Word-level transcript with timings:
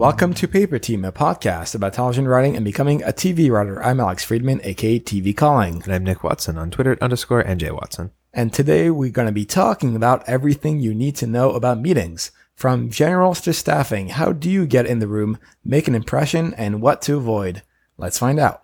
Welcome 0.00 0.32
to 0.32 0.48
Paper 0.48 0.78
Team, 0.78 1.04
a 1.04 1.12
podcast 1.12 1.74
about 1.74 1.92
television 1.92 2.26
writing 2.26 2.56
and 2.56 2.64
becoming 2.64 3.02
a 3.02 3.08
TV 3.08 3.50
writer. 3.50 3.82
I'm 3.82 4.00
Alex 4.00 4.24
Friedman, 4.24 4.62
aka 4.64 4.98
TV 4.98 5.36
Calling. 5.36 5.82
And 5.82 5.92
I'm 5.92 6.04
Nick 6.04 6.24
Watson 6.24 6.56
on 6.56 6.70
Twitter 6.70 6.92
at 6.92 7.02
underscore 7.02 7.44
NJ 7.44 7.70
Watson. 7.72 8.10
And 8.32 8.50
today 8.50 8.88
we're 8.88 9.10
going 9.10 9.26
to 9.28 9.32
be 9.32 9.44
talking 9.44 9.94
about 9.94 10.26
everything 10.26 10.80
you 10.80 10.94
need 10.94 11.16
to 11.16 11.26
know 11.26 11.50
about 11.50 11.82
meetings. 11.82 12.30
From 12.54 12.88
generals 12.88 13.42
to 13.42 13.52
staffing, 13.52 14.08
how 14.08 14.32
do 14.32 14.48
you 14.48 14.64
get 14.64 14.86
in 14.86 15.00
the 15.00 15.06
room, 15.06 15.38
make 15.66 15.86
an 15.86 15.94
impression, 15.94 16.54
and 16.54 16.80
what 16.80 17.02
to 17.02 17.18
avoid? 17.18 17.60
Let's 17.98 18.18
find 18.18 18.40
out. 18.40 18.62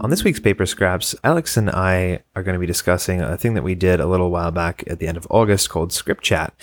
On 0.00 0.08
this 0.08 0.24
week's 0.24 0.40
Paper 0.40 0.64
Scraps, 0.64 1.14
Alex 1.22 1.58
and 1.58 1.68
I 1.68 2.22
are 2.34 2.42
going 2.42 2.54
to 2.54 2.60
be 2.60 2.64
discussing 2.64 3.20
a 3.20 3.36
thing 3.36 3.52
that 3.52 3.62
we 3.62 3.74
did 3.74 4.00
a 4.00 4.06
little 4.06 4.30
while 4.30 4.52
back 4.52 4.84
at 4.86 5.00
the 5.00 5.06
end 5.06 5.18
of 5.18 5.26
August 5.28 5.68
called 5.68 5.92
Script 5.92 6.24
Chat. 6.24 6.54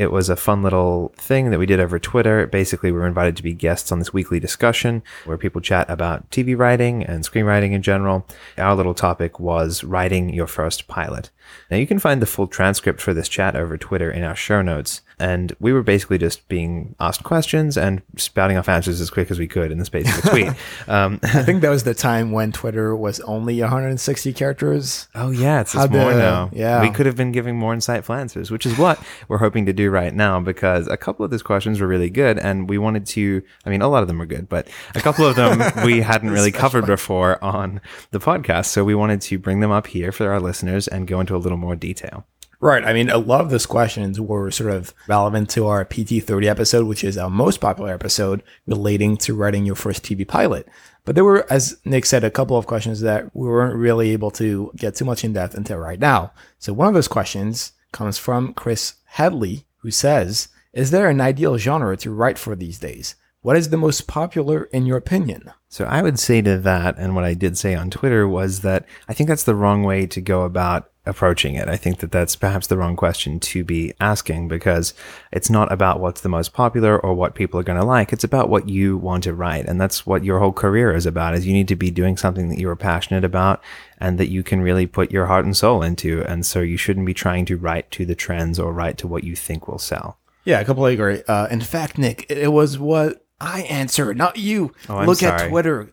It 0.00 0.10
was 0.10 0.30
a 0.30 0.34
fun 0.34 0.62
little 0.62 1.12
thing 1.18 1.50
that 1.50 1.58
we 1.58 1.66
did 1.66 1.78
over 1.78 1.98
Twitter. 1.98 2.46
Basically, 2.46 2.90
we 2.90 2.98
were 2.98 3.06
invited 3.06 3.36
to 3.36 3.42
be 3.42 3.52
guests 3.52 3.92
on 3.92 3.98
this 3.98 4.14
weekly 4.14 4.40
discussion 4.40 5.02
where 5.26 5.36
people 5.36 5.60
chat 5.60 5.90
about 5.90 6.30
TV 6.30 6.56
writing 6.56 7.04
and 7.04 7.22
screenwriting 7.22 7.72
in 7.72 7.82
general. 7.82 8.26
Our 8.56 8.74
little 8.74 8.94
topic 8.94 9.38
was 9.38 9.84
writing 9.84 10.32
your 10.32 10.46
first 10.46 10.88
pilot. 10.88 11.28
Now, 11.70 11.76
you 11.76 11.86
can 11.86 11.98
find 11.98 12.20
the 12.20 12.26
full 12.26 12.46
transcript 12.46 13.00
for 13.00 13.14
this 13.14 13.28
chat 13.28 13.56
over 13.56 13.76
Twitter 13.76 14.10
in 14.10 14.24
our 14.24 14.36
show 14.36 14.62
notes. 14.62 15.02
And 15.18 15.54
we 15.60 15.74
were 15.74 15.82
basically 15.82 16.16
just 16.16 16.48
being 16.48 16.94
asked 16.98 17.24
questions 17.24 17.76
and 17.76 18.00
spouting 18.16 18.56
off 18.56 18.70
answers 18.70 19.02
as 19.02 19.10
quick 19.10 19.30
as 19.30 19.38
we 19.38 19.46
could 19.46 19.70
in 19.70 19.78
the 19.78 19.84
space 19.84 20.08
of 20.18 20.24
a 20.24 20.28
tweet. 20.30 20.48
Um, 20.88 21.20
I 21.22 21.42
think 21.42 21.60
that 21.60 21.68
was 21.68 21.84
the 21.84 21.94
time 22.08 22.32
when 22.32 22.52
Twitter 22.52 22.96
was 22.96 23.20
only 23.20 23.60
160 23.60 24.32
characters. 24.32 25.08
Oh, 25.14 25.30
yeah, 25.30 25.60
it's 25.60 25.74
just 25.74 25.90
more 25.90 26.14
now. 26.14 26.48
Yeah. 26.54 26.80
We 26.80 26.90
could 26.90 27.04
have 27.04 27.16
been 27.16 27.32
giving 27.32 27.58
more 27.58 27.74
insightful 27.74 28.18
answers, 28.18 28.50
which 28.50 28.64
is 28.64 28.78
what 28.78 28.98
we're 29.28 29.38
hoping 29.38 29.66
to 29.66 29.74
do 29.74 29.90
right 29.90 30.14
now 30.14 30.40
because 30.40 30.88
a 30.88 30.96
couple 30.96 31.24
of 31.24 31.30
those 31.30 31.42
questions 31.42 31.80
were 31.80 31.86
really 31.86 32.10
good. 32.10 32.38
And 32.38 32.68
we 32.68 32.78
wanted 32.78 33.04
to, 33.08 33.42
I 33.66 33.70
mean, 33.70 33.82
a 33.82 33.88
lot 33.88 34.02
of 34.02 34.08
them 34.08 34.18
were 34.18 34.26
good, 34.26 34.48
but 34.48 34.68
a 34.94 35.00
couple 35.00 35.26
of 35.26 35.36
them 35.36 35.60
we 35.84 36.00
hadn't 36.00 36.30
really 36.30 36.52
covered 36.52 36.86
before 36.86 37.42
on 37.44 37.82
the 38.10 38.20
podcast. 38.20 38.66
So 38.66 38.84
we 38.84 38.94
wanted 38.94 39.20
to 39.22 39.38
bring 39.38 39.60
them 39.60 39.70
up 39.70 39.86
here 39.86 40.12
for 40.12 40.30
our 40.30 40.40
listeners 40.40 40.88
and 40.88 41.06
go 41.06 41.20
into 41.20 41.36
a 41.36 41.38
little 41.40 41.58
more 41.58 41.76
detail. 41.76 42.26
Right. 42.62 42.84
I 42.84 42.92
mean, 42.92 43.08
a 43.08 43.16
lot 43.16 43.40
of 43.40 43.48
those 43.48 43.64
questions 43.64 44.20
were 44.20 44.50
sort 44.50 44.70
of 44.70 44.92
relevant 45.08 45.48
to 45.50 45.66
our 45.66 45.82
PT30 45.82 46.44
episode, 46.44 46.86
which 46.86 47.02
is 47.02 47.16
our 47.16 47.30
most 47.30 47.58
popular 47.58 47.94
episode 47.94 48.42
relating 48.66 49.16
to 49.18 49.34
writing 49.34 49.64
your 49.64 49.74
first 49.74 50.04
TV 50.04 50.28
pilot. 50.28 50.68
But 51.06 51.14
there 51.14 51.24
were, 51.24 51.50
as 51.50 51.78
Nick 51.86 52.04
said, 52.04 52.22
a 52.22 52.30
couple 52.30 52.58
of 52.58 52.66
questions 52.66 53.00
that 53.00 53.34
we 53.34 53.48
weren't 53.48 53.76
really 53.76 54.10
able 54.10 54.30
to 54.32 54.70
get 54.76 54.94
too 54.94 55.06
much 55.06 55.24
in 55.24 55.32
depth 55.32 55.54
into 55.54 55.78
right 55.78 55.98
now. 55.98 56.32
So 56.58 56.74
one 56.74 56.88
of 56.88 56.92
those 56.92 57.08
questions 57.08 57.72
comes 57.92 58.18
from 58.18 58.52
Chris 58.52 58.94
Hadley, 59.06 59.64
who 59.78 59.90
says, 59.90 60.48
Is 60.74 60.90
there 60.90 61.08
an 61.08 61.22
ideal 61.22 61.56
genre 61.56 61.96
to 61.96 62.10
write 62.10 62.38
for 62.38 62.54
these 62.54 62.78
days? 62.78 63.14
What 63.40 63.56
is 63.56 63.70
the 63.70 63.78
most 63.78 64.06
popular 64.06 64.64
in 64.64 64.84
your 64.84 64.98
opinion? 64.98 65.50
So 65.70 65.86
I 65.86 66.02
would 66.02 66.18
say 66.18 66.42
to 66.42 66.58
that, 66.58 66.98
and 66.98 67.14
what 67.14 67.24
I 67.24 67.32
did 67.32 67.56
say 67.56 67.74
on 67.74 67.88
Twitter 67.88 68.28
was 68.28 68.60
that 68.60 68.84
I 69.08 69.14
think 69.14 69.28
that's 69.28 69.44
the 69.44 69.54
wrong 69.54 69.82
way 69.82 70.06
to 70.08 70.20
go 70.20 70.42
about 70.42 70.89
approaching 71.06 71.54
it. 71.54 71.68
I 71.68 71.76
think 71.76 71.98
that 71.98 72.12
that's 72.12 72.36
perhaps 72.36 72.66
the 72.66 72.76
wrong 72.76 72.94
question 72.94 73.40
to 73.40 73.64
be 73.64 73.94
asking 74.00 74.48
because 74.48 74.92
it's 75.32 75.48
not 75.50 75.72
about 75.72 75.98
what's 75.98 76.20
the 76.20 76.28
most 76.28 76.52
popular 76.52 76.98
or 76.98 77.14
what 77.14 77.34
people 77.34 77.58
are 77.58 77.62
going 77.64 77.78
to 77.80 77.84
like. 77.86 78.12
It's 78.12 78.24
about 78.24 78.48
what 78.50 78.68
you 78.68 78.96
want 78.98 79.24
to 79.24 79.34
write. 79.34 79.66
And 79.66 79.80
that's 79.80 80.06
what 80.06 80.24
your 80.24 80.38
whole 80.38 80.52
career 80.52 80.92
is 80.92 81.06
about 81.06 81.34
is 81.34 81.46
you 81.46 81.54
need 81.54 81.68
to 81.68 81.76
be 81.76 81.90
doing 81.90 82.16
something 82.16 82.48
that 82.50 82.58
you're 82.58 82.76
passionate 82.76 83.24
about 83.24 83.62
and 83.98 84.18
that 84.18 84.28
you 84.28 84.42
can 84.42 84.60
really 84.60 84.86
put 84.86 85.10
your 85.10 85.26
heart 85.26 85.44
and 85.44 85.56
soul 85.56 85.82
into. 85.82 86.22
And 86.24 86.44
so 86.44 86.60
you 86.60 86.76
shouldn't 86.76 87.06
be 87.06 87.14
trying 87.14 87.44
to 87.46 87.56
write 87.56 87.90
to 87.92 88.04
the 88.04 88.14
trends 88.14 88.58
or 88.58 88.72
write 88.72 88.98
to 88.98 89.08
what 89.08 89.24
you 89.24 89.34
think 89.34 89.66
will 89.68 89.78
sell. 89.78 90.18
Yeah, 90.44 90.60
I 90.60 90.64
completely 90.64 90.94
agree. 90.94 91.22
Uh, 91.26 91.46
in 91.48 91.60
fact, 91.60 91.98
Nick, 91.98 92.26
it 92.30 92.48
was 92.48 92.78
what 92.78 93.24
I 93.40 93.62
answer, 93.62 94.12
not 94.12 94.36
you. 94.36 94.72
Oh, 94.88 95.02
Look 95.04 95.18
sorry. 95.18 95.42
at 95.42 95.48
Twitter. 95.48 95.92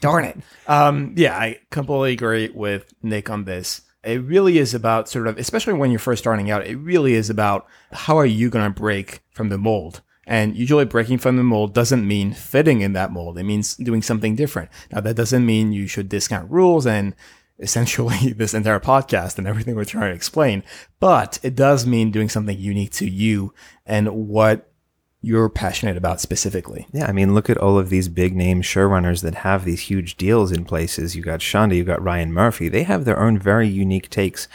darn 0.00 0.24
it. 0.24 0.38
Um, 0.66 1.12
yeah, 1.14 1.36
I 1.36 1.58
completely 1.70 2.14
agree 2.14 2.48
with 2.48 2.94
Nick 3.02 3.28
on 3.28 3.44
this. 3.44 3.82
It 4.04 4.22
really 4.22 4.58
is 4.58 4.74
about 4.74 5.08
sort 5.08 5.26
of, 5.26 5.38
especially 5.38 5.74
when 5.74 5.90
you're 5.90 5.98
first 5.98 6.22
starting 6.22 6.50
out, 6.50 6.66
it 6.66 6.76
really 6.76 7.14
is 7.14 7.30
about 7.30 7.66
how 7.92 8.16
are 8.16 8.26
you 8.26 8.50
going 8.50 8.64
to 8.64 8.80
break 8.80 9.22
from 9.30 9.48
the 9.48 9.58
mold? 9.58 10.02
And 10.26 10.56
usually 10.56 10.84
breaking 10.84 11.18
from 11.18 11.36
the 11.36 11.42
mold 11.42 11.74
doesn't 11.74 12.06
mean 12.06 12.32
fitting 12.32 12.80
in 12.80 12.94
that 12.94 13.12
mold. 13.12 13.38
It 13.38 13.44
means 13.44 13.76
doing 13.76 14.02
something 14.02 14.36
different. 14.36 14.70
Now 14.90 15.00
that 15.00 15.16
doesn't 15.16 15.44
mean 15.44 15.72
you 15.72 15.86
should 15.86 16.08
discount 16.08 16.50
rules 16.50 16.86
and 16.86 17.14
essentially 17.58 18.32
this 18.36 18.54
entire 18.54 18.80
podcast 18.80 19.38
and 19.38 19.46
everything 19.46 19.74
we're 19.74 19.84
trying 19.84 20.10
to 20.10 20.16
explain, 20.16 20.62
but 21.00 21.38
it 21.42 21.54
does 21.54 21.86
mean 21.86 22.10
doing 22.10 22.28
something 22.28 22.58
unique 22.58 22.92
to 22.92 23.08
you 23.08 23.52
and 23.86 24.08
what 24.28 24.70
you're 25.24 25.48
passionate 25.48 25.96
about 25.96 26.20
specifically. 26.20 26.86
Yeah, 26.92 27.06
I 27.06 27.12
mean, 27.12 27.34
look 27.34 27.48
at 27.48 27.58
all 27.58 27.78
of 27.78 27.88
these 27.88 28.08
big 28.08 28.36
name 28.36 28.62
showrunners 28.62 29.22
that 29.22 29.36
have 29.36 29.64
these 29.64 29.80
huge 29.80 30.16
deals 30.16 30.52
in 30.52 30.64
places. 30.64 31.16
You 31.16 31.22
got 31.22 31.40
Shonda, 31.40 31.76
you 31.76 31.84
got 31.84 32.02
Ryan 32.02 32.32
Murphy. 32.32 32.68
They 32.68 32.82
have 32.82 33.04
their 33.04 33.18
own 33.18 33.38
very 33.38 33.68
unique 33.68 34.10
takes 34.10 34.48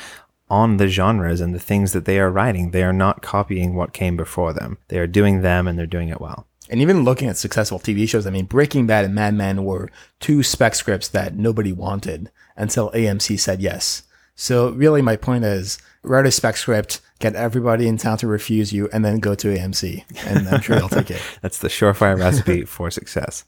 on 0.50 0.78
the 0.78 0.88
genres 0.88 1.42
and 1.42 1.54
the 1.54 1.60
things 1.60 1.94
that 1.94 2.06
they 2.06 2.20
are 2.20 2.32
writing. 2.32 2.72
They 2.72 2.84
are 2.84 2.94
not 2.94 3.22
copying 3.22 3.76
what 3.76 3.94
came 3.94 4.16
before 4.16 4.54
them. 4.54 4.78
They 4.88 5.00
are 5.00 5.08
doing 5.08 5.42
them 5.42 5.68
and 5.68 5.78
they're 5.78 5.86
doing 5.86 6.10
it 6.10 6.22
well. 6.22 6.48
And 6.70 6.82
even 6.82 7.04
looking 7.04 7.30
at 7.30 7.38
successful 7.38 7.80
TV 7.80 8.08
shows, 8.08 8.28
I 8.28 8.30
mean, 8.30 8.46
Breaking 8.46 8.86
Bad 8.86 9.06
and 9.06 9.16
Mad 9.16 9.34
Men 9.34 9.64
were 9.64 9.90
two 10.20 10.44
spec 10.44 10.76
scripts 10.76 11.08
that 11.10 11.36
nobody 11.36 11.72
wanted 11.72 12.30
until 12.56 12.92
AMC 12.92 13.40
said 13.40 13.60
yes. 13.62 14.04
So 14.36 14.70
really 14.70 15.02
my 15.02 15.16
point 15.16 15.46
is 15.46 15.80
write 16.04 16.28
a 16.28 16.32
spec 16.32 16.58
script, 16.58 17.02
get 17.20 17.36
everybody 17.36 17.88
in 17.88 17.98
town 17.98 18.18
to 18.18 18.28
refuse 18.28 18.74
you, 18.74 18.90
and 18.92 19.04
then 19.04 19.20
go 19.20 19.36
to 19.36 19.48
AMC. 19.50 20.04
And 20.26 20.48
I'm 20.48 20.62
sure 20.62 20.78
they'll 20.78 20.90
take 20.90 21.12
it. 21.12 21.22
That's 21.42 21.60
the 21.60 21.68
surefire 21.68 22.18
recipe 22.18 22.66
for 22.66 22.90
success. 22.90 23.46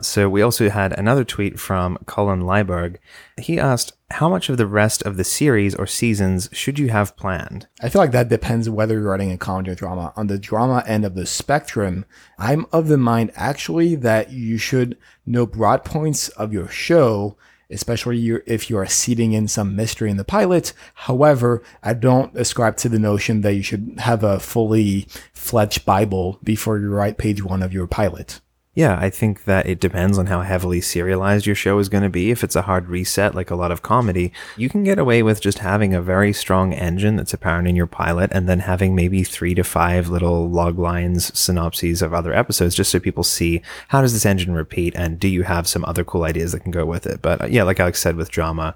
So 0.00 0.28
we 0.28 0.42
also 0.42 0.68
had 0.68 0.92
another 0.98 1.24
tweet 1.24 1.58
from 1.58 1.98
Colin 2.06 2.42
Lieberg. 2.42 2.96
He 3.38 3.58
asked, 3.58 3.92
how 4.10 4.28
much 4.28 4.48
of 4.48 4.58
the 4.58 4.66
rest 4.66 5.02
of 5.02 5.16
the 5.16 5.24
series 5.24 5.74
or 5.74 5.86
seasons 5.86 6.48
should 6.52 6.78
you 6.78 6.88
have 6.90 7.16
planned? 7.16 7.66
I 7.82 7.88
feel 7.88 8.00
like 8.00 8.12
that 8.12 8.28
depends 8.28 8.70
whether 8.70 8.94
you're 8.94 9.10
writing 9.10 9.32
a 9.32 9.38
comedy 9.38 9.70
or 9.70 9.74
drama. 9.74 10.12
On 10.14 10.28
the 10.28 10.38
drama 10.38 10.84
end 10.86 11.04
of 11.04 11.14
the 11.14 11.26
spectrum, 11.26 12.04
I'm 12.38 12.66
of 12.72 12.88
the 12.88 12.98
mind 12.98 13.32
actually 13.34 13.96
that 13.96 14.30
you 14.30 14.58
should 14.58 14.96
know 15.26 15.46
broad 15.46 15.84
points 15.84 16.28
of 16.28 16.52
your 16.52 16.68
show 16.68 17.36
especially 17.70 18.26
if 18.46 18.70
you 18.70 18.78
are 18.78 18.86
seeding 18.86 19.32
in 19.32 19.48
some 19.48 19.76
mystery 19.76 20.10
in 20.10 20.16
the 20.16 20.24
pilot. 20.24 20.72
However, 20.94 21.62
I 21.82 21.94
don't 21.94 22.36
ascribe 22.36 22.76
to 22.78 22.88
the 22.88 22.98
notion 22.98 23.40
that 23.40 23.54
you 23.54 23.62
should 23.62 23.94
have 23.98 24.22
a 24.22 24.40
fully 24.40 25.06
fledged 25.32 25.84
Bible 25.84 26.38
before 26.42 26.78
you 26.78 26.88
write 26.88 27.18
page 27.18 27.42
one 27.42 27.62
of 27.62 27.72
your 27.72 27.86
pilot. 27.86 28.40
Yeah, 28.76 28.98
I 29.00 29.08
think 29.08 29.44
that 29.44 29.66
it 29.66 29.78
depends 29.78 30.18
on 30.18 30.26
how 30.26 30.42
heavily 30.42 30.80
serialized 30.80 31.46
your 31.46 31.54
show 31.54 31.78
is 31.78 31.88
going 31.88 32.02
to 32.02 32.10
be. 32.10 32.32
If 32.32 32.42
it's 32.42 32.56
a 32.56 32.62
hard 32.62 32.88
reset, 32.88 33.32
like 33.32 33.52
a 33.52 33.54
lot 33.54 33.70
of 33.70 33.82
comedy, 33.82 34.32
you 34.56 34.68
can 34.68 34.82
get 34.82 34.98
away 34.98 35.22
with 35.22 35.40
just 35.40 35.60
having 35.60 35.94
a 35.94 36.02
very 36.02 36.32
strong 36.32 36.72
engine 36.72 37.14
that's 37.14 37.32
apparent 37.32 37.68
in 37.68 37.76
your 37.76 37.86
pilot 37.86 38.32
and 38.32 38.48
then 38.48 38.58
having 38.58 38.96
maybe 38.96 39.22
three 39.22 39.54
to 39.54 39.62
five 39.62 40.08
little 40.08 40.50
log 40.50 40.76
lines, 40.76 41.36
synopses 41.38 42.02
of 42.02 42.12
other 42.12 42.34
episodes, 42.34 42.74
just 42.74 42.90
so 42.90 42.98
people 42.98 43.22
see 43.22 43.62
how 43.88 44.00
does 44.00 44.12
this 44.12 44.26
engine 44.26 44.54
repeat 44.54 44.92
and 44.96 45.20
do 45.20 45.28
you 45.28 45.44
have 45.44 45.68
some 45.68 45.84
other 45.84 46.02
cool 46.02 46.24
ideas 46.24 46.50
that 46.50 46.60
can 46.60 46.72
go 46.72 46.84
with 46.84 47.06
it. 47.06 47.22
But 47.22 47.42
uh, 47.42 47.46
yeah, 47.46 47.62
like 47.62 47.78
Alex 47.78 48.02
said 48.02 48.16
with 48.16 48.30
drama, 48.30 48.74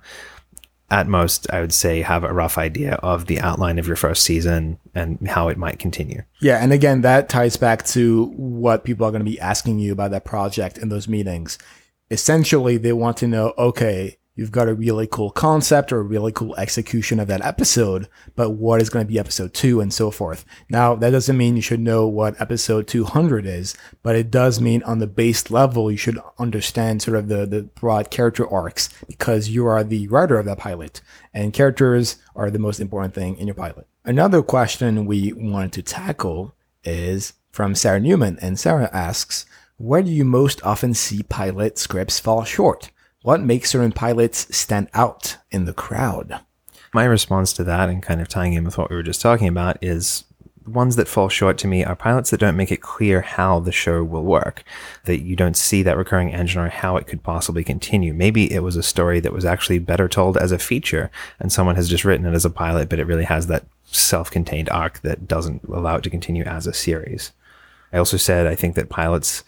at 0.90 1.06
most, 1.06 1.50
I 1.50 1.60
would 1.60 1.72
say 1.72 2.02
have 2.02 2.24
a 2.24 2.32
rough 2.32 2.56
idea 2.58 2.94
of 2.94 3.26
the 3.26 3.40
outline 3.40 3.78
of 3.78 3.86
your 3.86 3.96
first 3.96 4.22
season 4.22 4.78
and 4.94 5.28
how 5.28 5.48
it 5.48 5.58
might 5.58 5.78
continue. 5.78 6.22
Yeah. 6.40 6.62
And 6.62 6.72
again, 6.72 7.02
that 7.02 7.28
ties 7.28 7.56
back 7.56 7.84
to 7.86 8.26
what 8.36 8.84
people 8.84 9.06
are 9.06 9.10
going 9.10 9.24
to 9.24 9.30
be 9.30 9.40
asking 9.40 9.78
you 9.78 9.92
about 9.92 10.10
that 10.12 10.24
project 10.24 10.78
in 10.78 10.88
those 10.88 11.08
meetings. 11.08 11.58
Essentially, 12.10 12.78
they 12.78 12.92
want 12.92 13.16
to 13.18 13.26
know, 13.26 13.52
okay, 13.58 14.17
you've 14.38 14.52
got 14.52 14.68
a 14.68 14.74
really 14.74 15.08
cool 15.08 15.30
concept 15.32 15.92
or 15.92 15.98
a 15.98 16.04
really 16.04 16.30
cool 16.30 16.54
execution 16.54 17.18
of 17.18 17.26
that 17.26 17.44
episode, 17.44 18.08
but 18.36 18.50
what 18.50 18.80
is 18.80 18.88
going 18.88 19.04
to 19.04 19.12
be 19.12 19.18
episode 19.18 19.52
two 19.52 19.80
and 19.80 19.92
so 19.92 20.12
forth. 20.12 20.44
Now, 20.70 20.94
that 20.94 21.10
doesn't 21.10 21.36
mean 21.36 21.56
you 21.56 21.62
should 21.62 21.80
know 21.80 22.06
what 22.06 22.40
episode 22.40 22.86
200 22.86 23.44
is, 23.44 23.76
but 24.04 24.14
it 24.14 24.30
does 24.30 24.60
mean 24.60 24.84
on 24.84 25.00
the 25.00 25.08
base 25.08 25.50
level, 25.50 25.90
you 25.90 25.96
should 25.96 26.20
understand 26.38 27.02
sort 27.02 27.16
of 27.16 27.26
the, 27.26 27.46
the 27.46 27.62
broad 27.64 28.12
character 28.12 28.48
arcs 28.48 28.88
because 29.08 29.48
you 29.48 29.66
are 29.66 29.82
the 29.82 30.06
writer 30.06 30.38
of 30.38 30.46
that 30.46 30.58
pilot 30.58 31.00
and 31.34 31.52
characters 31.52 32.16
are 32.36 32.48
the 32.48 32.60
most 32.60 32.78
important 32.78 33.14
thing 33.14 33.36
in 33.38 33.48
your 33.48 33.56
pilot. 33.56 33.88
Another 34.04 34.40
question 34.40 35.04
we 35.04 35.32
wanted 35.32 35.72
to 35.72 35.82
tackle 35.82 36.54
is 36.84 37.32
from 37.50 37.74
Sarah 37.74 37.98
Newman 37.98 38.38
and 38.40 38.56
Sarah 38.56 38.88
asks, 38.92 39.46
where 39.78 40.02
do 40.02 40.10
you 40.12 40.24
most 40.24 40.62
often 40.62 40.94
see 40.94 41.24
pilot 41.24 41.76
scripts 41.76 42.20
fall 42.20 42.44
short? 42.44 42.92
What 43.22 43.40
makes 43.40 43.70
certain 43.70 43.90
pilots 43.90 44.54
stand 44.56 44.88
out 44.94 45.38
in 45.50 45.64
the 45.64 45.72
crowd? 45.72 46.38
My 46.94 47.04
response 47.04 47.52
to 47.54 47.64
that, 47.64 47.88
and 47.88 48.00
kind 48.00 48.20
of 48.20 48.28
tying 48.28 48.52
in 48.52 48.64
with 48.64 48.78
what 48.78 48.90
we 48.90 48.96
were 48.96 49.02
just 49.02 49.20
talking 49.20 49.48
about, 49.48 49.76
is 49.82 50.22
ones 50.64 50.94
that 50.94 51.08
fall 51.08 51.28
short 51.28 51.58
to 51.58 51.66
me 51.66 51.82
are 51.82 51.96
pilots 51.96 52.30
that 52.30 52.38
don't 52.38 52.56
make 52.56 52.70
it 52.70 52.80
clear 52.80 53.22
how 53.22 53.58
the 53.58 53.72
show 53.72 54.04
will 54.04 54.22
work, 54.22 54.62
that 55.04 55.22
you 55.22 55.34
don't 55.34 55.56
see 55.56 55.82
that 55.82 55.96
recurring 55.96 56.32
engine 56.32 56.60
or 56.60 56.68
how 56.68 56.96
it 56.96 57.08
could 57.08 57.24
possibly 57.24 57.64
continue. 57.64 58.14
Maybe 58.14 58.52
it 58.52 58.62
was 58.62 58.76
a 58.76 58.84
story 58.84 59.18
that 59.20 59.32
was 59.32 59.44
actually 59.44 59.80
better 59.80 60.08
told 60.08 60.36
as 60.36 60.52
a 60.52 60.58
feature 60.58 61.10
and 61.40 61.50
someone 61.50 61.74
has 61.74 61.88
just 61.88 62.04
written 62.04 62.26
it 62.26 62.34
as 62.34 62.44
a 62.44 62.50
pilot, 62.50 62.88
but 62.88 63.00
it 63.00 63.06
really 63.06 63.24
has 63.24 63.48
that 63.48 63.64
self-contained 63.84 64.68
arc 64.68 65.00
that 65.00 65.26
doesn't 65.26 65.64
allow 65.64 65.96
it 65.96 66.02
to 66.04 66.10
continue 66.10 66.44
as 66.44 66.66
a 66.68 66.74
series. 66.74 67.32
I 67.92 67.98
also 67.98 68.18
said 68.18 68.46
I 68.46 68.54
think 68.54 68.74
that 68.76 68.90
pilots 68.90 69.42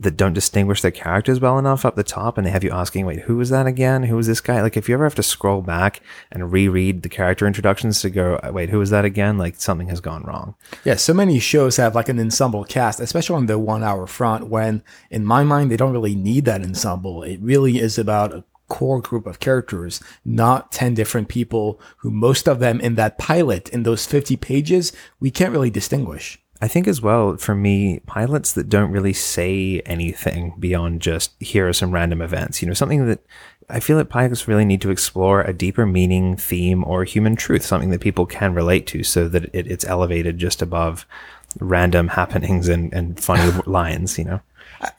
that 0.00 0.16
don't 0.16 0.32
distinguish 0.32 0.82
their 0.82 0.90
characters 0.90 1.40
well 1.40 1.58
enough 1.58 1.84
up 1.84 1.96
the 1.96 2.04
top 2.04 2.36
and 2.36 2.46
they 2.46 2.50
have 2.50 2.64
you 2.64 2.70
asking, 2.70 3.06
wait, 3.06 3.20
who 3.20 3.36
was 3.36 3.50
that 3.50 3.66
again? 3.66 4.04
Who 4.04 4.16
was 4.16 4.26
this 4.26 4.40
guy? 4.40 4.62
Like 4.62 4.76
if 4.76 4.88
you 4.88 4.94
ever 4.94 5.04
have 5.04 5.14
to 5.16 5.22
scroll 5.22 5.62
back 5.62 6.00
and 6.30 6.52
reread 6.52 7.02
the 7.02 7.08
character 7.08 7.46
introductions 7.46 8.00
to 8.02 8.10
go, 8.10 8.38
uh, 8.42 8.50
wait, 8.52 8.70
who 8.70 8.78
was 8.78 8.90
that 8.90 9.04
again? 9.04 9.38
Like 9.38 9.56
something 9.56 9.88
has 9.88 10.00
gone 10.00 10.22
wrong. 10.24 10.54
Yeah, 10.84 10.96
so 10.96 11.14
many 11.14 11.38
shows 11.38 11.76
have 11.76 11.94
like 11.94 12.08
an 12.08 12.20
ensemble 12.20 12.64
cast, 12.64 13.00
especially 13.00 13.36
on 13.36 13.46
the 13.46 13.58
one 13.58 13.82
hour 13.82 14.06
front, 14.06 14.48
when 14.48 14.82
in 15.10 15.24
my 15.24 15.44
mind, 15.44 15.70
they 15.70 15.76
don't 15.76 15.92
really 15.92 16.14
need 16.14 16.44
that 16.44 16.62
ensemble. 16.62 17.22
It 17.22 17.40
really 17.40 17.78
is 17.78 17.98
about 17.98 18.32
a 18.32 18.44
core 18.68 19.00
group 19.00 19.26
of 19.26 19.40
characters, 19.40 20.02
not 20.24 20.72
10 20.72 20.94
different 20.94 21.28
people 21.28 21.80
who 21.98 22.10
most 22.10 22.48
of 22.48 22.58
them 22.58 22.80
in 22.80 22.96
that 22.96 23.18
pilot, 23.18 23.68
in 23.68 23.84
those 23.84 24.06
50 24.06 24.36
pages, 24.36 24.92
we 25.20 25.30
can't 25.30 25.52
really 25.52 25.70
distinguish. 25.70 26.38
I 26.60 26.68
think 26.68 26.88
as 26.88 27.02
well, 27.02 27.36
for 27.36 27.54
me, 27.54 28.00
pilots 28.06 28.52
that 28.54 28.68
don't 28.68 28.90
really 28.90 29.12
say 29.12 29.82
anything 29.84 30.54
beyond 30.58 31.02
just 31.02 31.32
here 31.40 31.68
are 31.68 31.72
some 31.72 31.92
random 31.92 32.22
events, 32.22 32.62
you 32.62 32.68
know, 32.68 32.74
something 32.74 33.06
that 33.06 33.20
I 33.68 33.80
feel 33.80 33.96
like 33.96 34.08
pilots 34.08 34.48
really 34.48 34.64
need 34.64 34.80
to 34.82 34.90
explore 34.90 35.42
a 35.42 35.52
deeper 35.52 35.86
meaning, 35.86 36.36
theme, 36.36 36.84
or 36.84 37.04
human 37.04 37.36
truth, 37.36 37.64
something 37.64 37.90
that 37.90 38.00
people 38.00 38.24
can 38.24 38.54
relate 38.54 38.86
to 38.88 39.02
so 39.02 39.28
that 39.28 39.44
it, 39.54 39.66
it's 39.66 39.84
elevated 39.84 40.38
just 40.38 40.62
above 40.62 41.04
random 41.60 42.08
happenings 42.08 42.68
and, 42.68 42.92
and 42.92 43.20
funny 43.22 43.50
lines, 43.66 44.18
you 44.18 44.24
know? 44.24 44.40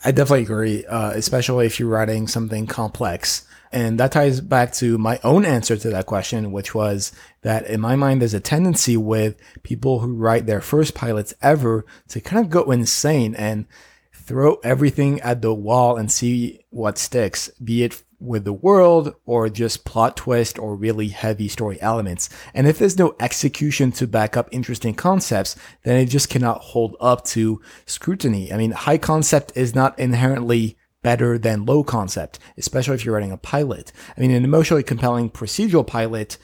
I 0.04 0.12
definitely 0.12 0.44
agree, 0.44 0.86
uh, 0.86 1.12
especially 1.12 1.66
if 1.66 1.80
you're 1.80 1.90
writing 1.90 2.28
something 2.28 2.68
complex. 2.68 3.48
And 3.72 4.00
that 4.00 4.12
ties 4.12 4.42
back 4.42 4.74
to 4.74 4.98
my 4.98 5.20
own 5.24 5.46
answer 5.46 5.78
to 5.78 5.90
that 5.90 6.06
question, 6.06 6.52
which 6.52 6.74
was 6.74 7.12
that 7.42 7.66
in 7.68 7.82
my 7.82 7.96
mind, 7.96 8.22
there's 8.22 8.34
a 8.34 8.40
tendency 8.40 8.98
with 8.98 9.36
people 9.64 10.00
who 10.00 10.14
write 10.14 10.46
their 10.46 10.62
first 10.62 10.94
pilots 10.96 11.34
ever 11.42 11.86
to 12.10 12.22
kind 12.22 12.44
of 12.44 12.50
go 12.50 12.72
insane 12.72 13.36
and 13.36 13.66
throw 14.14 14.56
everything 14.64 15.22
at 15.22 15.42
the 15.42 15.54
wall 15.54 15.98
and 15.98 16.12
see 16.12 16.60
what 16.70 16.98
sticks, 16.98 17.50
be 17.64 17.84
it 17.84 18.04
with 18.20 18.46
the 18.46 18.54
world 18.54 19.14
or 19.26 19.48
just 19.48 19.86
plot 19.86 20.18
twist 20.18 20.58
or 20.58 20.76
really 20.76 21.10
heavy 21.10 21.48
story 21.48 21.80
elements. 21.82 22.30
And 22.54 22.68
if 22.68 22.80
there's 22.80 22.98
no 22.98 23.16
execution 23.20 23.92
to 23.94 24.08
back 24.08 24.36
up 24.36 24.50
interesting 24.52 24.96
concepts, 24.96 25.56
then 25.84 25.98
it 25.98 26.08
just 26.08 26.30
cannot 26.30 26.62
hold 26.62 26.96
up 27.00 27.26
to 27.26 27.62
scrutiny. 27.86 28.52
I 28.52 28.58
mean, 28.58 28.72
high 28.72 28.98
concept 28.98 29.54
is 29.56 29.76
not 29.76 29.98
inherently 30.00 30.78
better 31.08 31.38
than 31.38 31.66
low 31.66 31.86
concept, 31.86 32.38
especially 32.58 32.94
if 32.94 33.06
you're 33.06 33.14
writing 33.16 33.32
a 33.32 33.38
pilot. 33.38 33.94
I 34.18 34.20
mean, 34.20 34.32
an 34.32 34.44
emotionally 34.44 34.84
compelling 34.84 35.30
procedural 35.30 35.88
pilot 35.88 36.38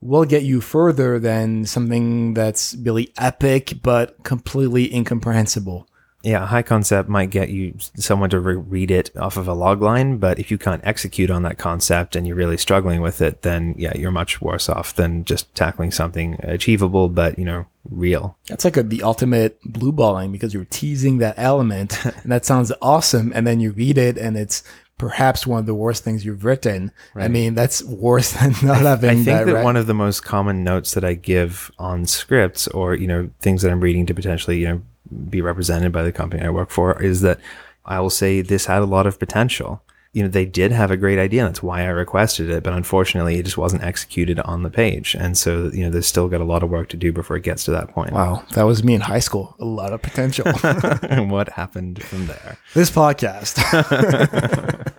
will 0.00 0.24
get 0.24 0.42
you 0.42 0.62
further 0.62 1.18
than 1.18 1.66
something 1.66 2.32
that's 2.32 2.74
really 2.76 3.12
epic 3.18 3.74
but 3.82 4.24
completely 4.24 4.94
incomprehensible 4.94 5.86
yeah, 6.26 6.44
high 6.44 6.62
concept 6.62 7.08
might 7.08 7.30
get 7.30 7.50
you 7.50 7.76
someone 7.94 8.30
to 8.30 8.40
re- 8.40 8.56
read 8.56 8.90
it 8.90 9.16
off 9.16 9.36
of 9.36 9.46
a 9.46 9.54
log 9.54 9.80
line, 9.80 10.18
but 10.18 10.40
if 10.40 10.50
you 10.50 10.58
can't 10.58 10.84
execute 10.84 11.30
on 11.30 11.44
that 11.44 11.56
concept 11.56 12.16
and 12.16 12.26
you're 12.26 12.34
really 12.34 12.56
struggling 12.56 13.00
with 13.00 13.22
it, 13.22 13.42
then 13.42 13.76
yeah, 13.78 13.96
you're 13.96 14.10
much 14.10 14.42
worse 14.42 14.68
off 14.68 14.92
than 14.92 15.24
just 15.24 15.54
tackling 15.54 15.92
something 15.92 16.36
achievable, 16.42 17.08
but 17.08 17.38
you 17.38 17.44
know, 17.44 17.66
real. 17.88 18.36
That's 18.48 18.64
like 18.64 18.76
a, 18.76 18.82
the 18.82 19.04
ultimate 19.04 19.60
blue 19.62 19.92
balling 19.92 20.32
because 20.32 20.52
you're 20.52 20.64
teasing 20.64 21.18
that 21.18 21.36
element 21.38 22.04
and 22.04 22.32
that 22.32 22.44
sounds 22.44 22.72
awesome. 22.82 23.30
And 23.32 23.46
then 23.46 23.60
you 23.60 23.70
read 23.70 23.96
it 23.96 24.18
and 24.18 24.36
it's 24.36 24.64
perhaps 24.98 25.46
one 25.46 25.60
of 25.60 25.66
the 25.66 25.76
worst 25.76 26.02
things 26.02 26.24
you've 26.24 26.44
written. 26.44 26.90
Right. 27.14 27.26
I 27.26 27.28
mean, 27.28 27.54
that's 27.54 27.84
worse 27.84 28.32
than 28.40 28.52
not 28.64 28.78
having. 28.78 29.10
I 29.10 29.14
think 29.14 29.26
that, 29.26 29.46
that 29.46 29.54
right? 29.54 29.64
one 29.64 29.76
of 29.76 29.86
the 29.86 29.94
most 29.94 30.24
common 30.24 30.64
notes 30.64 30.94
that 30.94 31.04
I 31.04 31.14
give 31.14 31.70
on 31.78 32.04
scripts 32.04 32.66
or 32.66 32.96
you 32.96 33.06
know 33.06 33.30
things 33.38 33.62
that 33.62 33.70
I'm 33.70 33.80
reading 33.80 34.06
to 34.06 34.14
potentially 34.14 34.58
you 34.58 34.66
know 34.66 34.82
be 35.28 35.40
represented 35.40 35.92
by 35.92 36.02
the 36.02 36.12
company 36.12 36.42
I 36.42 36.50
work 36.50 36.70
for 36.70 37.00
is 37.02 37.20
that 37.22 37.38
I 37.84 38.00
will 38.00 38.10
say 38.10 38.40
this 38.40 38.66
had 38.66 38.82
a 38.82 38.86
lot 38.86 39.06
of 39.06 39.18
potential. 39.18 39.82
You 40.12 40.22
know, 40.22 40.28
they 40.28 40.46
did 40.46 40.72
have 40.72 40.90
a 40.90 40.96
great 40.96 41.18
idea. 41.18 41.44
That's 41.44 41.62
why 41.62 41.82
I 41.82 41.88
requested 41.88 42.48
it, 42.48 42.62
but 42.62 42.72
unfortunately, 42.72 43.38
it 43.38 43.44
just 43.44 43.58
wasn't 43.58 43.82
executed 43.82 44.40
on 44.40 44.62
the 44.62 44.70
page. 44.70 45.14
And 45.14 45.36
so, 45.36 45.70
you 45.74 45.84
know, 45.84 45.90
there's 45.90 46.06
still 46.06 46.28
got 46.28 46.40
a 46.40 46.44
lot 46.44 46.62
of 46.62 46.70
work 46.70 46.88
to 46.90 46.96
do 46.96 47.12
before 47.12 47.36
it 47.36 47.42
gets 47.42 47.64
to 47.64 47.70
that 47.72 47.90
point. 47.90 48.12
Wow, 48.12 48.42
that 48.54 48.62
was 48.62 48.82
me 48.82 48.94
in 48.94 49.02
high 49.02 49.18
school. 49.18 49.54
A 49.60 49.64
lot 49.66 49.92
of 49.92 50.00
potential. 50.00 50.46
and 50.62 51.30
what 51.30 51.50
happened 51.50 52.02
from 52.02 52.28
there? 52.28 52.56
This 52.72 52.90
podcast. 52.90 53.62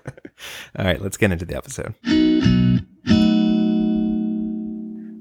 All 0.77 0.85
right, 0.85 1.01
let's 1.01 1.17
get 1.17 1.31
into 1.31 1.45
the 1.45 1.57
episode. 1.57 1.95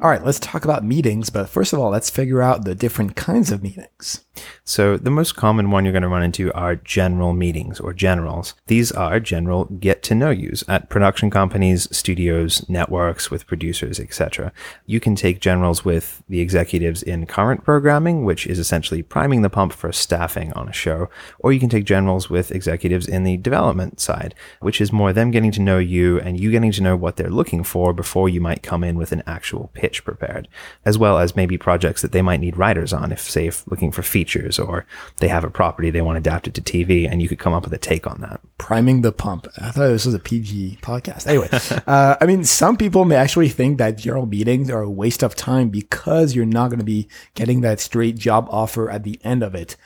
All 0.03 0.11
right, 0.11 0.23
let's 0.23 0.39
talk 0.39 0.67
about 0.67 0.85
meetings, 0.85 1.31
but 1.31 1.49
first 1.49 1.73
of 1.73 1.79
all, 1.79 1.89
let's 1.89 2.11
figure 2.11 2.43
out 2.43 2.67
the 2.67 2.75
different 2.75 3.17
kinds 3.17 3.51
of 3.51 3.63
meetings. 3.63 4.27
So, 4.63 4.99
the 4.99 5.11
most 5.11 5.37
common 5.37 5.71
one 5.71 5.87
you're 5.87 5.93
going 5.93 6.03
to 6.03 6.09
run 6.09 6.23
into 6.23 6.53
are 6.53 6.77
general 6.77 7.33
meetings 7.33 7.81
or 7.81 7.95
generals. 7.95 8.55
These 8.67 8.93
are 8.93 9.19
general 9.19 9.65
get 9.65 10.03
to 10.05 10.15
know 10.15 10.29
yous 10.29 10.63
at 10.69 10.91
production 10.91 11.31
companies, 11.31 11.89
studios, 11.97 12.69
networks 12.69 13.31
with 13.31 13.47
producers, 13.47 13.99
etc. 13.99 14.53
You 14.85 15.01
can 15.01 15.15
take 15.15 15.41
generals 15.41 15.83
with 15.83 16.23
the 16.29 16.41
executives 16.41 17.03
in 17.03 17.25
current 17.25 17.65
programming, 17.65 18.27
which 18.27 18.47
is 18.47 18.59
essentially 18.59 19.03
priming 19.03 19.41
the 19.41 19.49
pump 19.49 19.73
for 19.73 19.93
staffing 19.93 20.53
on 20.53 20.69
a 20.69 20.75
show, 20.75 21.09
or 21.39 21.55
you 21.55 21.61
can 21.61 21.71
take 21.71 21.87
generals 21.87 22.29
with 22.29 22.53
executives 22.53 23.09
in 23.09 23.25
the 23.25 23.39
development 23.39 23.99
side, 23.99 24.35
which 24.61 24.79
is 24.79 24.93
more 24.93 25.15
them 25.15 25.31
getting 25.31 25.53
to 25.53 25.63
know 25.63 25.79
you 25.79 26.21
and 26.21 26.39
you 26.39 26.51
getting 26.51 26.73
to 26.73 26.83
know 26.83 26.97
what 26.97 27.17
they're 27.17 27.31
looking 27.31 27.65
for 27.65 27.95
before 27.95 28.29
you 28.29 28.43
might 28.43 28.63
come 28.63 28.85
in 28.85 28.99
with 28.99 29.13
an 29.13 29.23
actual 29.27 29.71
pitch 29.73 29.86
pitch 29.87 30.05
prepared, 30.05 30.49
as 30.85 30.99
well 30.99 31.17
as 31.17 31.37
maybe 31.37 31.57
projects 31.57 32.03
that 32.03 32.11
they 32.11 32.21
might 32.21 32.41
need 32.41 32.57
writers 32.57 32.93
on 32.93 33.13
if, 33.13 33.21
say, 33.21 33.47
if 33.47 33.65
looking 33.69 33.93
for 33.93 34.03
features 34.03 34.59
or 34.59 34.85
they 35.19 35.29
have 35.29 35.45
a 35.45 35.51
property 35.51 35.91
they 35.91 36.03
want 36.03 36.19
adapted 36.19 36.55
to 36.57 36.61
TV 36.61 37.09
and 37.09 37.23
you 37.23 37.29
could 37.29 37.39
come 37.39 37.53
up 37.53 37.63
with 37.63 37.73
a 37.73 37.79
take 37.79 38.05
on 38.05 38.21
that. 38.21 38.41
Priming 38.59 39.03
the 39.03 39.13
pump. 39.13 39.47
I 39.59 39.71
thought 39.71 39.87
this 39.87 40.05
was 40.05 40.15
a 40.15 40.19
PG 40.19 40.79
podcast. 40.83 41.29
Anyway, 41.29 41.49
uh, 41.87 42.17
I 42.21 42.27
mean, 42.27 42.43
some 42.43 42.77
people 42.77 43.05
may 43.05 43.15
actually 43.15 43.49
think 43.49 43.79
that 43.79 43.97
general 43.97 44.27
meetings 44.27 44.71
are 44.71 44.83
a 44.83 44.91
waste 44.91 45.23
of 45.23 45.37
time 45.37 45.69
because 45.69 46.35
you're 46.35 46.45
not 46.45 46.69
going 46.69 46.81
to 46.81 46.85
be 46.85 47.07
getting 47.35 47.61
that 47.61 47.79
straight 47.79 48.17
job 48.17 48.49
offer 48.51 48.91
at 48.91 49.05
the 49.05 49.21
end 49.23 49.45
of 49.45 49.55
it. 49.55 49.77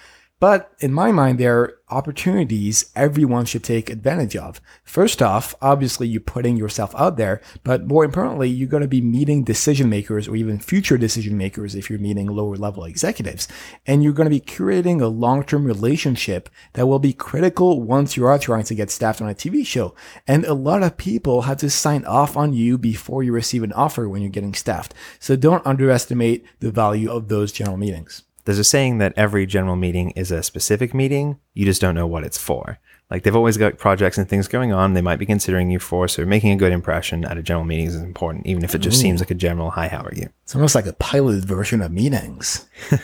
But 0.40 0.72
in 0.78 0.94
my 0.94 1.12
mind, 1.12 1.38
there 1.38 1.60
are 1.60 1.78
opportunities 1.90 2.90
everyone 2.96 3.44
should 3.44 3.62
take 3.62 3.90
advantage 3.90 4.34
of. 4.34 4.58
First 4.84 5.20
off, 5.20 5.54
obviously 5.60 6.08
you're 6.08 6.22
putting 6.22 6.56
yourself 6.56 6.94
out 6.96 7.18
there, 7.18 7.42
but 7.62 7.86
more 7.86 8.06
importantly, 8.06 8.48
you're 8.48 8.66
going 8.66 8.82
to 8.82 8.88
be 8.88 9.02
meeting 9.02 9.44
decision 9.44 9.90
makers 9.90 10.26
or 10.26 10.36
even 10.36 10.58
future 10.58 10.96
decision 10.96 11.36
makers 11.36 11.74
if 11.74 11.90
you're 11.90 11.98
meeting 11.98 12.26
lower 12.26 12.56
level 12.56 12.84
executives. 12.84 13.48
And 13.86 14.02
you're 14.02 14.14
going 14.14 14.30
to 14.30 14.30
be 14.30 14.40
curating 14.40 15.02
a 15.02 15.08
long-term 15.08 15.66
relationship 15.66 16.48
that 16.72 16.86
will 16.86 16.98
be 16.98 17.12
critical 17.12 17.82
once 17.82 18.16
you 18.16 18.24
are 18.24 18.38
trying 18.38 18.64
to 18.64 18.74
get 18.74 18.90
staffed 18.90 19.20
on 19.20 19.28
a 19.28 19.34
TV 19.34 19.66
show. 19.66 19.94
And 20.26 20.46
a 20.46 20.54
lot 20.54 20.82
of 20.82 20.96
people 20.96 21.42
have 21.42 21.58
to 21.58 21.68
sign 21.68 22.06
off 22.06 22.34
on 22.38 22.54
you 22.54 22.78
before 22.78 23.22
you 23.22 23.32
receive 23.32 23.62
an 23.62 23.74
offer 23.74 24.08
when 24.08 24.22
you're 24.22 24.30
getting 24.30 24.54
staffed. 24.54 24.94
So 25.18 25.36
don't 25.36 25.66
underestimate 25.66 26.46
the 26.60 26.70
value 26.70 27.10
of 27.10 27.28
those 27.28 27.52
general 27.52 27.76
meetings 27.76 28.22
there's 28.44 28.58
a 28.58 28.64
saying 28.64 28.98
that 28.98 29.12
every 29.16 29.46
general 29.46 29.76
meeting 29.76 30.10
is 30.10 30.30
a 30.30 30.42
specific 30.42 30.94
meeting. 30.94 31.38
You 31.54 31.64
just 31.64 31.80
don't 31.80 31.94
know 31.94 32.06
what 32.06 32.24
it's 32.24 32.38
for. 32.38 32.78
Like 33.10 33.24
they've 33.24 33.36
always 33.36 33.56
got 33.56 33.76
projects 33.76 34.18
and 34.18 34.28
things 34.28 34.46
going 34.46 34.72
on 34.72 34.94
they 34.94 35.00
might 35.00 35.18
be 35.18 35.26
considering 35.26 35.70
you 35.70 35.80
for. 35.80 36.06
So 36.06 36.24
making 36.24 36.52
a 36.52 36.56
good 36.56 36.72
impression 36.72 37.24
at 37.24 37.36
a 37.36 37.42
general 37.42 37.64
meeting 37.64 37.86
is 37.86 37.96
important, 37.96 38.46
even 38.46 38.62
if 38.62 38.74
it 38.74 38.78
just 38.78 38.98
Ooh. 38.98 39.02
seems 39.02 39.20
like 39.20 39.30
a 39.32 39.34
general, 39.34 39.70
hi, 39.70 39.88
how 39.88 40.02
are 40.02 40.14
you? 40.14 40.28
It's 40.44 40.54
almost 40.54 40.74
like 40.74 40.86
a 40.86 40.92
pilot 40.92 41.44
version 41.44 41.82
of 41.82 41.90
meetings. 41.90 42.66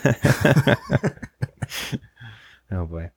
oh 2.70 2.86
boy. 2.86 3.10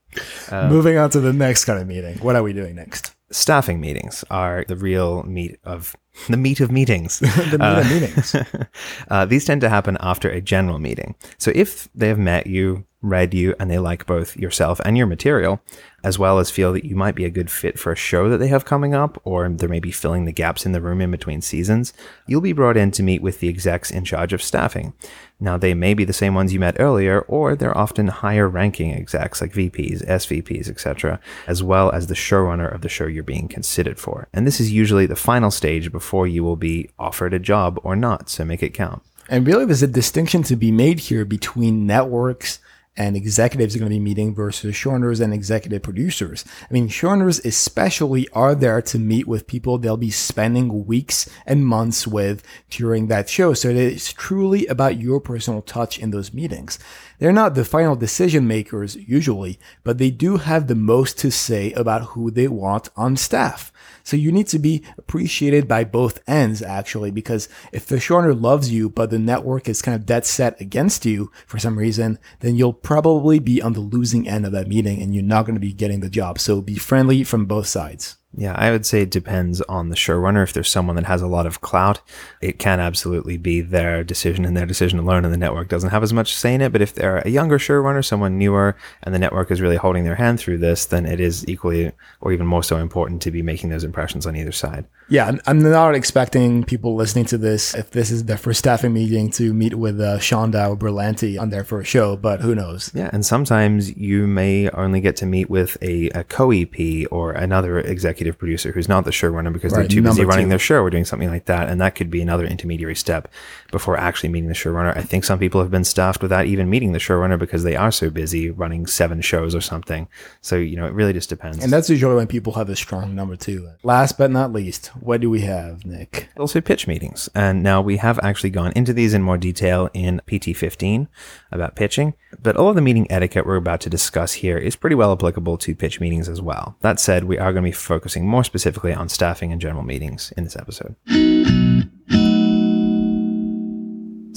Um, 0.50 0.70
Moving 0.70 0.98
on 0.98 1.12
to 1.12 1.20
the 1.20 1.34
next 1.34 1.66
kind 1.66 1.80
of 1.80 1.88
meeting. 1.88 2.18
What 2.20 2.36
are 2.36 2.42
we 2.42 2.54
doing 2.54 2.76
next? 2.76 3.16
Staffing 3.32 3.80
meetings 3.80 4.26
are 4.30 4.66
the 4.68 4.76
real 4.76 5.24
meat 5.24 5.60
of 5.64 5.96
the 6.28 6.38
meat 6.38 6.60
of 6.60 6.72
meetings. 6.72 7.20
the 7.20 7.58
meat 7.60 7.62
uh, 7.62 7.80
of 7.80 7.90
meetings. 7.90 8.36
uh, 9.10 9.26
these 9.26 9.46
tend 9.46 9.62
to 9.62 9.70
happen 9.70 9.98
after 10.00 10.30
a 10.30 10.42
general 10.42 10.80
meeting. 10.80 11.16
So 11.38 11.52
if 11.56 11.90
they 11.94 12.08
have 12.08 12.20
met 12.20 12.48
you, 12.48 12.86
read 13.02 13.34
you, 13.34 13.56
and 13.60 13.72
they 13.72 13.80
like 13.80 14.06
both 14.06 14.36
yourself 14.36 14.82
and 14.84 14.98
your 14.98 15.08
material, 15.08 15.62
as 16.04 16.20
well 16.20 16.40
as 16.40 16.52
feel 16.52 16.74
that 16.74 16.86
you 16.86 16.96
might 16.96 17.16
be 17.16 17.26
a 17.26 17.30
good 17.30 17.50
fit 17.50 17.80
for 17.80 17.92
a 17.92 17.96
show 17.96 18.30
that 18.30 18.38
they 18.38 18.48
have 18.48 18.66
coming 18.66 18.94
up, 18.94 19.22
or 19.24 19.48
they're 19.50 19.70
maybe 19.70 19.92
filling 19.92 20.26
the 20.26 20.32
gaps 20.32 20.66
in 20.66 20.72
the 20.72 20.82
room 20.82 21.02
in 21.02 21.12
between 21.12 21.42
seasons, 21.42 21.94
you'll 22.28 22.42
be 22.42 22.54
brought 22.54 22.78
in 22.78 22.92
to 22.92 23.04
meet 23.04 23.22
with 23.22 23.40
the 23.40 23.48
execs 23.50 23.92
in 23.92 24.04
charge 24.04 24.34
of 24.34 24.42
staffing. 24.42 24.94
Now, 25.40 25.58
they 25.58 25.74
may 25.74 25.94
be 25.94 26.04
the 26.04 26.14
same 26.14 26.36
ones 26.36 26.54
you 26.54 26.60
met 26.60 26.80
earlier, 26.80 27.22
or 27.22 27.56
they're 27.56 27.78
often 27.78 28.08
higher 28.08 28.50
ranking 28.50 28.94
execs 28.94 29.42
like 29.42 29.54
VPs, 29.54 30.06
SVPs, 30.06 30.70
etc., 30.70 31.20
as 31.48 31.64
well 31.64 31.92
as 31.92 32.08
the 32.08 32.14
showrunner 32.14 32.74
of 32.74 32.82
the 32.82 32.90
show 32.90 33.06
you're 33.06 33.24
being 33.24 33.48
considered 33.48 34.00
for. 34.00 34.28
And 34.34 34.46
this 34.46 34.60
is 34.60 34.72
usually 34.72 35.06
the 35.06 35.16
final 35.16 35.52
stage 35.52 35.92
before 35.92 36.28
you 36.28 36.44
will 36.44 36.58
be 36.58 36.90
offered 37.00 37.34
a 37.34 37.40
job 37.40 37.80
or 37.84 37.96
not, 37.96 38.30
so 38.30 38.44
make 38.44 38.64
it 38.64 38.74
count. 38.74 39.02
And 39.30 39.46
really, 39.46 39.66
there's 39.66 39.84
a 39.84 39.88
distinction 39.88 40.44
to 40.44 40.56
be 40.56 40.72
made 40.72 41.00
here 41.00 41.24
between 41.24 41.86
networks 41.86 42.60
and 42.98 43.16
executives 43.16 43.76
are 43.76 43.80
going 43.80 43.90
to 43.90 43.96
be 43.96 44.00
meeting 44.00 44.36
versus 44.36 44.76
showrunners 44.76 45.22
and 45.22 45.34
executive 45.34 45.82
producers. 45.82 46.44
I 46.70 46.74
mean, 46.74 46.90
showrunners 46.90 47.44
especially 47.46 48.28
are 48.30 48.56
there 48.56 48.82
to 48.82 49.00
meet 49.00 49.28
with 49.28 49.48
people 49.48 49.78
they'll 49.78 49.98
be 49.98 50.12
spending 50.12 50.86
weeks 50.86 51.30
and 51.46 51.66
months 51.66 52.06
with 52.06 52.44
during 52.70 53.08
that 53.08 53.30
show. 53.30 53.54
So 53.54 53.70
it 53.70 53.78
is 53.78 54.12
truly 54.12 54.68
about 54.68 55.00
your 55.00 55.22
personal 55.22 55.62
touch 55.62 55.98
in 55.98 56.12
those 56.12 56.34
meetings. 56.34 56.78
They're 57.20 57.32
not 57.32 57.56
the 57.56 57.66
final 57.66 57.96
decision 57.96 58.48
makers 58.48 58.96
usually, 58.96 59.60
but 59.84 59.98
they 59.98 60.10
do 60.10 60.38
have 60.38 60.68
the 60.68 60.76
most 60.76 61.18
to 61.20 61.32
say 61.32 61.72
about 61.74 62.02
who 62.02 62.32
they 62.32 62.48
want 62.48 62.90
on 62.96 63.18
staff. 63.18 63.72
So 64.04 64.18
you 64.18 64.32
need 64.32 64.48
to 64.48 64.60
be 64.60 64.84
appreciated 64.98 65.68
by 65.68 65.84
both 65.84 66.20
ends, 66.28 66.62
actually, 66.62 67.12
because 67.12 67.48
if 67.72 67.86
the 67.86 67.98
showrunner 67.98 68.40
loves 68.40 68.72
you, 68.72 68.90
but 68.90 69.10
the 69.10 69.20
network 69.20 69.70
is 69.70 69.82
kind 69.82 69.96
of 69.96 70.06
dead 70.06 70.26
set 70.26 70.60
against 70.60 71.06
you 71.06 71.32
for 71.46 71.60
some 71.60 71.78
reason, 71.78 72.18
then 72.40 72.56
you'll 72.56 72.74
probably 72.82 73.40
be 73.40 73.62
on 73.62 73.74
the 73.74 73.80
losing 73.80 74.28
end 74.28 74.46
of 74.46 74.52
that 74.52 74.68
meeting 74.68 75.02
and 75.02 75.14
you're 75.14 75.24
not 75.24 75.46
going 75.46 75.56
to 75.56 75.60
be 75.60 75.74
getting 75.74 76.00
the 76.00 76.10
job. 76.10 76.40
So 76.40 76.62
be 76.62 76.76
friendly 76.76 77.24
from 77.24 77.46
both 77.46 77.68
sides. 77.68 78.18
Yeah, 78.38 78.54
I 78.56 78.70
would 78.70 78.86
say 78.86 79.02
it 79.02 79.10
depends 79.10 79.60
on 79.62 79.90
the 79.90 79.96
showrunner. 79.96 80.44
If 80.44 80.54
there's 80.54 80.70
someone 80.70 80.96
that 80.98 81.06
has 81.06 81.24
a 81.24 81.28
lot 81.28 81.48
of 81.48 81.62
clout, 81.62 82.00
it 82.42 82.60
can 82.60 82.80
absolutely 82.80 83.38
be 83.38 83.62
their 83.62 84.04
decision 84.04 84.46
and 84.46 84.56
their 84.56 84.68
decision 84.68 85.00
alone, 85.00 85.26
and 85.26 85.34
the 85.34 85.38
network 85.38 85.68
doesn't 85.68 85.90
have 85.90 86.04
as 86.04 86.14
much 86.14 86.36
say 86.36 86.54
in 86.54 86.62
it. 86.62 86.72
But 86.72 86.84
if 86.84 86.94
they're 86.94 87.18
a 87.26 87.30
younger 87.30 87.58
showrunner, 87.58 88.06
someone 88.06 88.38
newer, 88.38 88.76
and 89.02 89.16
the 89.16 89.20
network 89.20 89.50
is 89.50 89.62
really 89.62 89.78
holding 89.78 90.04
their 90.04 90.16
hand 90.16 90.40
through 90.40 90.60
this, 90.60 90.86
then 90.86 91.08
it 91.08 91.20
is 91.20 91.48
equally 91.48 91.92
or 92.22 92.32
even 92.32 92.46
more 92.46 92.62
so 92.62 92.78
important 92.78 93.24
to 93.24 93.32
be 93.32 93.42
making 93.42 93.72
those 93.72 93.84
impressions 93.84 94.28
on 94.28 94.36
either 94.36 94.52
side. 94.52 94.86
Yeah, 95.10 95.32
I'm 95.48 95.60
not 95.60 95.96
expecting 95.96 96.64
people 96.64 96.94
listening 96.96 97.26
to 97.26 97.38
this, 97.38 97.74
if 97.74 97.90
this 97.90 98.12
is 98.12 98.26
their 98.26 98.38
first 98.38 98.60
staffing 98.60 98.94
meeting, 98.94 99.32
to 99.32 99.54
meet 99.54 99.74
with 99.74 100.00
uh, 100.00 100.20
Shonda 100.20 100.70
or 100.70 100.78
Berlanti 100.78 101.40
on 101.40 101.50
their 101.50 101.64
first 101.64 101.90
show, 101.90 102.16
but 102.16 102.42
who 102.42 102.54
knows? 102.54 102.92
Yeah, 102.94 103.10
and 103.12 103.26
sometimes 103.26 103.96
you 103.98 104.28
may 104.28 104.70
only 104.70 105.02
get 105.02 105.16
to 105.18 105.26
meet 105.26 105.50
with 105.50 105.78
a, 105.82 106.10
a 106.12 106.24
co 106.24 106.52
EP 106.52 107.08
or 107.12 107.32
another 107.32 107.80
executive 107.80 108.38
producer 108.38 108.72
who's 108.72 108.88
not 108.88 109.04
the 109.04 109.12
showrunner 109.12 109.52
because 109.52 109.74
right, 109.74 109.80
they're 109.80 109.88
too 109.88 110.04
busy 110.04 110.24
running 110.26 110.46
two. 110.46 110.50
their 110.50 110.60
show 110.60 110.82
or 110.82 110.92
doing 110.92 111.06
something 111.06 111.30
like 111.30 111.46
that. 111.46 111.70
And 111.70 111.82
that 111.82 111.96
could 111.96 112.12
be 112.12 112.22
another 112.22 112.46
intermediary 112.46 112.96
step 112.96 113.28
before 113.72 113.98
actually 113.98 114.30
meeting 114.30 114.48
the 114.48 114.56
showrunner. 114.56 114.96
I 114.96 115.02
think 115.02 115.24
some 115.24 115.40
people 115.40 115.60
have 115.62 115.72
been 115.72 115.84
staffed 115.84 116.22
without 116.22 116.46
even 116.46 116.70
meeting 116.70 116.92
the 116.92 117.00
showrunner 117.00 117.40
because 117.40 117.64
they 117.64 117.76
are 117.76 117.92
so 117.92 118.12
busy 118.12 118.52
running 118.52 118.86
seven 118.86 119.22
shows 119.22 119.56
or 119.56 119.62
something. 119.62 120.08
So, 120.42 120.56
you 120.56 120.76
know, 120.76 120.86
it 120.86 120.94
really 120.94 121.14
just 121.14 121.30
depends. 121.30 121.64
And 121.64 121.74
that's 121.74 121.90
usually 121.90 122.16
when 122.16 122.28
people 122.28 122.54
have 122.54 122.70
a 122.70 122.76
strong 122.76 123.16
number 123.16 123.36
two. 123.36 123.70
Last 123.82 124.18
but 124.18 124.30
not 124.30 124.54
least, 124.54 124.92
what 125.02 125.22
do 125.22 125.30
we 125.30 125.42
have, 125.42 125.86
Nick? 125.86 126.30
Also, 126.38 126.62
pitch 126.62 126.88
meetings. 126.88 127.30
And 127.36 127.64
now 127.64 127.82
we 127.82 127.98
have 127.98 128.20
actually 128.20 128.50
gone 128.50 128.72
into 128.76 128.94
these 128.94 129.14
in 129.14 129.22
more 129.22 129.38
detail 129.38 129.90
in 129.94 130.22
PT 130.28 130.56
15 130.56 131.08
about 131.52 131.76
pitching, 131.76 132.14
but 132.42 132.56
all 132.56 132.70
of 132.70 132.76
the 132.76 132.82
meeting 132.82 133.10
etiquette 133.12 133.46
we're 133.46 133.56
about 133.56 133.82
to 133.82 133.90
discuss 133.90 134.34
here 134.34 134.58
is 134.58 134.76
pretty 134.76 134.96
well 134.96 135.12
applicable 135.12 135.58
to 135.60 135.76
pitch 135.76 136.00
meetings 136.00 136.30
as 136.30 136.42
well. 136.42 136.76
That 136.82 137.00
said, 137.00 137.26
we 137.26 137.38
are 137.38 137.52
going 137.52 137.64
to 137.64 137.70
be 137.70 137.74
focusing 137.74 138.28
more 138.28 138.44
specifically 138.44 138.94
on 138.94 139.10
staffing 139.10 139.52
and 139.52 139.62
general 139.62 139.84
meetings 139.84 140.32
in 140.38 140.44
this 140.44 140.56
episode. 140.56 140.96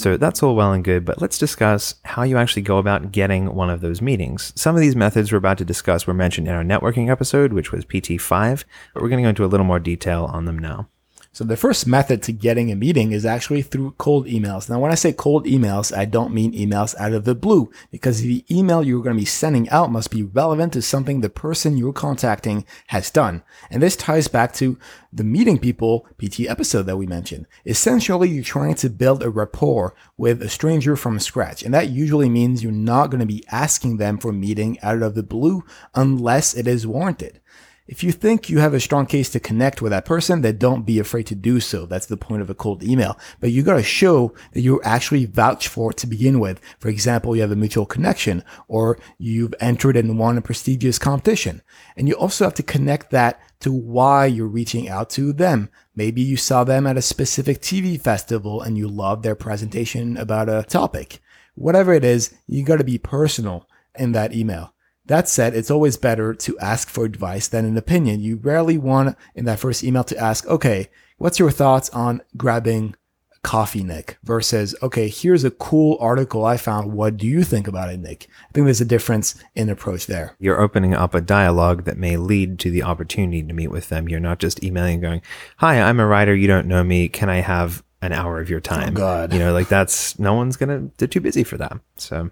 So 0.03 0.17
that's 0.17 0.43
all 0.43 0.57
well 0.57 0.73
and 0.73 0.83
good, 0.83 1.05
but 1.05 1.23
let's 1.23 1.39
discuss 1.39 1.95
how 2.05 2.25
you 2.25 2.37
actually 2.37 2.63
go 2.63 2.79
about 2.79 3.13
getting 3.13 3.55
one 3.55 3.71
of 3.71 3.83
those 3.83 4.03
meetings. 4.03 4.53
Some 4.57 4.75
of 4.75 4.81
these 4.81 4.97
methods 4.97 5.31
we're 5.31 5.39
about 5.39 5.59
to 5.59 5.65
discuss 5.65 6.09
were 6.09 6.13
mentioned 6.13 6.49
in 6.49 6.55
our 6.55 6.65
networking 6.65 7.09
episode, 7.09 7.53
which 7.53 7.71
was 7.71 7.85
PT5, 7.85 8.65
but 8.95 9.01
we're 9.01 9.09
going 9.09 9.21
to 9.21 9.23
go 9.23 9.29
into 9.29 9.45
a 9.45 9.47
little 9.47 9.65
more 9.65 9.79
detail 9.79 10.25
on 10.25 10.45
them 10.45 10.59
now. 10.59 10.89
So 11.35 11.45
the 11.45 11.57
first 11.57 11.87
method 11.87 12.23
to 12.25 12.33
getting 12.33 12.71
a 12.71 12.77
meeting 12.77 13.13
is 13.13 13.25
actually 13.25 13.63
through 13.63 13.93
cold 13.93 14.27
emails. 14.27 14.69
Now, 14.69 14.79
when 14.79 14.93
I 14.93 14.97
say 14.97 15.15
cold 15.15 15.47
emails, 15.47 15.97
I 15.97 16.05
don't 16.05 16.35
mean 16.35 16.53
emails 16.53 16.95
out 16.99 17.15
of 17.15 17.25
the 17.25 17.35
blue 17.35 17.71
because 17.91 18.21
the 18.21 18.45
email 18.51 18.83
you're 18.83 19.03
going 19.03 19.17
to 19.17 19.21
be 19.21 19.25
sending 19.25 19.67
out 19.71 19.91
must 19.91 20.11
be 20.11 20.25
relevant 20.25 20.75
to 20.75 20.83
something 20.83 21.23
the 21.23 21.31
person 21.31 21.79
you're 21.79 21.95
contacting 21.95 22.67
has 22.89 23.11
done. 23.11 23.43
And 23.71 23.83
this 23.83 23.97
ties 23.97 24.29
back 24.29 24.53
to 24.55 24.79
the 25.11 25.25
meeting 25.25 25.59
people 25.59 26.07
PT 26.19 26.41
episode 26.41 26.83
that 26.83 26.99
we 26.99 27.07
mentioned. 27.07 27.47
Essentially, 27.65 28.29
you're 28.29 28.45
trying 28.45 28.75
to 28.75 28.91
build 28.91 29.23
a 29.23 29.31
rapport 29.31 29.95
with 30.19 30.43
a 30.43 30.51
stranger 30.51 30.97
from 30.97 31.19
scratch. 31.19 31.63
And 31.63 31.73
that 31.73 31.89
usually 31.89 32.29
means 32.29 32.63
you're 32.63 32.73
not 32.73 33.09
going 33.09 33.21
to 33.21 33.27
be 33.27 33.45
asking 33.51 33.97
them 33.97 34.19
for 34.19 34.29
a 34.29 34.35
meeting 34.35 34.79
out 34.83 35.01
of 35.01 35.15
the 35.15 35.23
blue 35.23 35.65
unless 35.95 36.53
it 36.53 36.67
is 36.67 36.87
warranted. 36.87 37.41
If 37.89 38.05
you 38.05 38.13
think 38.13 38.49
you 38.49 38.61
have 38.61 38.75
a 38.75 38.81
strong 38.81 39.07
case 39.07 39.29
to 39.31 39.41
connect 39.41 39.83
with 39.83 39.91
that 39.91 40.05
person, 40.05 40.43
then 40.43 40.57
don't 40.57 40.87
be 40.87 41.01
afraid 41.01 41.27
to 41.27 41.35
do 41.35 41.59
so. 41.59 41.85
That's 41.85 42.07
the 42.07 42.17
point 42.17 42.41
of 42.41 42.49
a 42.49 42.55
cold 42.55 42.85
email. 42.85 43.19
But 43.41 43.51
you 43.51 43.65
gotta 43.65 43.83
show 43.83 44.35
that 44.53 44.61
you 44.61 44.81
actually 44.83 45.27
vouch 45.27 45.67
for 45.67 45.91
it 45.91 45.97
to 45.99 46.07
begin 46.07 46.39
with. 46.39 46.61
For 46.79 46.89
example, 46.89 47.35
you 47.35 47.43
have 47.43 47.51
a 47.51 47.57
mutual 47.57 47.85
connection 47.85 48.45
or 48.69 49.01
you've 49.19 49.55
entered 49.59 49.97
and 49.97 50.17
won 50.17 50.39
a 50.39 50.43
prestigious 50.43 50.97
competition. 50.97 51.61
And 51.97 52.07
you 52.07 52.15
also 52.15 52.45
have 52.45 52.55
to 52.55 52.63
connect 52.63 53.11
that 53.11 53.41
to 53.61 53.73
why 53.73 54.27
you're 54.27 54.47
reaching 54.47 54.89
out 54.89 55.11
to 55.11 55.33
them. 55.33 55.69
Maybe 55.97 56.23
you 56.23 56.37
saw 56.37 56.63
them 56.63 56.87
at 56.87 56.97
a 56.97 57.03
specific 57.03 57.61
TV 57.61 58.01
festival 58.01 58.63
and 58.63 58.79
you 58.79 58.87
loved 58.87 59.25
their 59.25 59.35
presentation 59.35 60.17
about 60.17 60.49
a 60.49 60.63
topic. 60.63 61.21
Whatever 61.57 61.93
it 61.93 62.05
is, 62.05 62.33
you 62.47 62.63
gotta 62.63 62.85
be 62.85 62.99
personal 62.99 63.69
in 63.99 64.13
that 64.13 64.33
email. 64.33 64.72
That 65.07 65.29
said, 65.29 65.55
it's 65.55 65.71
always 65.71 65.97
better 65.97 66.33
to 66.35 66.59
ask 66.59 66.89
for 66.89 67.05
advice 67.05 67.49
than 67.49 67.65
an 67.65 67.77
opinion. 67.77 68.21
You 68.21 68.37
rarely 68.37 68.79
want 68.79 69.17
in 69.35 69.45
that 69.47 69.59
first 69.59 69.83
email 69.83 70.05
to 70.05 70.17
ask, 70.17 70.47
okay, 70.47 70.91
what's 71.19 71.39
your 71.39 71.51
thoughts 71.51 71.91
on 71.91 72.23
grabbing 72.37 72.95
coffee, 73.43 73.83
Nick, 73.83 74.19
versus, 74.23 74.75
okay, 74.83 75.09
here's 75.09 75.43
a 75.43 75.51
cool 75.51 75.99
article 76.01 76.45
I 76.45 76.57
found. 76.57 76.93
What 76.93 77.17
do 77.17 77.27
you 77.27 77.43
think 77.43 77.67
about 77.67 77.91
it, 77.91 77.99
Nick? 77.99 78.29
I 78.49 78.53
think 78.53 78.67
there's 78.67 78.81
a 78.81 78.85
difference 78.85 79.35
in 79.57 79.69
approach 79.69 80.07
there. 80.07 80.37
You're 80.39 80.61
opening 80.61 80.95
up 80.95 81.15
a 81.15 81.21
dialogue 81.21 81.85
that 81.85 81.99
may 81.99 82.17
lead 82.17 82.61
to 82.61 82.71
the 82.71 82.85
opportunity 82.85 83.43
to 83.43 83.53
meet 83.53 83.69
with 83.73 83.89
them. 83.89 84.09
You're 84.09 84.21
not 84.21 84.39
just 84.39 84.63
emailing 84.63 84.95
and 84.95 85.03
going, 85.03 85.23
hi, 85.57 85.81
I'm 85.81 85.99
a 85.99 86.07
writer. 86.07 86.35
You 86.35 86.47
don't 86.47 86.69
know 86.69 86.85
me. 86.85 87.09
Can 87.09 87.29
I 87.29 87.41
have 87.41 87.83
an 88.01 88.13
hour 88.13 88.41
of 88.41 88.49
your 88.49 88.61
time? 88.61 88.97
Oh, 88.97 89.01
God. 89.01 89.33
You 89.33 89.41
know, 89.41 89.53
like 89.53 89.69
that's, 89.69 90.19
no 90.21 90.35
one's 90.35 90.57
going 90.57 90.69
to, 90.69 90.95
they're 90.99 91.09
too 91.09 91.21
busy 91.21 91.43
for 91.43 91.57
that. 91.57 91.79
So, 91.97 92.31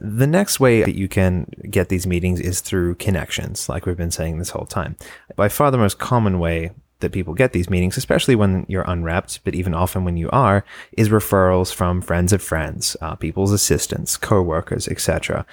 the 0.00 0.26
next 0.26 0.58
way 0.58 0.82
that 0.82 0.94
you 0.94 1.08
can 1.08 1.46
get 1.68 1.88
these 1.88 2.06
meetings 2.06 2.40
is 2.40 2.60
through 2.60 2.94
connections, 2.96 3.68
like 3.68 3.86
we've 3.86 3.96
been 3.96 4.10
saying 4.10 4.38
this 4.38 4.50
whole 4.50 4.66
time. 4.66 4.96
By 5.36 5.48
far 5.48 5.70
the 5.70 5.78
most 5.78 5.98
common 5.98 6.38
way 6.38 6.70
that 7.00 7.12
people 7.12 7.34
get 7.34 7.52
these 7.52 7.70
meetings, 7.70 7.96
especially 7.96 8.34
when 8.34 8.64
you're 8.68 8.88
unrepped, 8.88 9.40
but 9.44 9.54
even 9.54 9.74
often 9.74 10.04
when 10.04 10.16
you 10.16 10.30
are, 10.30 10.64
is 10.96 11.08
referrals 11.08 11.74
from 11.74 12.00
friends 12.00 12.32
of 12.32 12.42
friends, 12.42 12.96
uh, 13.00 13.14
people's 13.14 13.52
assistants, 13.52 14.16
coworkers, 14.16 14.88
etc. 14.88 15.44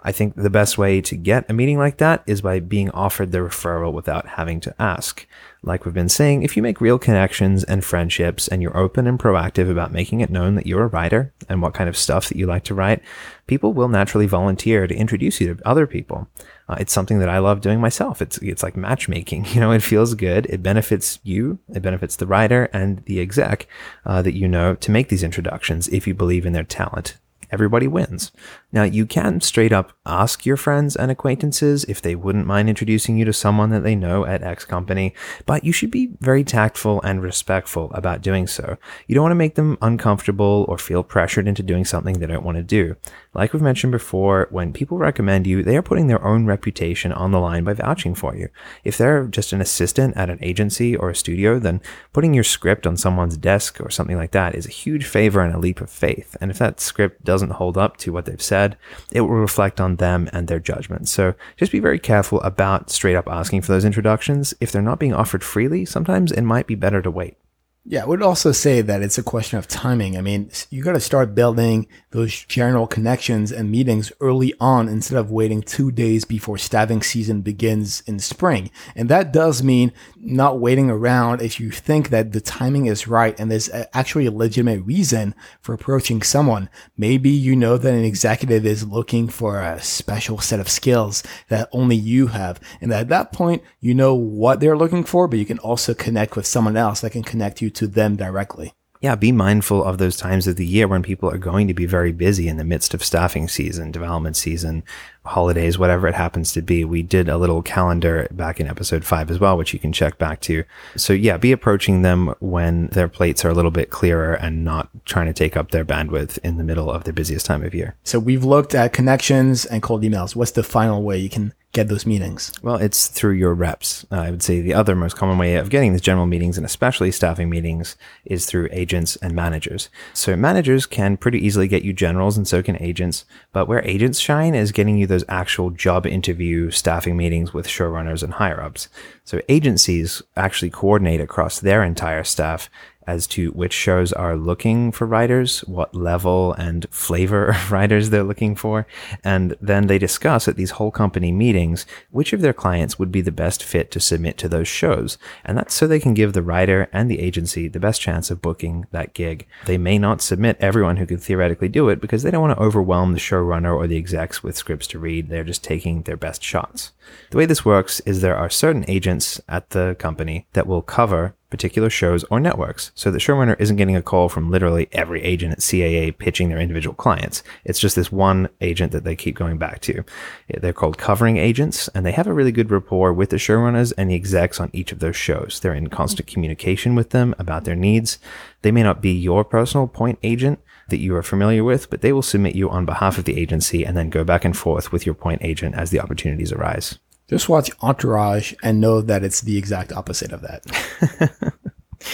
I 0.00 0.12
think 0.12 0.34
the 0.34 0.50
best 0.50 0.78
way 0.78 1.00
to 1.02 1.16
get 1.16 1.48
a 1.48 1.52
meeting 1.52 1.78
like 1.78 1.98
that 1.98 2.22
is 2.26 2.40
by 2.40 2.60
being 2.60 2.90
offered 2.90 3.30
the 3.30 3.38
referral 3.38 3.92
without 3.92 4.26
having 4.26 4.60
to 4.60 4.74
ask. 4.80 5.26
Like 5.64 5.84
we've 5.84 5.94
been 5.94 6.08
saying, 6.08 6.42
if 6.42 6.56
you 6.56 6.62
make 6.62 6.80
real 6.80 6.98
connections 6.98 7.62
and 7.62 7.84
friendships 7.84 8.48
and 8.48 8.60
you're 8.60 8.76
open 8.76 9.06
and 9.06 9.18
proactive 9.18 9.70
about 9.70 9.92
making 9.92 10.20
it 10.20 10.30
known 10.30 10.56
that 10.56 10.66
you're 10.66 10.82
a 10.82 10.88
writer 10.88 11.32
and 11.48 11.62
what 11.62 11.74
kind 11.74 11.88
of 11.88 11.96
stuff 11.96 12.28
that 12.28 12.36
you 12.36 12.46
like 12.46 12.64
to 12.64 12.74
write, 12.74 13.00
people 13.46 13.72
will 13.72 13.88
naturally 13.88 14.26
volunteer 14.26 14.88
to 14.88 14.94
introduce 14.94 15.40
you 15.40 15.54
to 15.54 15.68
other 15.68 15.86
people. 15.86 16.26
Uh, 16.68 16.76
it's 16.80 16.92
something 16.92 17.20
that 17.20 17.28
I 17.28 17.38
love 17.38 17.60
doing 17.60 17.80
myself. 17.80 18.20
It's 18.20 18.38
it's 18.38 18.62
like 18.62 18.76
matchmaking. 18.76 19.46
You 19.52 19.60
know, 19.60 19.70
it 19.70 19.82
feels 19.82 20.14
good. 20.14 20.46
It 20.46 20.62
benefits 20.62 21.20
you. 21.22 21.58
It 21.74 21.82
benefits 21.82 22.16
the 22.16 22.26
writer 22.26 22.70
and 22.72 23.04
the 23.04 23.20
exec 23.20 23.66
uh, 24.06 24.22
that 24.22 24.34
you 24.34 24.48
know 24.48 24.74
to 24.76 24.90
make 24.90 25.10
these 25.10 25.22
introductions 25.22 25.88
if 25.88 26.06
you 26.06 26.14
believe 26.14 26.46
in 26.46 26.54
their 26.54 26.64
talent 26.64 27.18
everybody 27.52 27.86
wins. 27.86 28.32
Now, 28.72 28.82
you 28.84 29.06
can 29.06 29.40
straight 29.40 29.72
up 29.72 29.92
ask 30.06 30.44
your 30.46 30.56
friends 30.56 30.96
and 30.96 31.10
acquaintances 31.10 31.84
if 31.84 32.00
they 32.00 32.14
wouldn't 32.14 32.46
mind 32.46 32.68
introducing 32.68 33.18
you 33.18 33.24
to 33.26 33.32
someone 33.32 33.70
that 33.70 33.82
they 33.82 33.94
know 33.94 34.24
at 34.24 34.42
X 34.42 34.64
company, 34.64 35.14
but 35.46 35.62
you 35.62 35.72
should 35.72 35.90
be 35.90 36.10
very 36.20 36.42
tactful 36.42 37.00
and 37.02 37.22
respectful 37.22 37.90
about 37.92 38.22
doing 38.22 38.46
so. 38.46 38.78
You 39.06 39.14
don't 39.14 39.22
want 39.22 39.32
to 39.32 39.36
make 39.36 39.54
them 39.54 39.78
uncomfortable 39.82 40.64
or 40.68 40.78
feel 40.78 41.02
pressured 41.02 41.46
into 41.46 41.62
doing 41.62 41.84
something 41.84 42.18
they 42.18 42.26
don't 42.26 42.44
want 42.44 42.56
to 42.56 42.62
do. 42.62 42.96
Like 43.34 43.52
we've 43.52 43.62
mentioned 43.62 43.92
before, 43.92 44.48
when 44.50 44.72
people 44.72 44.98
recommend 44.98 45.46
you, 45.46 45.62
they 45.62 45.76
are 45.76 45.82
putting 45.82 46.06
their 46.06 46.24
own 46.24 46.46
reputation 46.46 47.12
on 47.12 47.30
the 47.30 47.40
line 47.40 47.64
by 47.64 47.72
vouching 47.74 48.14
for 48.14 48.36
you. 48.36 48.48
If 48.84 48.98
they're 48.98 49.26
just 49.26 49.52
an 49.52 49.60
assistant 49.60 50.16
at 50.16 50.30
an 50.30 50.38
agency 50.42 50.96
or 50.96 51.10
a 51.10 51.16
studio, 51.16 51.58
then 51.58 51.80
putting 52.12 52.34
your 52.34 52.44
script 52.44 52.86
on 52.86 52.96
someone's 52.96 53.36
desk 53.36 53.80
or 53.80 53.90
something 53.90 54.16
like 54.16 54.32
that 54.32 54.54
is 54.54 54.66
a 54.66 54.70
huge 54.70 55.06
favor 55.06 55.40
and 55.40 55.54
a 55.54 55.58
leap 55.58 55.80
of 55.80 55.90
faith. 55.90 56.36
And 56.40 56.50
if 56.50 56.58
that 56.58 56.80
script 56.80 57.24
doesn't 57.24 57.41
hold 57.50 57.76
up 57.76 57.96
to 57.98 58.12
what 58.12 58.24
they've 58.24 58.42
said, 58.42 58.76
it 59.10 59.22
will 59.22 59.28
reflect 59.30 59.80
on 59.80 59.96
them 59.96 60.28
and 60.32 60.48
their 60.48 60.60
judgment. 60.60 61.08
So 61.08 61.34
just 61.56 61.72
be 61.72 61.80
very 61.80 61.98
careful 61.98 62.40
about 62.42 62.90
straight 62.90 63.16
up 63.16 63.28
asking 63.28 63.62
for 63.62 63.72
those 63.72 63.84
introductions. 63.84 64.54
If 64.60 64.72
they're 64.72 64.82
not 64.82 64.98
being 64.98 65.14
offered 65.14 65.44
freely, 65.44 65.84
sometimes 65.84 66.32
it 66.32 66.42
might 66.42 66.66
be 66.66 66.74
better 66.74 67.02
to 67.02 67.10
wait. 67.10 67.36
Yeah, 67.84 68.04
I 68.04 68.06
would 68.06 68.22
also 68.22 68.52
say 68.52 68.80
that 68.80 69.02
it's 69.02 69.18
a 69.18 69.24
question 69.24 69.58
of 69.58 69.66
timing. 69.66 70.16
I 70.16 70.20
mean, 70.20 70.50
you 70.70 70.84
got 70.84 70.92
to 70.92 71.00
start 71.00 71.34
building 71.34 71.88
those 72.12 72.44
general 72.44 72.86
connections 72.86 73.50
and 73.50 73.70
meetings 73.70 74.12
early 74.20 74.54
on 74.60 74.88
instead 74.88 75.18
of 75.18 75.30
waiting 75.30 75.62
two 75.62 75.90
days 75.90 76.24
before 76.24 76.58
staffing 76.58 77.02
season 77.02 77.40
begins 77.40 78.02
in 78.06 78.18
spring. 78.18 78.70
And 78.94 79.08
that 79.08 79.32
does 79.32 79.62
mean 79.62 79.92
not 80.16 80.60
waiting 80.60 80.90
around 80.90 81.42
if 81.42 81.58
you 81.58 81.70
think 81.70 82.10
that 82.10 82.32
the 82.32 82.40
timing 82.40 82.86
is 82.86 83.08
right 83.08 83.38
and 83.40 83.50
there's 83.50 83.70
actually 83.92 84.26
a 84.26 84.30
legitimate 84.30 84.84
reason 84.84 85.34
for 85.60 85.74
approaching 85.74 86.22
someone. 86.22 86.68
Maybe 86.96 87.30
you 87.30 87.56
know 87.56 87.78
that 87.78 87.94
an 87.94 88.04
executive 88.04 88.64
is 88.66 88.86
looking 88.86 89.28
for 89.28 89.60
a 89.60 89.80
special 89.82 90.38
set 90.38 90.60
of 90.60 90.68
skills 90.68 91.22
that 91.48 91.68
only 91.72 91.96
you 91.96 92.28
have. 92.28 92.60
And 92.80 92.92
at 92.92 93.08
that 93.08 93.32
point, 93.32 93.62
you 93.80 93.94
know 93.94 94.14
what 94.14 94.60
they're 94.60 94.76
looking 94.76 95.04
for, 95.04 95.26
but 95.26 95.38
you 95.38 95.46
can 95.46 95.58
also 95.60 95.94
connect 95.94 96.36
with 96.36 96.46
someone 96.46 96.76
else 96.76 97.00
that 97.00 97.10
can 97.10 97.22
connect 97.22 97.62
you 97.62 97.70
to 97.70 97.86
them 97.86 98.16
directly. 98.16 98.74
Yeah, 99.02 99.16
be 99.16 99.32
mindful 99.32 99.82
of 99.82 99.98
those 99.98 100.16
times 100.16 100.46
of 100.46 100.54
the 100.54 100.64
year 100.64 100.86
when 100.86 101.02
people 101.02 101.28
are 101.28 101.36
going 101.36 101.66
to 101.66 101.74
be 101.74 101.86
very 101.86 102.12
busy 102.12 102.46
in 102.46 102.56
the 102.56 102.64
midst 102.64 102.94
of 102.94 103.02
staffing 103.02 103.48
season, 103.48 103.90
development 103.90 104.36
season, 104.36 104.84
holidays, 105.24 105.78
whatever 105.78 106.08
it 106.08 106.14
happens 106.14 106.52
to 106.52 106.62
be. 106.62 106.84
We 106.84 107.02
did 107.02 107.28
a 107.28 107.38
little 107.38 107.62
calendar 107.62 108.28
back 108.32 108.60
in 108.60 108.66
episode 108.66 109.04
five 109.04 109.30
as 109.30 109.38
well, 109.38 109.56
which 109.56 109.72
you 109.72 109.78
can 109.78 109.92
check 109.92 110.18
back 110.18 110.40
to. 110.42 110.64
So 110.96 111.12
yeah, 111.12 111.36
be 111.36 111.52
approaching 111.52 112.02
them 112.02 112.34
when 112.40 112.88
their 112.88 113.08
plates 113.08 113.44
are 113.44 113.50
a 113.50 113.54
little 113.54 113.70
bit 113.70 113.90
clearer 113.90 114.34
and 114.34 114.64
not 114.64 114.88
trying 115.04 115.26
to 115.26 115.32
take 115.32 115.56
up 115.56 115.70
their 115.70 115.84
bandwidth 115.84 116.38
in 116.38 116.56
the 116.56 116.64
middle 116.64 116.90
of 116.90 117.04
the 117.04 117.12
busiest 117.12 117.46
time 117.46 117.62
of 117.62 117.74
year. 117.74 117.94
So 118.04 118.18
we've 118.18 118.44
looked 118.44 118.74
at 118.74 118.92
connections 118.92 119.64
and 119.64 119.82
cold 119.82 120.02
emails. 120.02 120.34
What's 120.34 120.52
the 120.52 120.62
final 120.62 121.02
way 121.02 121.18
you 121.18 121.28
can 121.28 121.54
get 121.72 121.88
those 121.88 122.04
meetings? 122.04 122.52
Well, 122.62 122.76
it's 122.76 123.08
through 123.08 123.32
your 123.32 123.54
reps. 123.54 124.04
Uh, 124.12 124.16
I 124.16 124.30
would 124.30 124.42
say 124.42 124.60
the 124.60 124.74
other 124.74 124.94
most 124.94 125.16
common 125.16 125.38
way 125.38 125.56
of 125.56 125.70
getting 125.70 125.92
these 125.92 126.02
general 126.02 126.26
meetings 126.26 126.58
and 126.58 126.66
especially 126.66 127.10
staffing 127.10 127.48
meetings 127.48 127.96
is 128.26 128.44
through 128.44 128.68
agents 128.72 129.16
and 129.16 129.34
managers. 129.34 129.88
So 130.12 130.36
managers 130.36 130.84
can 130.84 131.16
pretty 131.16 131.38
easily 131.44 131.68
get 131.68 131.82
you 131.82 131.94
generals 131.94 132.36
and 132.36 132.46
so 132.46 132.62
can 132.62 132.80
agents, 132.82 133.24
but 133.52 133.68
where 133.68 133.82
agents 133.86 134.18
shine 134.20 134.54
is 134.54 134.70
getting 134.70 134.98
you 134.98 135.06
those 135.12 135.24
actual 135.28 135.70
job 135.70 136.06
interview 136.06 136.70
staffing 136.70 137.16
meetings 137.16 137.52
with 137.52 137.66
showrunners 137.66 138.22
and 138.22 138.32
higher 138.34 138.62
ups. 138.62 138.88
So 139.24 139.40
agencies 139.48 140.22
actually 140.36 140.70
coordinate 140.70 141.20
across 141.20 141.60
their 141.60 141.84
entire 141.84 142.24
staff 142.24 142.70
as 143.06 143.26
to 143.28 143.50
which 143.50 143.72
shows 143.72 144.12
are 144.12 144.36
looking 144.36 144.92
for 144.92 145.06
writers, 145.06 145.60
what 145.60 145.94
level 145.94 146.52
and 146.54 146.86
flavor 146.90 147.46
of 147.50 147.72
writers 147.72 148.10
they're 148.10 148.22
looking 148.22 148.54
for, 148.56 148.86
and 149.24 149.56
then 149.60 149.86
they 149.86 149.98
discuss 149.98 150.48
at 150.48 150.56
these 150.56 150.72
whole 150.72 150.90
company 150.90 151.32
meetings 151.32 151.86
which 152.10 152.32
of 152.32 152.40
their 152.40 152.52
clients 152.52 152.98
would 152.98 153.12
be 153.12 153.20
the 153.20 153.32
best 153.32 153.62
fit 153.62 153.90
to 153.90 154.00
submit 154.00 154.38
to 154.38 154.48
those 154.48 154.68
shows. 154.68 155.18
And 155.44 155.56
that's 155.56 155.74
so 155.74 155.86
they 155.86 156.00
can 156.00 156.14
give 156.14 156.32
the 156.32 156.42
writer 156.42 156.88
and 156.92 157.10
the 157.10 157.20
agency 157.20 157.68
the 157.68 157.80
best 157.80 158.00
chance 158.00 158.30
of 158.30 158.42
booking 158.42 158.86
that 158.90 159.14
gig. 159.14 159.46
They 159.66 159.78
may 159.78 159.98
not 159.98 160.20
submit 160.20 160.56
everyone 160.60 160.96
who 160.96 161.06
could 161.06 161.20
theoretically 161.20 161.68
do 161.68 161.88
it 161.88 162.00
because 162.00 162.22
they 162.22 162.30
don't 162.30 162.42
want 162.42 162.56
to 162.56 162.62
overwhelm 162.62 163.12
the 163.12 163.18
showrunner 163.18 163.74
or 163.74 163.86
the 163.86 163.96
execs 163.96 164.42
with 164.42 164.56
scripts 164.56 164.86
to 164.88 164.98
read. 164.98 165.28
They're 165.28 165.44
just 165.44 165.64
taking 165.64 166.02
their 166.02 166.16
best 166.16 166.42
shots. 166.42 166.92
The 167.30 167.38
way 167.38 167.46
this 167.46 167.64
works 167.64 168.00
is 168.00 168.20
there 168.20 168.36
are 168.36 168.50
certain 168.50 168.84
agents 168.88 169.40
at 169.48 169.70
the 169.70 169.96
company 169.98 170.46
that 170.52 170.66
will 170.66 170.82
cover 170.82 171.34
particular 171.52 171.90
shows 171.90 172.24
or 172.24 172.40
networks. 172.40 172.90
So 172.94 173.10
the 173.10 173.18
showrunner 173.18 173.60
isn't 173.60 173.76
getting 173.76 173.94
a 173.94 174.02
call 174.02 174.28
from 174.28 174.50
literally 174.50 174.88
every 174.90 175.22
agent 175.22 175.52
at 175.52 175.58
CAA 175.58 176.16
pitching 176.16 176.48
their 176.48 176.58
individual 176.58 176.94
clients. 176.94 177.44
It's 177.64 177.78
just 177.78 177.94
this 177.94 178.10
one 178.10 178.48
agent 178.60 178.90
that 178.92 179.04
they 179.04 179.14
keep 179.14 179.36
going 179.36 179.58
back 179.58 179.80
to. 179.82 180.02
They're 180.48 180.72
called 180.72 180.96
covering 180.96 181.36
agents 181.36 181.88
and 181.88 182.04
they 182.04 182.12
have 182.12 182.26
a 182.26 182.32
really 182.32 182.52
good 182.52 182.70
rapport 182.70 183.12
with 183.12 183.28
the 183.28 183.36
showrunners 183.36 183.92
and 183.96 184.10
the 184.10 184.14
execs 184.14 184.58
on 184.58 184.70
each 184.72 184.92
of 184.92 184.98
those 184.98 185.14
shows. 185.14 185.60
They're 185.60 185.74
in 185.74 185.88
constant 185.88 186.26
communication 186.26 186.94
with 186.94 187.10
them 187.10 187.34
about 187.38 187.64
their 187.64 187.76
needs. 187.76 188.18
They 188.62 188.72
may 188.72 188.82
not 188.82 189.02
be 189.02 189.12
your 189.12 189.44
personal 189.44 189.86
point 189.86 190.18
agent, 190.22 190.58
that 190.88 190.98
you 190.98 191.14
are 191.14 191.22
familiar 191.22 191.64
with, 191.64 191.90
but 191.90 192.00
they 192.00 192.12
will 192.12 192.22
submit 192.22 192.54
you 192.54 192.68
on 192.68 192.84
behalf 192.84 193.16
of 193.18 193.24
the 193.24 193.38
agency 193.38 193.84
and 193.84 193.96
then 193.96 194.10
go 194.10 194.24
back 194.24 194.44
and 194.44 194.56
forth 194.56 194.90
with 194.90 195.06
your 195.06 195.14
point 195.14 195.42
agent 195.44 195.74
as 195.74 195.90
the 195.90 196.00
opportunities 196.00 196.52
arise. 196.52 196.98
Just 197.32 197.48
watch 197.48 197.70
Entourage 197.80 198.52
and 198.62 198.78
know 198.78 199.00
that 199.00 199.24
it's 199.24 199.40
the 199.40 199.56
exact 199.56 199.90
opposite 199.90 200.32
of 200.32 200.42
that. 200.42 201.54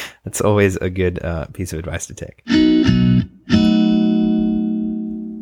That's 0.25 0.41
always 0.41 0.77
a 0.77 0.89
good 0.89 1.21
uh, 1.25 1.47
piece 1.47 1.73
of 1.73 1.81
advice 1.81 2.07
to 2.07 2.15
take. 2.15 2.45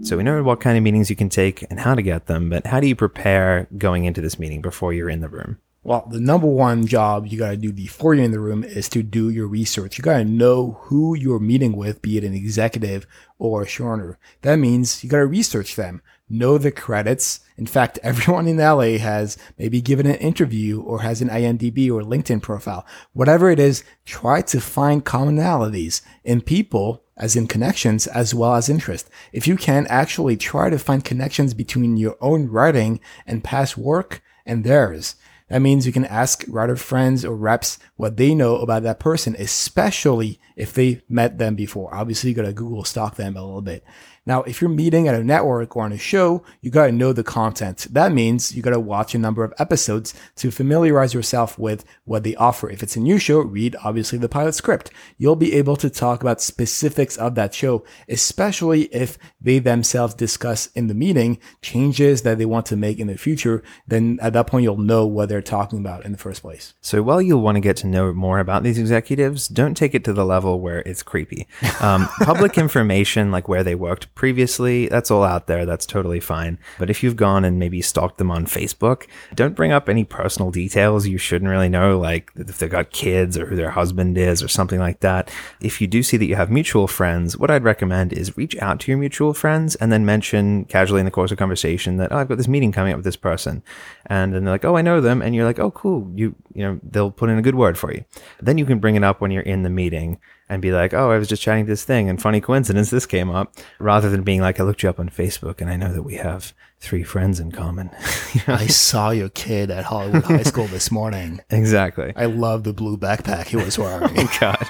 So 0.06 0.16
we 0.16 0.22
know 0.22 0.42
what 0.42 0.60
kind 0.62 0.78
of 0.78 0.82
meetings 0.82 1.10
you 1.10 1.16
can 1.16 1.28
take 1.28 1.66
and 1.68 1.78
how 1.78 1.94
to 1.94 2.00
get 2.00 2.24
them, 2.24 2.48
but 2.48 2.66
how 2.66 2.80
do 2.80 2.86
you 2.86 2.96
prepare 2.96 3.68
going 3.76 4.06
into 4.06 4.22
this 4.22 4.38
meeting 4.38 4.62
before 4.62 4.94
you're 4.94 5.10
in 5.10 5.20
the 5.20 5.28
room? 5.28 5.58
Well, 5.82 6.08
the 6.10 6.20
number 6.20 6.46
one 6.46 6.86
job 6.86 7.26
you 7.26 7.38
got 7.38 7.50
to 7.50 7.56
do 7.58 7.70
before 7.70 8.14
you're 8.14 8.24
in 8.24 8.32
the 8.32 8.40
room 8.40 8.64
is 8.64 8.88
to 8.88 9.02
do 9.02 9.28
your 9.28 9.46
research. 9.46 9.98
You 9.98 10.02
got 10.02 10.16
to 10.16 10.24
know 10.24 10.78
who 10.84 11.14
you're 11.14 11.38
meeting 11.38 11.76
with, 11.76 12.00
be 12.00 12.16
it 12.16 12.24
an 12.24 12.32
executive 12.32 13.06
or 13.38 13.60
a 13.60 13.66
showrunner. 13.66 14.16
That 14.40 14.56
means 14.56 15.04
you 15.04 15.10
got 15.10 15.18
to 15.18 15.26
research 15.26 15.76
them 15.76 16.00
know 16.28 16.58
the 16.58 16.70
credits. 16.70 17.40
In 17.56 17.66
fact, 17.66 17.98
everyone 18.02 18.48
in 18.48 18.58
LA 18.58 18.98
has 18.98 19.36
maybe 19.58 19.80
given 19.80 20.06
an 20.06 20.16
interview 20.16 20.80
or 20.80 21.02
has 21.02 21.22
an 21.22 21.28
IMDb 21.28 21.90
or 21.90 22.02
LinkedIn 22.02 22.42
profile. 22.42 22.86
Whatever 23.12 23.50
it 23.50 23.58
is, 23.58 23.84
try 24.04 24.42
to 24.42 24.60
find 24.60 25.04
commonalities 25.04 26.02
in 26.24 26.40
people 26.40 27.02
as 27.16 27.34
in 27.34 27.46
connections 27.46 28.06
as 28.06 28.34
well 28.34 28.54
as 28.54 28.68
interest. 28.68 29.08
If 29.32 29.46
you 29.46 29.56
can 29.56 29.86
actually 29.86 30.36
try 30.36 30.68
to 30.70 30.78
find 30.78 31.04
connections 31.04 31.54
between 31.54 31.96
your 31.96 32.16
own 32.20 32.48
writing 32.48 33.00
and 33.26 33.42
past 33.42 33.76
work 33.78 34.22
and 34.44 34.64
theirs. 34.64 35.16
That 35.48 35.62
means 35.62 35.86
you 35.86 35.92
can 35.92 36.04
ask 36.04 36.44
writer 36.48 36.74
friends 36.74 37.24
or 37.24 37.36
reps 37.36 37.78
what 37.94 38.16
they 38.16 38.34
know 38.34 38.56
about 38.56 38.82
that 38.82 38.98
person, 38.98 39.36
especially 39.38 40.40
if 40.56 40.72
they 40.72 41.02
met 41.08 41.38
them 41.38 41.54
before. 41.54 41.94
Obviously, 41.94 42.30
you 42.30 42.36
gotta 42.36 42.52
Google 42.52 42.82
stalk 42.82 43.14
them 43.14 43.36
a 43.36 43.44
little 43.44 43.62
bit. 43.62 43.84
Now, 44.26 44.42
if 44.42 44.60
you're 44.60 44.68
meeting 44.68 45.06
at 45.06 45.14
a 45.14 45.22
network 45.22 45.76
or 45.76 45.84
on 45.84 45.92
a 45.92 45.98
show, 45.98 46.42
you 46.60 46.70
got 46.70 46.86
to 46.86 46.92
know 46.92 47.12
the 47.12 47.22
content. 47.22 47.86
That 47.90 48.12
means 48.12 48.56
you 48.56 48.62
got 48.62 48.70
to 48.70 48.80
watch 48.80 49.14
a 49.14 49.18
number 49.18 49.44
of 49.44 49.54
episodes 49.58 50.14
to 50.36 50.50
familiarize 50.50 51.14
yourself 51.14 51.56
with 51.58 51.84
what 52.04 52.24
they 52.24 52.34
offer. 52.34 52.68
If 52.68 52.82
it's 52.82 52.96
a 52.96 53.00
new 53.00 53.18
show, 53.18 53.38
read 53.38 53.76
obviously 53.84 54.18
the 54.18 54.28
pilot 54.28 54.54
script. 54.54 54.90
You'll 55.16 55.36
be 55.36 55.54
able 55.54 55.76
to 55.76 55.88
talk 55.88 56.22
about 56.22 56.40
specifics 56.40 57.16
of 57.16 57.36
that 57.36 57.54
show, 57.54 57.84
especially 58.08 58.82
if 58.86 59.16
they 59.40 59.60
themselves 59.60 60.14
discuss 60.14 60.66
in 60.74 60.88
the 60.88 60.94
meeting 60.94 61.38
changes 61.62 62.22
that 62.22 62.38
they 62.38 62.46
want 62.46 62.66
to 62.66 62.76
make 62.76 62.98
in 62.98 63.06
the 63.06 63.16
future. 63.16 63.62
Then 63.86 64.18
at 64.20 64.32
that 64.32 64.48
point, 64.48 64.64
you'll 64.64 64.76
know 64.76 65.06
what 65.06 65.28
they're 65.28 65.40
talking 65.40 65.78
about 65.78 66.04
in 66.04 66.10
the 66.10 66.18
first 66.18 66.42
place. 66.42 66.74
So 66.80 67.00
while 67.00 67.22
you'll 67.22 67.42
want 67.42 67.56
to 67.56 67.60
get 67.60 67.76
to 67.78 67.86
know 67.86 68.12
more 68.12 68.40
about 68.40 68.64
these 68.64 68.78
executives, 68.78 69.46
don't 69.46 69.76
take 69.76 69.94
it 69.94 70.02
to 70.04 70.12
the 70.12 70.24
level 70.24 70.60
where 70.60 70.80
it's 70.80 71.04
creepy. 71.04 71.46
Um, 71.80 72.08
public 72.22 72.58
information 72.58 73.30
like 73.30 73.46
where 73.46 73.62
they 73.62 73.76
worked 73.76 74.14
previously, 74.16 74.88
that's 74.88 75.10
all 75.10 75.22
out 75.22 75.46
there. 75.46 75.64
That's 75.64 75.86
totally 75.86 76.18
fine. 76.18 76.58
But 76.78 76.90
if 76.90 77.02
you've 77.02 77.14
gone 77.14 77.44
and 77.44 77.58
maybe 77.58 77.80
stalked 77.80 78.18
them 78.18 78.30
on 78.30 78.46
Facebook, 78.46 79.06
don't 79.34 79.54
bring 79.54 79.70
up 79.70 79.88
any 79.88 80.02
personal 80.02 80.50
details 80.50 81.06
you 81.06 81.18
shouldn't 81.18 81.50
really 81.50 81.68
know, 81.68 82.00
like 82.00 82.32
if 82.34 82.58
they've 82.58 82.68
got 82.68 82.90
kids 82.90 83.38
or 83.38 83.46
who 83.46 83.54
their 83.54 83.70
husband 83.70 84.18
is 84.18 84.42
or 84.42 84.48
something 84.48 84.80
like 84.80 85.00
that. 85.00 85.30
If 85.60 85.80
you 85.80 85.86
do 85.86 86.02
see 86.02 86.16
that 86.16 86.24
you 86.24 86.34
have 86.34 86.50
mutual 86.50 86.88
friends, 86.88 87.36
what 87.36 87.50
I'd 87.50 87.62
recommend 87.62 88.12
is 88.12 88.36
reach 88.36 88.56
out 88.56 88.80
to 88.80 88.90
your 88.90 88.98
mutual 88.98 89.34
friends 89.34 89.76
and 89.76 89.92
then 89.92 90.04
mention 90.04 90.64
casually 90.64 91.00
in 91.00 91.04
the 91.04 91.12
course 91.12 91.30
of 91.30 91.38
conversation 91.38 91.98
that, 91.98 92.10
oh, 92.10 92.16
I've 92.16 92.28
got 92.28 92.38
this 92.38 92.48
meeting 92.48 92.72
coming 92.72 92.92
up 92.92 92.96
with 92.96 93.04
this 93.04 93.16
person. 93.16 93.62
And 94.06 94.34
then 94.34 94.44
they're 94.44 94.54
like, 94.54 94.64
oh, 94.64 94.76
I 94.76 94.82
know 94.82 95.00
them. 95.02 95.20
And 95.20 95.34
you're 95.34 95.44
like, 95.44 95.58
oh, 95.58 95.70
cool. 95.70 96.10
You, 96.14 96.34
you 96.54 96.62
know, 96.62 96.80
they'll 96.82 97.10
put 97.10 97.28
in 97.28 97.38
a 97.38 97.42
good 97.42 97.54
word 97.54 97.76
for 97.76 97.92
you. 97.92 98.04
Then 98.40 98.56
you 98.56 98.64
can 98.64 98.78
bring 98.78 98.96
it 98.96 99.04
up 99.04 99.20
when 99.20 99.30
you're 99.30 99.42
in 99.42 99.62
the 99.62 99.70
meeting 99.70 100.18
and 100.48 100.62
be 100.62 100.72
like, 100.72 100.94
oh, 100.94 101.10
I 101.10 101.18
was 101.18 101.28
just 101.28 101.42
chatting 101.42 101.66
this 101.66 101.84
thing 101.84 102.08
and 102.08 102.20
funny 102.20 102.40
coincidence, 102.40 102.90
this 102.90 103.06
came 103.16 103.30
up, 103.30 103.54
rather 103.78 104.10
than 104.10 104.22
being 104.22 104.40
like, 104.40 104.60
I 104.60 104.64
looked 104.64 104.82
you 104.82 104.88
up 104.88 105.00
on 105.00 105.08
Facebook 105.08 105.60
and 105.60 105.70
I 105.70 105.76
know 105.76 105.92
that 105.92 106.02
we 106.02 106.14
have 106.16 106.54
three 106.78 107.02
friends 107.02 107.40
in 107.40 107.50
common. 107.50 107.90
you 108.34 108.42
know? 108.46 108.54
I 108.54 108.66
saw 108.66 109.10
your 109.10 109.30
kid 109.30 109.70
at 109.70 109.84
Hollywood 109.84 110.24
High 110.24 110.42
School 110.44 110.66
this 110.66 110.90
morning. 110.90 111.40
Exactly. 111.50 112.12
I 112.14 112.26
love 112.26 112.64
the 112.64 112.72
blue 112.72 112.96
backpack 112.96 113.46
he 113.46 113.56
was 113.56 113.78
wearing. 113.78 114.10
oh, 114.16 114.36
God. 114.40 114.66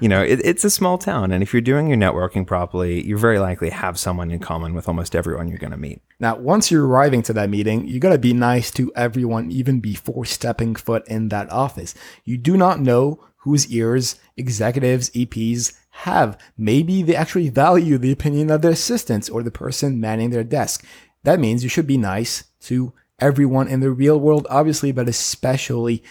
you 0.00 0.08
know, 0.08 0.22
it, 0.22 0.40
it's 0.44 0.64
a 0.64 0.70
small 0.70 0.98
town. 0.98 1.32
And 1.32 1.42
if 1.42 1.52
you're 1.52 1.62
doing 1.62 1.88
your 1.88 1.96
networking 1.96 2.46
properly, 2.46 3.04
you 3.04 3.18
very 3.18 3.38
likely 3.38 3.70
have 3.70 3.98
someone 3.98 4.30
in 4.30 4.38
common 4.38 4.74
with 4.74 4.86
almost 4.86 5.16
everyone 5.16 5.48
you're 5.48 5.58
going 5.58 5.70
to 5.72 5.76
meet. 5.76 6.02
Now, 6.20 6.36
once 6.36 6.70
you're 6.70 6.86
arriving 6.86 7.22
to 7.22 7.32
that 7.32 7.50
meeting, 7.50 7.86
you 7.86 7.98
got 7.98 8.10
to 8.10 8.18
be 8.18 8.34
nice 8.34 8.70
to 8.72 8.92
everyone 8.94 9.50
even 9.50 9.80
before 9.80 10.26
stepping 10.26 10.76
foot 10.76 11.06
in 11.08 11.30
that 11.30 11.50
office. 11.50 11.94
You 12.24 12.36
do 12.36 12.56
not 12.56 12.80
know 12.80 13.18
whose 13.40 13.70
ears 13.70 14.16
executives, 14.36 15.10
EPs 15.10 15.74
have. 15.90 16.38
Maybe 16.56 17.02
they 17.02 17.16
actually 17.16 17.48
value 17.48 17.98
the 17.98 18.12
opinion 18.12 18.50
of 18.50 18.62
their 18.62 18.72
assistants 18.72 19.28
or 19.28 19.42
the 19.42 19.50
person 19.50 20.00
manning 20.00 20.30
their 20.30 20.44
desk. 20.44 20.84
That 21.24 21.40
means 21.40 21.62
you 21.62 21.68
should 21.68 21.86
be 21.86 21.98
nice 21.98 22.44
to 22.62 22.92
everyone 23.18 23.68
in 23.68 23.80
the 23.80 23.90
real 23.90 24.18
world, 24.18 24.46
obviously, 24.48 24.92
but 24.92 25.08
especially 25.08 26.02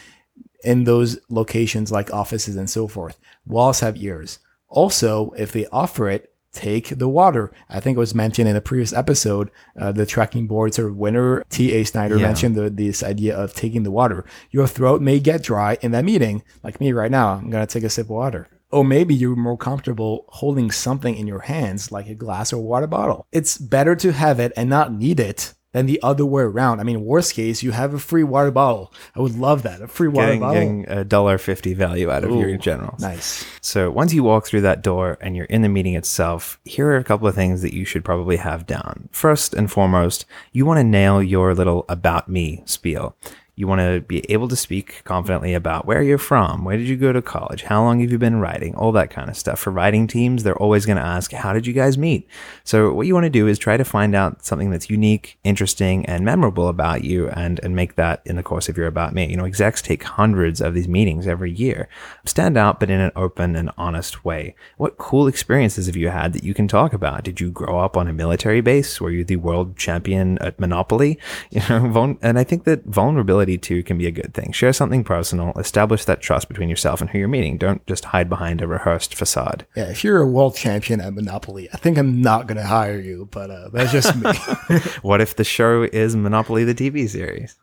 in 0.63 0.83
those 0.83 1.19
locations 1.29 1.91
like 1.91 2.13
offices 2.13 2.55
and 2.55 2.69
so 2.69 2.87
forth. 2.87 3.17
Walls 3.45 3.79
have 3.79 3.97
ears. 3.97 4.39
Also, 4.67 5.31
if 5.31 5.51
they 5.51 5.65
offer 5.67 6.09
it, 6.09 6.33
take 6.51 6.97
the 6.97 7.07
water. 7.07 7.51
I 7.69 7.79
think 7.79 7.95
it 7.95 7.99
was 7.99 8.15
mentioned 8.15 8.47
in 8.47 8.55
a 8.55 8.61
previous 8.61 8.93
episode, 8.93 9.51
uh, 9.79 9.91
the 9.91 10.05
tracking 10.05 10.47
board 10.47 10.73
sort 10.73 10.89
of 10.89 10.97
winner, 10.97 11.43
T.A. 11.49 11.83
Snyder 11.83 12.17
yeah. 12.17 12.27
mentioned 12.27 12.55
the, 12.55 12.69
this 12.69 13.03
idea 13.03 13.37
of 13.37 13.53
taking 13.53 13.83
the 13.83 13.91
water. 13.91 14.25
Your 14.51 14.67
throat 14.67 15.01
may 15.01 15.19
get 15.19 15.43
dry 15.43 15.77
in 15.81 15.91
that 15.91 16.05
meeting. 16.05 16.43
Like 16.63 16.79
me 16.79 16.91
right 16.91 17.11
now, 17.11 17.33
I'm 17.33 17.49
going 17.49 17.65
to 17.65 17.71
take 17.71 17.83
a 17.83 17.89
sip 17.89 18.05
of 18.05 18.11
water. 18.11 18.47
Or 18.71 18.85
maybe 18.85 19.15
you're 19.15 19.35
more 19.35 19.57
comfortable 19.57 20.25
holding 20.29 20.69
something 20.69 21.15
in 21.15 21.25
your 21.25 21.39
hands, 21.39 21.91
like 21.91 22.07
a 22.07 22.13
glass 22.13 22.53
or 22.53 22.61
water 22.61 22.85
bottle. 22.85 23.25
It's 23.31 23.57
better 23.57 23.95
to 23.95 24.11
have 24.11 24.39
it 24.39 24.53
and 24.55 24.69
not 24.69 24.93
need 24.93 25.19
it 25.19 25.53
than 25.71 25.85
the 25.85 25.99
other 26.01 26.25
way 26.25 26.43
around. 26.43 26.79
I 26.79 26.83
mean, 26.83 27.05
worst 27.05 27.33
case, 27.33 27.61
you 27.61 27.71
have 27.71 27.93
a 27.93 27.99
free 27.99 28.23
water 28.23 28.51
bottle. 28.51 28.93
I 29.15 29.21
would 29.21 29.37
love 29.37 29.63
that. 29.63 29.81
A 29.81 29.87
free 29.87 30.07
water 30.07 30.27
Getting, 30.27 30.39
bottle. 30.39 30.53
getting 30.55 30.89
a 30.89 31.03
dollar 31.03 31.37
fifty 31.37 31.73
value 31.73 32.09
out 32.09 32.23
of 32.23 32.31
your 32.31 32.49
Ooh, 32.49 32.57
generals. 32.57 32.99
Nice. 32.99 33.45
So 33.61 33.91
once 33.91 34.13
you 34.13 34.23
walk 34.23 34.45
through 34.47 34.61
that 34.61 34.81
door 34.81 35.17
and 35.21 35.35
you're 35.35 35.45
in 35.45 35.61
the 35.61 35.69
meeting 35.69 35.95
itself, 35.95 36.59
here 36.65 36.87
are 36.87 36.97
a 36.97 37.03
couple 37.03 37.27
of 37.27 37.35
things 37.35 37.61
that 37.61 37.73
you 37.73 37.85
should 37.85 38.03
probably 38.03 38.37
have 38.37 38.65
down. 38.65 39.09
First 39.11 39.53
and 39.53 39.71
foremost, 39.71 40.25
you 40.51 40.65
want 40.65 40.79
to 40.79 40.83
nail 40.83 41.21
your 41.21 41.53
little 41.53 41.85
about 41.87 42.27
me 42.27 42.63
spiel. 42.65 43.15
You 43.59 43.67
want 43.67 43.81
to 43.81 43.99
be 43.99 44.23
able 44.31 44.47
to 44.47 44.55
speak 44.55 45.01
confidently 45.03 45.53
about 45.53 45.85
where 45.85 46.01
you're 46.01 46.17
from, 46.17 46.63
where 46.63 46.77
did 46.77 46.87
you 46.87 46.95
go 46.95 47.11
to 47.11 47.21
college, 47.21 47.63
how 47.63 47.83
long 47.83 47.99
have 47.99 48.09
you 48.09 48.17
been 48.17 48.39
writing, 48.39 48.73
all 48.75 48.93
that 48.93 49.09
kind 49.09 49.29
of 49.29 49.35
stuff. 49.35 49.59
For 49.59 49.69
writing 49.69 50.07
teams, 50.07 50.43
they're 50.43 50.55
always 50.55 50.85
going 50.85 50.95
to 50.95 51.03
ask, 51.03 51.33
how 51.33 51.51
did 51.51 51.67
you 51.67 51.73
guys 51.73 51.97
meet? 51.97 52.25
So 52.63 52.93
what 52.93 53.05
you 53.05 53.13
want 53.13 53.25
to 53.25 53.29
do 53.29 53.47
is 53.47 53.59
try 53.59 53.75
to 53.75 53.83
find 53.83 54.15
out 54.15 54.45
something 54.45 54.69
that's 54.69 54.89
unique, 54.89 55.37
interesting, 55.43 56.05
and 56.05 56.23
memorable 56.23 56.69
about 56.69 57.03
you 57.03 57.27
and, 57.31 57.59
and 57.61 57.75
make 57.75 57.95
that 57.95 58.21
in 58.23 58.37
the 58.37 58.43
course 58.43 58.69
of 58.69 58.77
your 58.77 58.87
about 58.87 59.13
me. 59.13 59.29
You 59.29 59.35
know, 59.35 59.43
execs 59.43 59.81
take 59.81 60.03
hundreds 60.03 60.61
of 60.61 60.73
these 60.73 60.87
meetings 60.87 61.27
every 61.27 61.51
year. 61.51 61.89
Stand 62.23 62.57
out, 62.57 62.79
but 62.79 62.89
in 62.89 63.01
an 63.01 63.11
open 63.17 63.57
and 63.57 63.71
honest 63.77 64.23
way. 64.23 64.55
What 64.77 64.97
cool 64.97 65.27
experiences 65.27 65.87
have 65.87 65.97
you 65.97 66.07
had 66.07 66.31
that 66.31 66.45
you 66.45 66.53
can 66.53 66.69
talk 66.69 66.93
about? 66.93 67.23
Did 67.23 67.41
you 67.41 67.51
grow 67.51 67.79
up 67.79 67.97
on 67.97 68.07
a 68.07 68.13
military 68.13 68.61
base? 68.61 69.01
Were 69.01 69.11
you 69.11 69.25
the 69.25 69.35
world 69.35 69.75
champion 69.75 70.37
at 70.39 70.59
Monopoly? 70.61 71.19
You 71.51 71.61
know, 71.67 72.17
and 72.21 72.37
I 72.37 72.43
think 72.43 72.63
that 72.65 72.85
vulnerability 72.85 73.48
too 73.57 73.83
can 73.83 73.97
be 73.97 74.07
a 74.07 74.11
good 74.11 74.33
thing. 74.33 74.51
Share 74.51 74.73
something 74.73 75.03
personal, 75.03 75.53
establish 75.57 76.05
that 76.05 76.21
trust 76.21 76.47
between 76.47 76.69
yourself 76.69 77.01
and 77.01 77.09
who 77.09 77.17
you're 77.17 77.27
meeting. 77.27 77.57
Don't 77.57 77.85
just 77.87 78.05
hide 78.05 78.29
behind 78.29 78.61
a 78.61 78.67
rehearsed 78.67 79.15
facade. 79.15 79.65
Yeah, 79.75 79.89
if 79.89 80.03
you're 80.03 80.21
a 80.21 80.27
world 80.27 80.55
champion 80.55 81.01
at 81.01 81.13
Monopoly, 81.13 81.69
I 81.73 81.77
think 81.77 81.97
I'm 81.97 82.21
not 82.21 82.47
going 82.47 82.57
to 82.57 82.65
hire 82.65 82.99
you, 82.99 83.27
but 83.31 83.49
uh, 83.49 83.69
that's 83.69 83.91
just 83.91 84.15
me. 84.15 84.31
What 85.01 85.21
if 85.21 85.35
the 85.35 85.43
show 85.43 85.83
is 85.83 86.15
Monopoly 86.15 86.63
the 86.63 86.75
TV 86.75 87.09
series? 87.09 87.55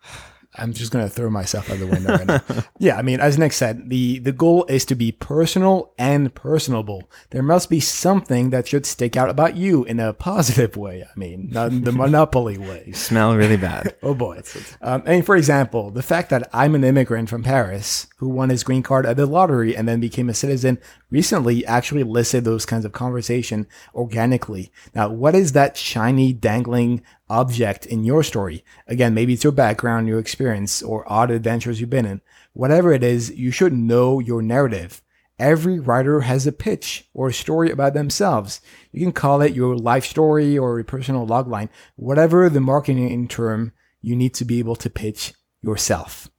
I'm 0.59 0.73
just 0.73 0.93
gonna 0.93 1.09
throw 1.09 1.31
myself 1.31 1.71
out 1.71 1.79
the 1.79 1.87
window 1.87 2.17
right 2.17 2.27
now. 2.27 2.43
yeah, 2.79 2.97
I 2.97 3.03
mean, 3.03 3.21
as 3.21 3.39
Nick 3.39 3.53
said, 3.53 3.91
the 3.91 4.19
the 4.19 4.33
goal 4.33 4.65
is 4.67 4.85
to 4.87 4.95
be 4.95 5.13
personal 5.13 5.93
and 5.99 6.35
personable. 6.35 7.11
There 7.31 7.43
must 7.43 7.71
be 7.71 7.81
something 7.81 8.51
that 8.51 8.69
should 8.69 8.87
stick 8.87 9.17
out 9.17 9.31
about 9.31 9.57
you 9.57 9.85
in 9.85 10.01
a 10.01 10.13
positive 10.13 10.77
way. 10.77 11.05
I 11.05 11.19
mean, 11.19 11.49
not 11.51 11.73
in 11.73 11.85
the 11.85 11.93
monopoly 12.07 12.59
way. 12.59 12.85
You 12.87 12.95
Smell 12.95 13.37
really 13.37 13.57
bad. 13.57 13.95
Oh 14.03 14.15
boy. 14.15 14.41
Um, 14.83 15.03
I 15.07 15.11
mean, 15.11 15.23
for 15.23 15.37
example, 15.37 15.91
the 15.91 16.03
fact 16.03 16.31
that 16.31 16.49
I'm 16.53 16.75
an 16.75 16.85
immigrant 16.85 17.29
from 17.29 17.43
Paris 17.43 18.07
who 18.19 18.29
won 18.29 18.51
his 18.51 18.63
green 18.63 18.83
card 18.83 19.05
at 19.05 19.17
the 19.17 19.27
lottery 19.27 19.77
and 19.77 19.89
then 19.89 20.01
became 20.01 20.29
a 20.29 20.35
citizen 20.35 20.79
recently 21.11 21.65
actually 21.67 22.05
listed 22.05 22.45
those 22.45 22.67
kinds 22.67 22.85
of 22.85 22.93
conversation 22.93 23.67
organically. 23.95 24.71
Now, 24.95 25.09
what 25.09 25.35
is 25.35 25.53
that 25.53 25.77
shiny 25.77 26.33
dangling 26.33 27.03
object 27.29 27.87
in 27.87 28.05
your 28.05 28.23
story? 28.23 28.65
Again, 28.87 29.15
maybe 29.15 29.35
it's 29.35 29.45
your 29.45 29.53
background, 29.53 30.09
your 30.09 30.19
experience, 30.19 30.83
or 30.83 31.11
odd 31.11 31.31
adventures 31.31 31.81
you've 31.81 31.91
been 31.91 32.07
in. 32.07 32.21
Whatever 32.53 32.93
it 32.93 33.03
is, 33.03 33.31
you 33.31 33.51
should 33.51 33.73
know 33.73 34.21
your 34.21 34.43
narrative. 34.43 35.03
Every 35.39 35.79
writer 35.79 36.23
has 36.23 36.47
a 36.47 36.53
pitch 36.53 37.09
or 37.13 37.29
a 37.29 37.33
story 37.33 37.71
about 37.71 37.93
themselves. 37.93 38.61
You 38.91 39.01
can 39.01 39.13
call 39.13 39.43
it 39.43 39.53
your 39.53 39.77
life 39.77 40.07
story 40.07 40.57
or 40.57 40.79
a 40.79 40.85
personal 40.85 41.27
logline, 41.27 41.69
whatever 41.97 42.49
the 42.49 42.61
marketing 42.61 43.29
term 43.29 43.73
you 44.01 44.17
need 44.17 44.33
to 44.35 44.45
be 44.45 44.59
able 44.59 44.77
to 44.77 44.89
pitch 44.89 45.35
yourself. 45.61 46.31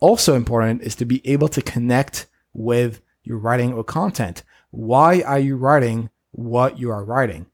Also 0.00 0.34
important 0.34 0.82
is 0.82 0.96
to 0.96 1.04
be 1.04 1.20
able 1.28 1.48
to 1.48 1.62
connect 1.62 2.26
with 2.52 3.00
your 3.22 3.38
writing 3.38 3.72
or 3.72 3.84
content. 3.84 4.42
Why 4.70 5.20
are 5.20 5.38
you 5.38 5.56
writing 5.56 6.10
what 6.32 6.78
you 6.78 6.90
are 6.90 7.04
writing? 7.04 7.46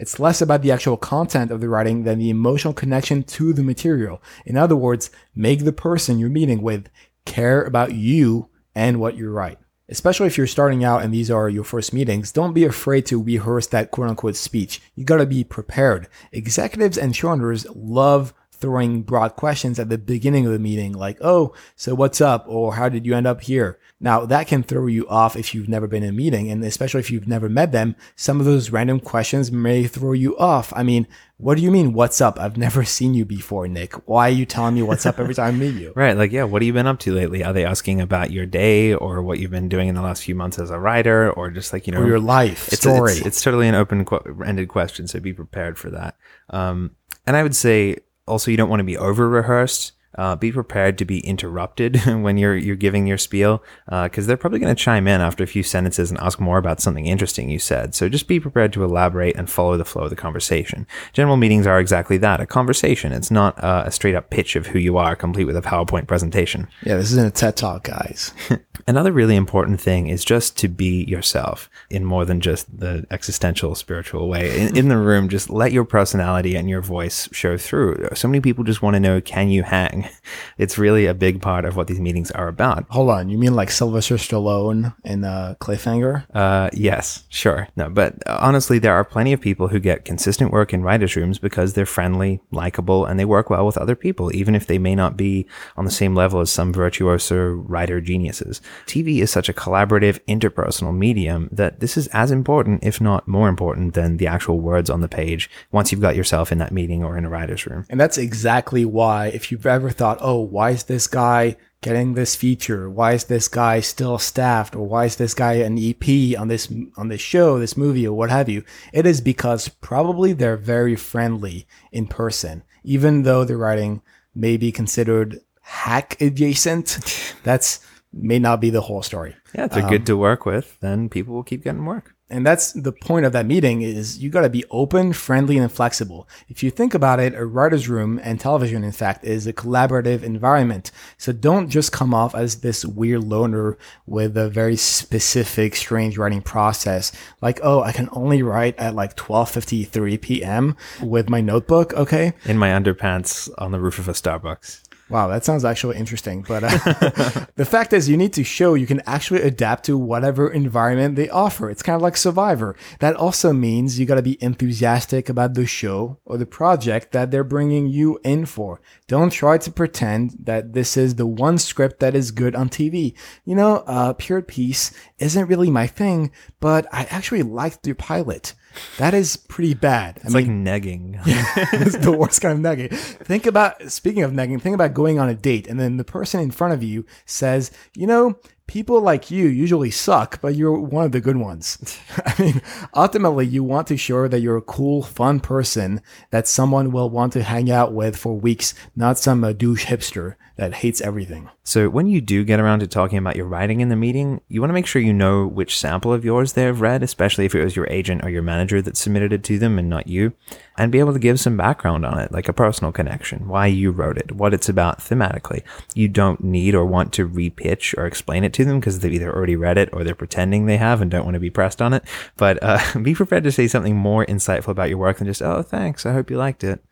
It's 0.00 0.18
less 0.18 0.40
about 0.40 0.62
the 0.62 0.72
actual 0.72 0.96
content 0.96 1.50
of 1.50 1.60
the 1.60 1.68
writing 1.68 2.04
than 2.04 2.18
the 2.18 2.30
emotional 2.30 2.72
connection 2.72 3.22
to 3.24 3.52
the 3.52 3.62
material. 3.62 4.22
In 4.46 4.56
other 4.56 4.74
words, 4.74 5.10
make 5.34 5.64
the 5.64 5.74
person 5.74 6.18
you're 6.18 6.30
meeting 6.30 6.62
with 6.62 6.88
care 7.26 7.62
about 7.62 7.92
you 7.92 8.48
and 8.74 8.98
what 8.98 9.14
you 9.18 9.30
write. 9.30 9.58
Especially 9.90 10.26
if 10.26 10.38
you're 10.38 10.46
starting 10.46 10.82
out 10.84 11.02
and 11.02 11.12
these 11.12 11.30
are 11.30 11.50
your 11.50 11.64
first 11.64 11.92
meetings, 11.92 12.32
don't 12.32 12.54
be 12.54 12.64
afraid 12.64 13.04
to 13.06 13.22
rehearse 13.22 13.66
that 13.66 13.90
quote 13.90 14.08
unquote 14.08 14.36
speech. 14.36 14.80
You 14.94 15.04
gotta 15.04 15.26
be 15.26 15.44
prepared. 15.44 16.08
Executives 16.32 16.96
and 16.96 17.12
showrunners 17.12 17.66
love 17.74 18.32
throwing 18.60 19.02
broad 19.02 19.36
questions 19.36 19.78
at 19.78 19.88
the 19.88 19.98
beginning 19.98 20.46
of 20.46 20.52
the 20.52 20.58
meeting, 20.58 20.92
like, 20.92 21.18
oh, 21.20 21.54
so 21.76 21.94
what's 21.94 22.20
up? 22.20 22.44
Or 22.48 22.74
how 22.74 22.88
did 22.88 23.06
you 23.06 23.14
end 23.14 23.26
up 23.26 23.42
here? 23.42 23.78
Now, 24.02 24.24
that 24.26 24.46
can 24.46 24.62
throw 24.62 24.86
you 24.86 25.06
off 25.08 25.36
if 25.36 25.54
you've 25.54 25.68
never 25.68 25.86
been 25.86 26.02
in 26.02 26.08
a 26.08 26.12
meeting. 26.12 26.50
And 26.50 26.64
especially 26.64 27.00
if 27.00 27.10
you've 27.10 27.28
never 27.28 27.50
met 27.50 27.70
them, 27.70 27.96
some 28.16 28.40
of 28.40 28.46
those 28.46 28.70
random 28.70 28.98
questions 28.98 29.52
may 29.52 29.84
throw 29.84 30.12
you 30.12 30.36
off. 30.38 30.72
I 30.74 30.82
mean, 30.82 31.06
what 31.36 31.56
do 31.56 31.62
you 31.62 31.70
mean, 31.70 31.92
what's 31.92 32.20
up? 32.20 32.38
I've 32.38 32.56
never 32.56 32.82
seen 32.96 33.12
you 33.12 33.26
before, 33.26 33.68
Nick. 33.68 33.92
Why 34.08 34.28
are 34.28 34.32
you 34.32 34.46
telling 34.46 34.74
me 34.74 34.82
what's 34.82 35.04
up 35.04 35.18
every 35.18 35.34
time 35.34 35.54
I 35.54 35.58
meet 35.58 35.74
you? 35.74 35.92
Right. 35.94 36.16
Like, 36.16 36.32
yeah, 36.32 36.44
what 36.44 36.62
have 36.62 36.66
you 36.66 36.72
been 36.72 36.86
up 36.86 36.98
to 37.00 37.14
lately? 37.14 37.44
Are 37.44 37.52
they 37.52 37.66
asking 37.66 38.00
about 38.00 38.30
your 38.30 38.46
day 38.46 38.94
or 38.94 39.20
what 39.22 39.38
you've 39.38 39.50
been 39.50 39.68
doing 39.68 39.88
in 39.88 39.94
the 39.94 40.02
last 40.02 40.22
few 40.24 40.34
months 40.34 40.58
as 40.58 40.70
a 40.70 40.78
writer 40.78 41.30
or 41.32 41.50
just 41.50 41.72
like, 41.74 41.86
you 41.86 41.92
know, 41.92 42.00
Or 42.00 42.06
your 42.06 42.20
life 42.20 42.68
it's, 42.68 42.80
story. 42.80 43.12
It's, 43.12 43.26
it's 43.26 43.42
totally 43.42 43.68
an 43.68 43.74
open 43.74 44.06
ended 44.46 44.68
question. 44.68 45.08
So 45.08 45.20
be 45.20 45.34
prepared 45.34 45.76
for 45.76 45.90
that. 45.90 46.16
Um, 46.48 46.92
and 47.26 47.36
I 47.36 47.42
would 47.42 47.54
say 47.54 47.98
also, 48.26 48.50
you 48.50 48.56
don't 48.56 48.68
want 48.68 48.80
to 48.80 48.84
be 48.84 48.96
over 48.96 49.28
rehearsed. 49.28 49.92
Uh, 50.16 50.34
be 50.34 50.50
prepared 50.50 50.98
to 50.98 51.04
be 51.04 51.20
interrupted 51.20 51.96
when 52.06 52.36
you're 52.36 52.56
you're 52.56 52.76
giving 52.76 53.06
your 53.06 53.18
spiel 53.18 53.62
because 53.86 54.24
uh, 54.24 54.28
they're 54.28 54.36
probably 54.36 54.58
going 54.58 54.74
to 54.74 54.82
chime 54.82 55.06
in 55.06 55.20
after 55.20 55.44
a 55.44 55.46
few 55.46 55.62
sentences 55.62 56.10
and 56.10 56.18
ask 56.20 56.40
more 56.40 56.58
about 56.58 56.80
something 56.80 57.06
interesting 57.06 57.48
you 57.48 57.58
said. 57.58 57.94
So 57.94 58.08
just 58.08 58.26
be 58.26 58.40
prepared 58.40 58.72
to 58.72 58.84
elaborate 58.84 59.36
and 59.36 59.48
follow 59.48 59.76
the 59.76 59.84
flow 59.84 60.04
of 60.04 60.10
the 60.10 60.16
conversation. 60.16 60.86
General 61.12 61.36
meetings 61.36 61.66
are 61.66 61.78
exactly 61.78 62.16
that—a 62.18 62.46
conversation. 62.46 63.12
It's 63.12 63.30
not 63.30 63.62
uh, 63.62 63.84
a 63.86 63.92
straight 63.92 64.14
up 64.14 64.30
pitch 64.30 64.56
of 64.56 64.66
who 64.68 64.78
you 64.78 64.96
are, 64.96 65.14
complete 65.14 65.44
with 65.44 65.56
a 65.56 65.62
PowerPoint 65.62 66.06
presentation. 66.06 66.68
yeah, 66.82 66.96
this 66.96 67.12
isn't 67.12 67.26
a 67.26 67.30
TED 67.30 67.56
talk, 67.56 67.84
guys. 67.84 68.32
Another 68.86 69.12
really 69.12 69.36
important 69.36 69.80
thing 69.80 70.08
is 70.08 70.24
just 70.24 70.56
to 70.58 70.68
be 70.68 71.04
yourself 71.04 71.70
in 71.90 72.04
more 72.04 72.24
than 72.24 72.40
just 72.40 72.80
the 72.80 73.06
existential 73.10 73.74
spiritual 73.74 74.28
way. 74.28 74.58
In, 74.60 74.76
in 74.76 74.88
the 74.88 74.96
room, 74.96 75.28
just 75.28 75.50
let 75.50 75.72
your 75.72 75.84
personality 75.84 76.56
and 76.56 76.68
your 76.68 76.80
voice 76.80 77.28
show 77.32 77.56
through. 77.56 78.08
So 78.14 78.28
many 78.28 78.40
people 78.40 78.64
just 78.64 78.82
want 78.82 78.94
to 78.94 79.00
know, 79.00 79.20
can 79.20 79.48
you 79.50 79.62
hang? 79.62 79.99
It's 80.58 80.76
really 80.76 81.06
a 81.06 81.14
big 81.14 81.40
part 81.40 81.64
of 81.64 81.76
what 81.76 81.86
these 81.86 82.00
meetings 82.00 82.30
are 82.32 82.46
about. 82.46 82.84
Hold 82.90 83.08
on, 83.08 83.30
you 83.30 83.38
mean 83.38 83.54
like 83.54 83.70
Sylvester 83.70 84.16
Stallone 84.16 84.94
in 85.04 85.24
uh, 85.24 85.54
Cliffhanger? 85.58 86.26
Uh, 86.34 86.68
yes, 86.74 87.24
sure. 87.30 87.68
No, 87.76 87.88
but 87.88 88.14
honestly, 88.26 88.78
there 88.78 88.92
are 88.92 89.04
plenty 89.04 89.32
of 89.32 89.40
people 89.40 89.68
who 89.68 89.80
get 89.80 90.04
consistent 90.04 90.52
work 90.52 90.74
in 90.74 90.82
writers' 90.82 91.16
rooms 91.16 91.38
because 91.38 91.72
they're 91.72 91.86
friendly, 91.86 92.40
likable, 92.50 93.06
and 93.06 93.18
they 93.18 93.24
work 93.24 93.48
well 93.48 93.64
with 93.64 93.78
other 93.78 93.96
people, 93.96 94.34
even 94.36 94.54
if 94.54 94.66
they 94.66 94.78
may 94.78 94.94
not 94.94 95.16
be 95.16 95.46
on 95.78 95.86
the 95.86 95.90
same 95.90 96.14
level 96.14 96.40
as 96.40 96.50
some 96.50 96.74
virtuoso 96.74 97.52
writer 97.52 98.00
geniuses. 98.00 98.60
TV 98.86 99.22
is 99.22 99.30
such 99.30 99.48
a 99.48 99.54
collaborative, 99.54 100.20
interpersonal 100.28 100.94
medium 100.94 101.48
that 101.50 101.80
this 101.80 101.96
is 101.96 102.06
as 102.08 102.30
important, 102.30 102.84
if 102.84 103.00
not 103.00 103.26
more 103.26 103.48
important, 103.48 103.94
than 103.94 104.18
the 104.18 104.26
actual 104.26 104.60
words 104.60 104.90
on 104.90 105.00
the 105.00 105.08
page 105.08 105.50
once 105.72 105.90
you've 105.90 106.00
got 106.00 106.16
yourself 106.16 106.52
in 106.52 106.58
that 106.58 106.72
meeting 106.72 107.02
or 107.02 107.16
in 107.16 107.24
a 107.24 107.30
writer's 107.30 107.66
room. 107.66 107.86
And 107.88 107.98
that's 107.98 108.18
exactly 108.18 108.84
why, 108.84 109.28
if 109.28 109.50
you've 109.50 109.66
ever 109.66 109.89
thought, 109.90 110.18
oh, 110.20 110.40
why 110.40 110.70
is 110.70 110.84
this 110.84 111.06
guy 111.06 111.56
getting 111.82 112.14
this 112.14 112.36
feature? 112.36 112.90
Why 112.90 113.12
is 113.12 113.24
this 113.24 113.48
guy 113.48 113.80
still 113.80 114.18
staffed? 114.18 114.76
Or 114.76 114.86
why 114.86 115.06
is 115.06 115.16
this 115.16 115.34
guy 115.34 115.54
an 115.54 115.78
EP 115.78 116.38
on 116.38 116.48
this 116.48 116.72
on 116.96 117.08
this 117.08 117.20
show, 117.20 117.58
this 117.58 117.76
movie, 117.76 118.06
or 118.06 118.16
what 118.16 118.30
have 118.30 118.48
you? 118.48 118.64
It 118.92 119.06
is 119.06 119.20
because 119.20 119.68
probably 119.68 120.32
they're 120.32 120.56
very 120.56 120.96
friendly 120.96 121.66
in 121.92 122.06
person, 122.06 122.62
even 122.84 123.22
though 123.22 123.44
the 123.44 123.56
writing 123.56 124.02
may 124.34 124.56
be 124.56 124.72
considered 124.72 125.40
hack 125.62 126.20
adjacent. 126.20 127.34
That's 127.42 127.80
may 128.12 128.38
not 128.38 128.60
be 128.60 128.70
the 128.70 128.82
whole 128.82 129.02
story. 129.02 129.36
Yeah, 129.54 129.64
if 129.66 129.72
they're 129.72 129.88
good 129.88 130.02
um, 130.02 130.06
to 130.06 130.16
work 130.16 130.44
with, 130.44 130.78
then 130.80 131.08
people 131.08 131.34
will 131.34 131.44
keep 131.44 131.64
getting 131.64 131.84
work. 131.84 132.14
And 132.30 132.46
that's 132.46 132.72
the 132.72 132.92
point 132.92 133.26
of 133.26 133.32
that 133.32 133.44
meeting 133.44 133.82
is 133.82 134.18
you 134.18 134.30
got 134.30 134.42
to 134.42 134.48
be 134.48 134.64
open, 134.70 135.12
friendly, 135.12 135.58
and 135.58 135.70
flexible. 135.70 136.28
If 136.48 136.62
you 136.62 136.70
think 136.70 136.94
about 136.94 137.18
it, 137.18 137.34
a 137.34 137.44
writer's 137.44 137.88
room 137.88 138.20
and 138.22 138.38
television, 138.38 138.84
in 138.84 138.92
fact, 138.92 139.24
is 139.24 139.46
a 139.46 139.52
collaborative 139.52 140.22
environment. 140.22 140.92
So 141.18 141.32
don't 141.32 141.68
just 141.68 141.90
come 141.90 142.14
off 142.14 142.34
as 142.34 142.60
this 142.60 142.84
weird 142.84 143.24
loner 143.24 143.76
with 144.06 144.36
a 144.36 144.48
very 144.48 144.76
specific, 144.76 145.74
strange 145.74 146.16
writing 146.16 146.42
process. 146.42 147.10
Like, 147.40 147.58
oh, 147.62 147.82
I 147.82 147.90
can 147.92 148.08
only 148.12 148.42
write 148.42 148.78
at 148.78 148.94
like 148.94 149.16
12.53 149.16 150.20
p.m. 150.20 150.76
with 151.02 151.28
my 151.28 151.40
notebook. 151.40 151.92
Okay. 151.94 152.32
In 152.44 152.58
my 152.58 152.68
underpants 152.68 153.50
on 153.58 153.72
the 153.72 153.80
roof 153.80 153.98
of 153.98 154.08
a 154.08 154.12
Starbucks. 154.12 154.82
Wow, 155.10 155.26
that 155.26 155.44
sounds 155.44 155.64
actually 155.64 155.96
interesting. 155.96 156.44
But 156.46 156.62
uh, 156.62 156.70
the 157.56 157.66
fact 157.66 157.92
is, 157.92 158.08
you 158.08 158.16
need 158.16 158.32
to 158.34 158.44
show 158.44 158.74
you 158.74 158.86
can 158.86 159.02
actually 159.06 159.42
adapt 159.42 159.84
to 159.86 159.98
whatever 159.98 160.48
environment 160.48 161.16
they 161.16 161.28
offer. 161.28 161.68
It's 161.68 161.82
kind 161.82 161.96
of 161.96 162.02
like 162.02 162.16
Survivor. 162.16 162.76
That 163.00 163.16
also 163.16 163.52
means 163.52 163.98
you 163.98 164.06
got 164.06 164.14
to 164.14 164.22
be 164.22 164.42
enthusiastic 164.42 165.28
about 165.28 165.54
the 165.54 165.66
show 165.66 166.18
or 166.24 166.38
the 166.38 166.46
project 166.46 167.10
that 167.10 167.32
they're 167.32 167.42
bringing 167.42 167.88
you 167.88 168.20
in 168.22 168.46
for. 168.46 168.80
Don't 169.08 169.30
try 169.30 169.58
to 169.58 169.72
pretend 169.72 170.36
that 170.44 170.74
this 170.74 170.96
is 170.96 171.16
the 171.16 171.26
one 171.26 171.58
script 171.58 171.98
that 171.98 172.14
is 172.14 172.30
good 172.30 172.54
on 172.54 172.68
TV. 172.68 173.14
You 173.44 173.56
know, 173.56 173.78
uh, 173.88 174.12
Pure 174.12 174.42
Peace 174.42 174.92
isn't 175.18 175.48
really 175.48 175.70
my 175.70 175.88
thing, 175.88 176.30
but 176.60 176.86
I 176.92 177.04
actually 177.10 177.42
liked 177.42 177.82
the 177.82 177.94
pilot. 177.94 178.54
That 178.98 179.14
is 179.14 179.36
pretty 179.36 179.74
bad. 179.74 180.18
It's 180.22 180.34
I 180.34 180.40
mean, 180.40 180.64
like 180.64 180.82
negging. 180.82 181.20
it's 181.26 181.96
the 181.98 182.12
worst 182.12 182.40
kind 182.40 182.64
of 182.64 182.78
negging. 182.78 182.96
Think 182.96 183.46
about, 183.46 183.90
speaking 183.90 184.22
of 184.22 184.32
negging, 184.32 184.60
think 184.60 184.74
about 184.74 184.94
going 184.94 185.18
on 185.18 185.28
a 185.28 185.34
date 185.34 185.66
and 185.66 185.78
then 185.80 185.96
the 185.96 186.04
person 186.04 186.40
in 186.40 186.50
front 186.50 186.74
of 186.74 186.82
you 186.82 187.04
says, 187.24 187.70
you 187.94 188.06
know, 188.06 188.38
people 188.70 189.00
like 189.00 189.32
you 189.32 189.48
usually 189.48 189.90
suck, 189.90 190.40
but 190.40 190.54
you're 190.54 190.78
one 190.78 191.04
of 191.04 191.10
the 191.10 191.20
good 191.20 191.36
ones. 191.36 191.98
I 192.24 192.40
mean, 192.40 192.62
ultimately, 192.94 193.44
you 193.44 193.64
want 193.64 193.88
to 193.88 193.96
show 193.96 194.28
that 194.28 194.38
you're 194.38 194.58
a 194.58 194.62
cool, 194.62 195.02
fun 195.02 195.40
person 195.40 196.00
that 196.30 196.46
someone 196.46 196.92
will 196.92 197.10
want 197.10 197.32
to 197.32 197.42
hang 197.42 197.68
out 197.68 197.92
with 197.92 198.16
for 198.16 198.38
weeks, 198.38 198.72
not 198.94 199.18
some 199.18 199.42
uh, 199.42 199.52
douche 199.52 199.86
hipster 199.86 200.36
that 200.60 200.74
hates 200.74 201.00
everything. 201.00 201.48
So 201.64 201.88
when 201.88 202.06
you 202.06 202.20
do 202.20 202.44
get 202.44 202.60
around 202.60 202.80
to 202.80 202.86
talking 202.86 203.16
about 203.16 203.34
your 203.34 203.46
writing 203.46 203.80
in 203.80 203.88
the 203.88 203.96
meeting, 203.96 204.42
you 204.48 204.60
want 204.60 204.68
to 204.68 204.74
make 204.74 204.86
sure 204.86 205.00
you 205.00 205.14
know 205.14 205.46
which 205.46 205.78
sample 205.78 206.12
of 206.12 206.22
yours 206.22 206.52
they 206.52 206.64
have 206.64 206.82
read, 206.82 207.02
especially 207.02 207.46
if 207.46 207.54
it 207.54 207.64
was 207.64 207.76
your 207.76 207.86
agent 207.88 208.22
or 208.24 208.28
your 208.28 208.42
manager 208.42 208.82
that 208.82 208.98
submitted 208.98 209.32
it 209.32 209.42
to 209.44 209.58
them 209.58 209.78
and 209.78 209.88
not 209.88 210.06
you, 210.06 210.34
and 210.76 210.92
be 210.92 210.98
able 210.98 211.14
to 211.14 211.18
give 211.18 211.40
some 211.40 211.56
background 211.56 212.04
on 212.04 212.18
it, 212.18 212.30
like 212.30 212.46
a 212.46 212.52
personal 212.52 212.92
connection, 212.92 213.48
why 213.48 213.68
you 213.68 213.90
wrote 213.90 214.18
it, 214.18 214.32
what 214.32 214.52
it's 214.52 214.68
about 214.68 214.98
thematically. 214.98 215.62
You 215.94 216.08
don't 216.08 216.44
need 216.44 216.74
or 216.74 216.84
want 216.84 217.14
to 217.14 217.26
repitch 217.26 217.96
or 217.96 218.04
explain 218.04 218.44
it 218.44 218.52
to 218.54 218.59
them 218.64 218.80
because 218.80 218.98
they've 219.00 219.12
either 219.12 219.34
already 219.34 219.56
read 219.56 219.78
it 219.78 219.90
or 219.92 220.04
they're 220.04 220.14
pretending 220.14 220.66
they 220.66 220.76
have 220.76 221.00
and 221.00 221.10
don't 221.10 221.24
want 221.24 221.34
to 221.34 221.40
be 221.40 221.50
pressed 221.50 221.80
on 221.82 221.92
it. 221.92 222.04
But 222.36 222.58
uh, 222.62 222.78
be 223.02 223.14
prepared 223.14 223.44
to 223.44 223.52
say 223.52 223.68
something 223.68 223.96
more 223.96 224.24
insightful 224.26 224.68
about 224.68 224.88
your 224.88 224.98
work 224.98 225.18
than 225.18 225.26
just, 225.26 225.42
oh, 225.42 225.62
thanks, 225.62 226.04
I 226.06 226.12
hope 226.12 226.30
you 226.30 226.36
liked 226.38 226.64
it. 226.64 226.82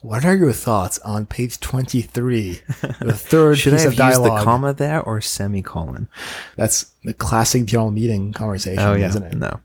What 0.00 0.24
are 0.24 0.36
your 0.36 0.52
thoughts 0.52 1.00
on 1.00 1.26
page 1.26 1.58
23, 1.58 2.60
the 3.00 3.12
third 3.12 3.58
Should 3.58 3.72
piece 3.72 3.80
I 3.80 3.82
have 3.82 3.92
of 3.94 3.98
dialogue? 3.98 4.30
used 4.30 4.40
the 4.40 4.44
comma 4.44 4.72
there 4.72 5.02
or 5.02 5.20
semicolon? 5.20 6.08
That's 6.54 6.92
the 7.08 7.14
classic 7.14 7.64
general 7.64 7.90
meeting 7.90 8.32
conversation, 8.32 8.78
Oh 8.82 8.94
yeah, 8.94 9.08
isn't 9.08 9.22
it? 9.22 9.34
no. 9.34 9.60